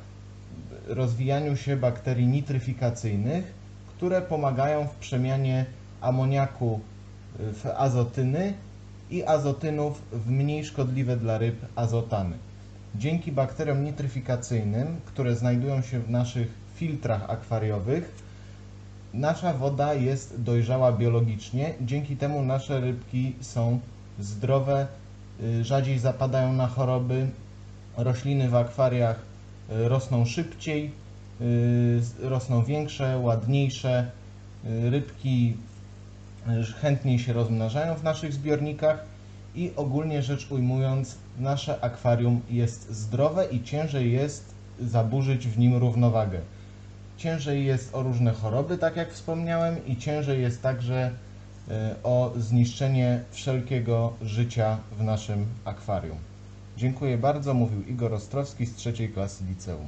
rozwijaniu 0.87 1.57
się 1.57 1.77
bakterii 1.77 2.27
nitryfikacyjnych, 2.27 3.55
które 3.97 4.23
pomagają 4.23 4.87
w 4.87 4.97
przemianie 4.97 5.67
amoniaku 6.01 6.81
y, 7.41 7.53
w 7.53 7.67
azotyny 7.67 8.55
i 9.11 9.25
azotynów 9.25 10.03
w 10.13 10.31
mniej 10.31 10.65
szkodliwe 10.65 11.17
dla 11.17 11.39
ryb 11.39 11.57
azotany. 11.77 12.37
Dzięki 12.95 13.33
bakteriom 13.33 13.85
nitryfikacyjnym, 13.85 15.01
które 15.07 15.37
znajdują 15.37 15.83
się 15.83 16.01
w 16.01 16.11
naszych 16.11 16.49
filtrach 16.75 17.31
akwariowych, 17.31 18.23
nasza 19.15 19.53
woda 19.53 19.95
jest 19.95 20.43
dojrzała 20.43 20.93
biologicznie, 20.93 21.75
dzięki 21.81 22.17
temu 22.17 22.43
nasze 22.43 22.81
rybki 22.81 23.37
są 23.41 23.81
zdrowe, 24.19 24.87
y, 25.43 25.65
rzadziej 25.65 25.99
zapadają 25.99 26.53
na 26.53 26.67
choroby, 26.67 27.29
rośliny 27.97 28.49
w 28.49 28.55
akwariach 28.55 29.32
rosną 29.69 30.25
szybciej, 30.25 30.91
y, 31.41 32.01
rosną 32.21 32.65
większe, 32.65 33.19
ładniejsze, 33.19 34.11
y, 34.65 34.91
rybki 34.91 35.57
y, 36.49 36.73
chętniej 36.73 37.19
się 37.19 37.33
rozmnażają 37.33 37.95
w 37.95 38.05
naszych 38.05 38.33
zbiornikach 38.33 39.05
i 39.55 39.73
ogólnie 39.77 40.23
rzecz 40.23 40.51
ujmując, 40.51 41.19
nasze 41.39 41.85
akwarium 41.85 42.41
jest 42.51 42.95
zdrowe 42.95 43.47
i 43.47 43.63
ciężej 43.63 44.13
jest 44.13 44.55
zaburzyć 44.81 45.49
w 45.49 45.59
nim 45.59 45.77
równowagę. 45.77 46.41
Ciężej 47.17 47.65
jest 47.65 47.95
o 47.95 48.03
różne 48.03 48.33
choroby, 48.33 48.79
tak 48.79 48.97
jak 48.97 49.13
wspomniałem, 49.13 49.87
i 49.87 49.97
ciężej 49.97 50.43
jest 50.43 50.63
także 50.63 51.11
y, 51.69 51.73
o 52.03 52.33
zniszczenie 52.37 53.21
wszelkiego 53.31 54.13
życia 54.23 54.79
w 54.99 55.03
naszym 55.03 55.47
akwarium. 55.65 56.32
Dziękuję 56.77 57.19
bardzo, 57.19 57.55
mówił 57.55 57.83
Igor 57.83 58.15
Ostrowski 58.15 58.67
z 58.67 58.75
trzeciej 58.75 59.09
klasy 59.09 59.45
liceum. 59.45 59.87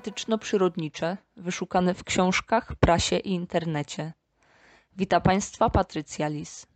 Matematyczno-przyrodnicze 0.00 1.16
wyszukane 1.36 1.94
w 1.94 2.04
książkach, 2.04 2.74
prasie 2.74 3.16
i 3.18 3.30
internecie. 3.30 4.12
Wita 4.96 5.20
Państwa 5.20 5.70
Patrycja 5.70 6.28
Lis. 6.28 6.66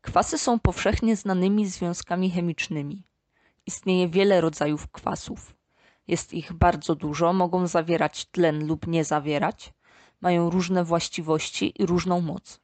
Kwasy 0.00 0.38
są 0.38 0.58
powszechnie 0.58 1.16
znanymi 1.16 1.66
związkami 1.66 2.30
chemicznymi. 2.30 3.02
Istnieje 3.66 4.08
wiele 4.08 4.40
rodzajów 4.40 4.88
kwasów. 4.88 5.54
Jest 6.08 6.34
ich 6.34 6.52
bardzo 6.52 6.94
dużo, 6.94 7.32
mogą 7.32 7.66
zawierać 7.66 8.24
tlen 8.24 8.66
lub 8.66 8.86
nie 8.86 9.04
zawierać, 9.04 9.72
mają 10.20 10.50
różne 10.50 10.84
właściwości 10.84 11.82
i 11.82 11.86
różną 11.86 12.20
moc. 12.20 12.60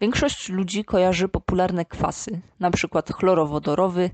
Większość 0.00 0.48
ludzi 0.48 0.84
kojarzy 0.84 1.28
popularne 1.28 1.84
kwasy, 1.84 2.40
np. 2.60 3.02
chlorowodorowy, 3.14 4.10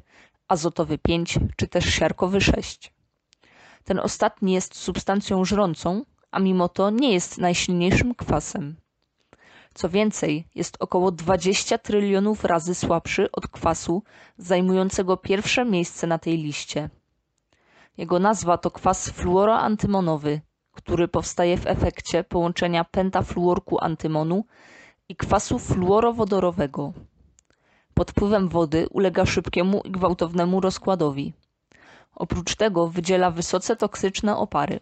azotowy 0.48 0.98
5 0.98 1.38
czy 1.56 1.68
też 1.68 1.84
siarkowy 1.84 2.40
6. 2.40 2.99
Ten 3.84 3.98
ostatni 3.98 4.52
jest 4.52 4.76
substancją 4.76 5.44
żrącą, 5.44 6.04
a 6.30 6.38
mimo 6.38 6.68
to 6.68 6.90
nie 6.90 7.12
jest 7.12 7.38
najsilniejszym 7.38 8.14
kwasem. 8.14 8.76
Co 9.74 9.88
więcej, 9.88 10.44
jest 10.54 10.76
około 10.80 11.10
20 11.10 11.78
trylionów 11.78 12.44
razy 12.44 12.74
słabszy 12.74 13.30
od 13.32 13.48
kwasu 13.48 14.02
zajmującego 14.38 15.16
pierwsze 15.16 15.64
miejsce 15.64 16.06
na 16.06 16.18
tej 16.18 16.36
liście. 16.36 16.90
Jego 17.96 18.18
nazwa 18.18 18.58
to 18.58 18.70
kwas 18.70 19.08
fluoroantymonowy, 19.10 20.40
który 20.72 21.08
powstaje 21.08 21.56
w 21.56 21.66
efekcie 21.66 22.24
połączenia 22.24 22.84
pentafluorku 22.84 23.78
antymonu 23.84 24.44
i 25.08 25.16
kwasu 25.16 25.58
fluorowodorowego. 25.58 26.92
Pod 27.94 28.10
wpływem 28.10 28.48
wody 28.48 28.86
ulega 28.90 29.26
szybkiemu 29.26 29.80
i 29.84 29.90
gwałtownemu 29.90 30.60
rozkładowi. 30.60 31.32
Oprócz 32.20 32.56
tego 32.56 32.88
wydziela 32.88 33.30
wysoce 33.30 33.76
toksyczne 33.76 34.36
opary. 34.36 34.80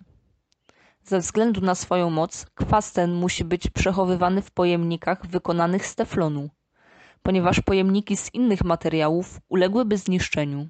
Ze 1.02 1.20
względu 1.20 1.60
na 1.60 1.74
swoją 1.74 2.10
moc, 2.10 2.46
kwas 2.54 2.92
ten 2.92 3.14
musi 3.14 3.44
być 3.44 3.70
przechowywany 3.70 4.42
w 4.42 4.50
pojemnikach 4.50 5.26
wykonanych 5.26 5.86
z 5.86 5.94
teflonu, 5.94 6.48
ponieważ 7.22 7.60
pojemniki 7.60 8.16
z 8.16 8.34
innych 8.34 8.64
materiałów 8.64 9.40
uległyby 9.48 9.96
zniszczeniu. 9.98 10.68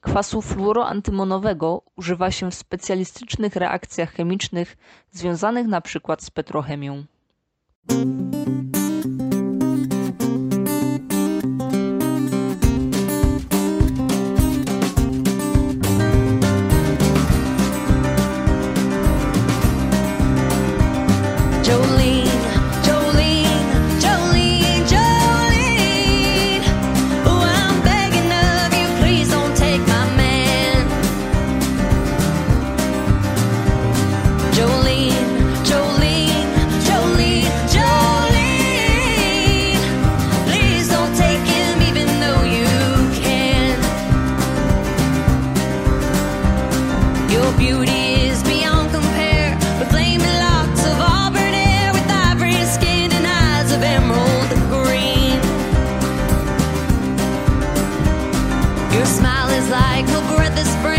Kwasu 0.00 0.42
fluoroantymonowego 0.42 1.82
używa 1.96 2.30
się 2.30 2.50
w 2.50 2.54
specjalistycznych 2.54 3.56
reakcjach 3.56 4.12
chemicznych 4.12 4.76
związanych 5.10 5.66
przykład 5.80 6.22
z 6.22 6.30
petrochemią. 6.30 7.04
Her 59.04 59.10
smile 59.10 59.50
is 59.50 59.68
like, 59.68 60.06
we'll 60.06 60.34
bread 60.34 60.56
this. 60.56 60.93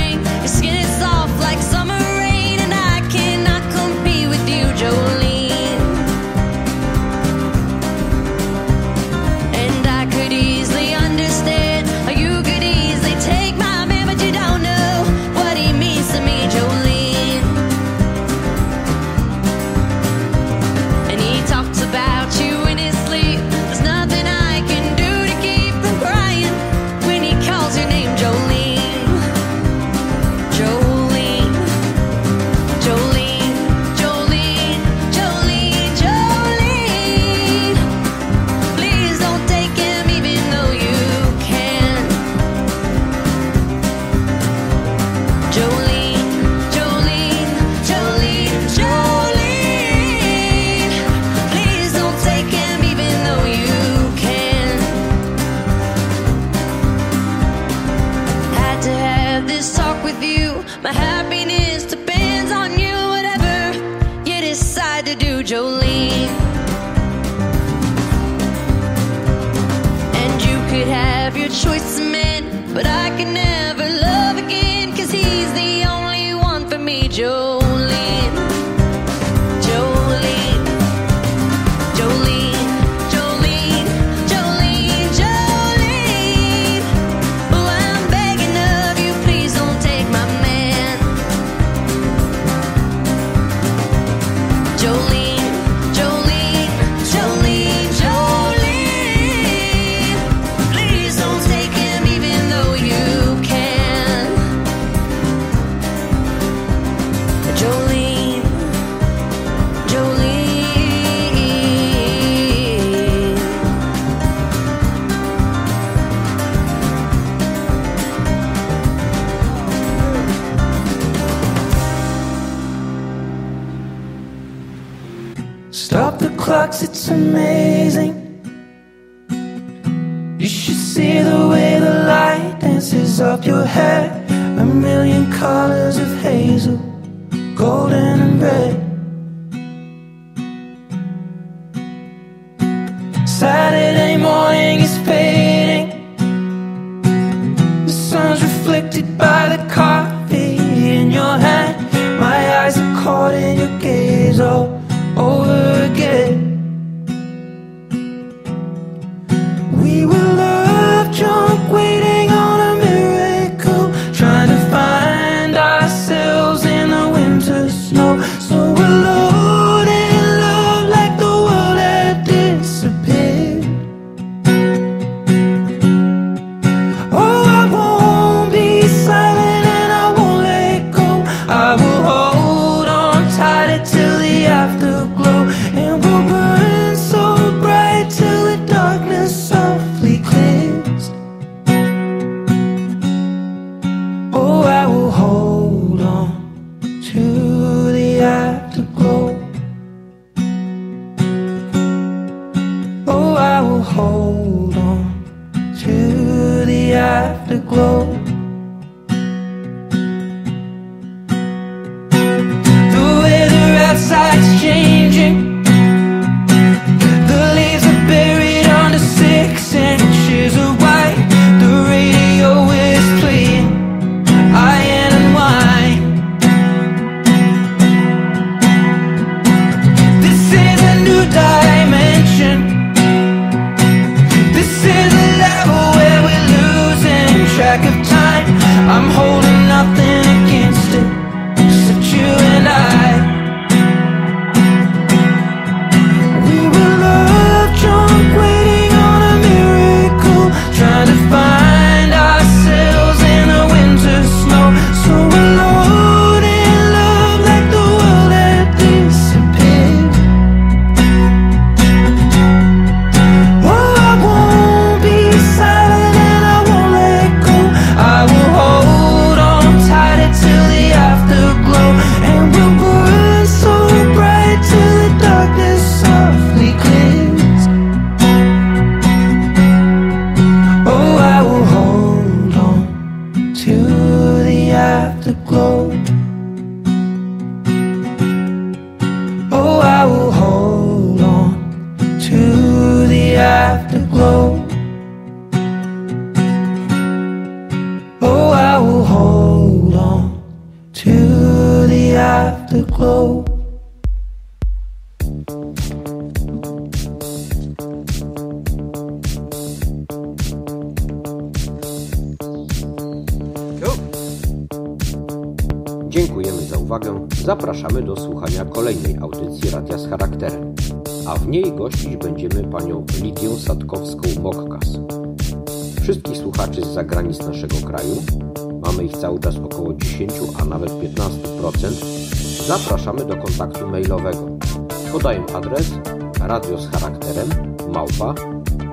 adres 335.55 335.91
radio 336.39 336.77
z 336.77 336.91
charakterem 336.91 337.49
małpa 337.93 338.33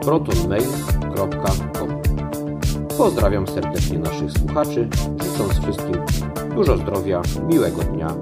protonmail.com 0.03 2.03
Pozdrawiam 2.99 3.47
serdecznie 3.47 3.99
naszych 3.99 4.33
słuchaczy, 4.33 4.89
życząc 5.23 5.53
wszystkim 5.53 5.97
dużo 6.55 6.77
zdrowia, 6.77 7.23
miłego 7.49 7.83
dnia 7.83 8.15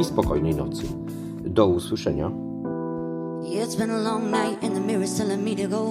i 0.00 0.04
spokojnej 0.04 0.54
nocy. 0.54 0.82
Do 1.40 1.66
usłyszenia. 1.66 2.30
It's 3.42 3.78
been 3.78 3.90
a 3.90 3.98
long 3.98 4.24
night 4.24 4.64
and 4.64 4.74
the 4.74 4.80
mirror's 4.80 5.18
telling 5.18 5.44
me 5.44 5.56
to 5.56 5.68
go 5.68 5.84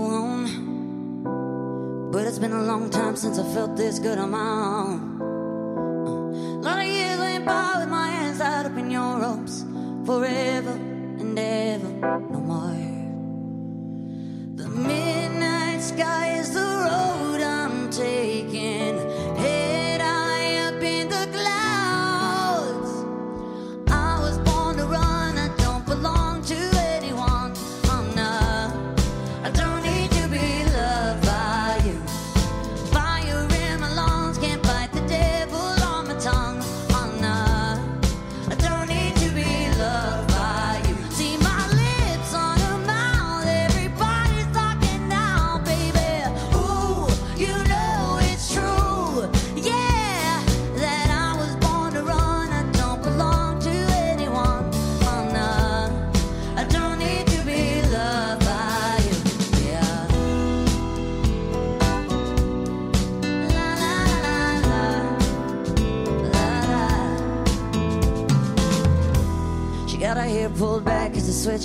But 2.11 2.21
it's 2.21 2.39
been 2.39 2.53
a 2.53 2.61
long 2.61 2.89
time 2.89 3.17
since 3.17 3.41
I 3.41 3.53
felt 3.53 3.75
this 3.75 3.99
good 3.99 4.19
on 4.19 4.29
my 4.29 4.37
own 4.37 4.86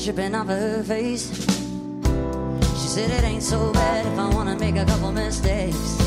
dripping 0.04 0.34
off 0.34 0.48
of 0.48 0.58
her 0.58 0.82
face. 0.82 1.28
She 2.80 2.88
said 2.88 3.10
it 3.10 3.22
ain't 3.22 3.42
so 3.42 3.72
bad 3.72 4.04
if 4.04 4.18
I 4.18 4.34
wanna 4.34 4.58
make 4.58 4.74
a 4.74 4.84
couple 4.84 5.12
mistakes. 5.12 6.01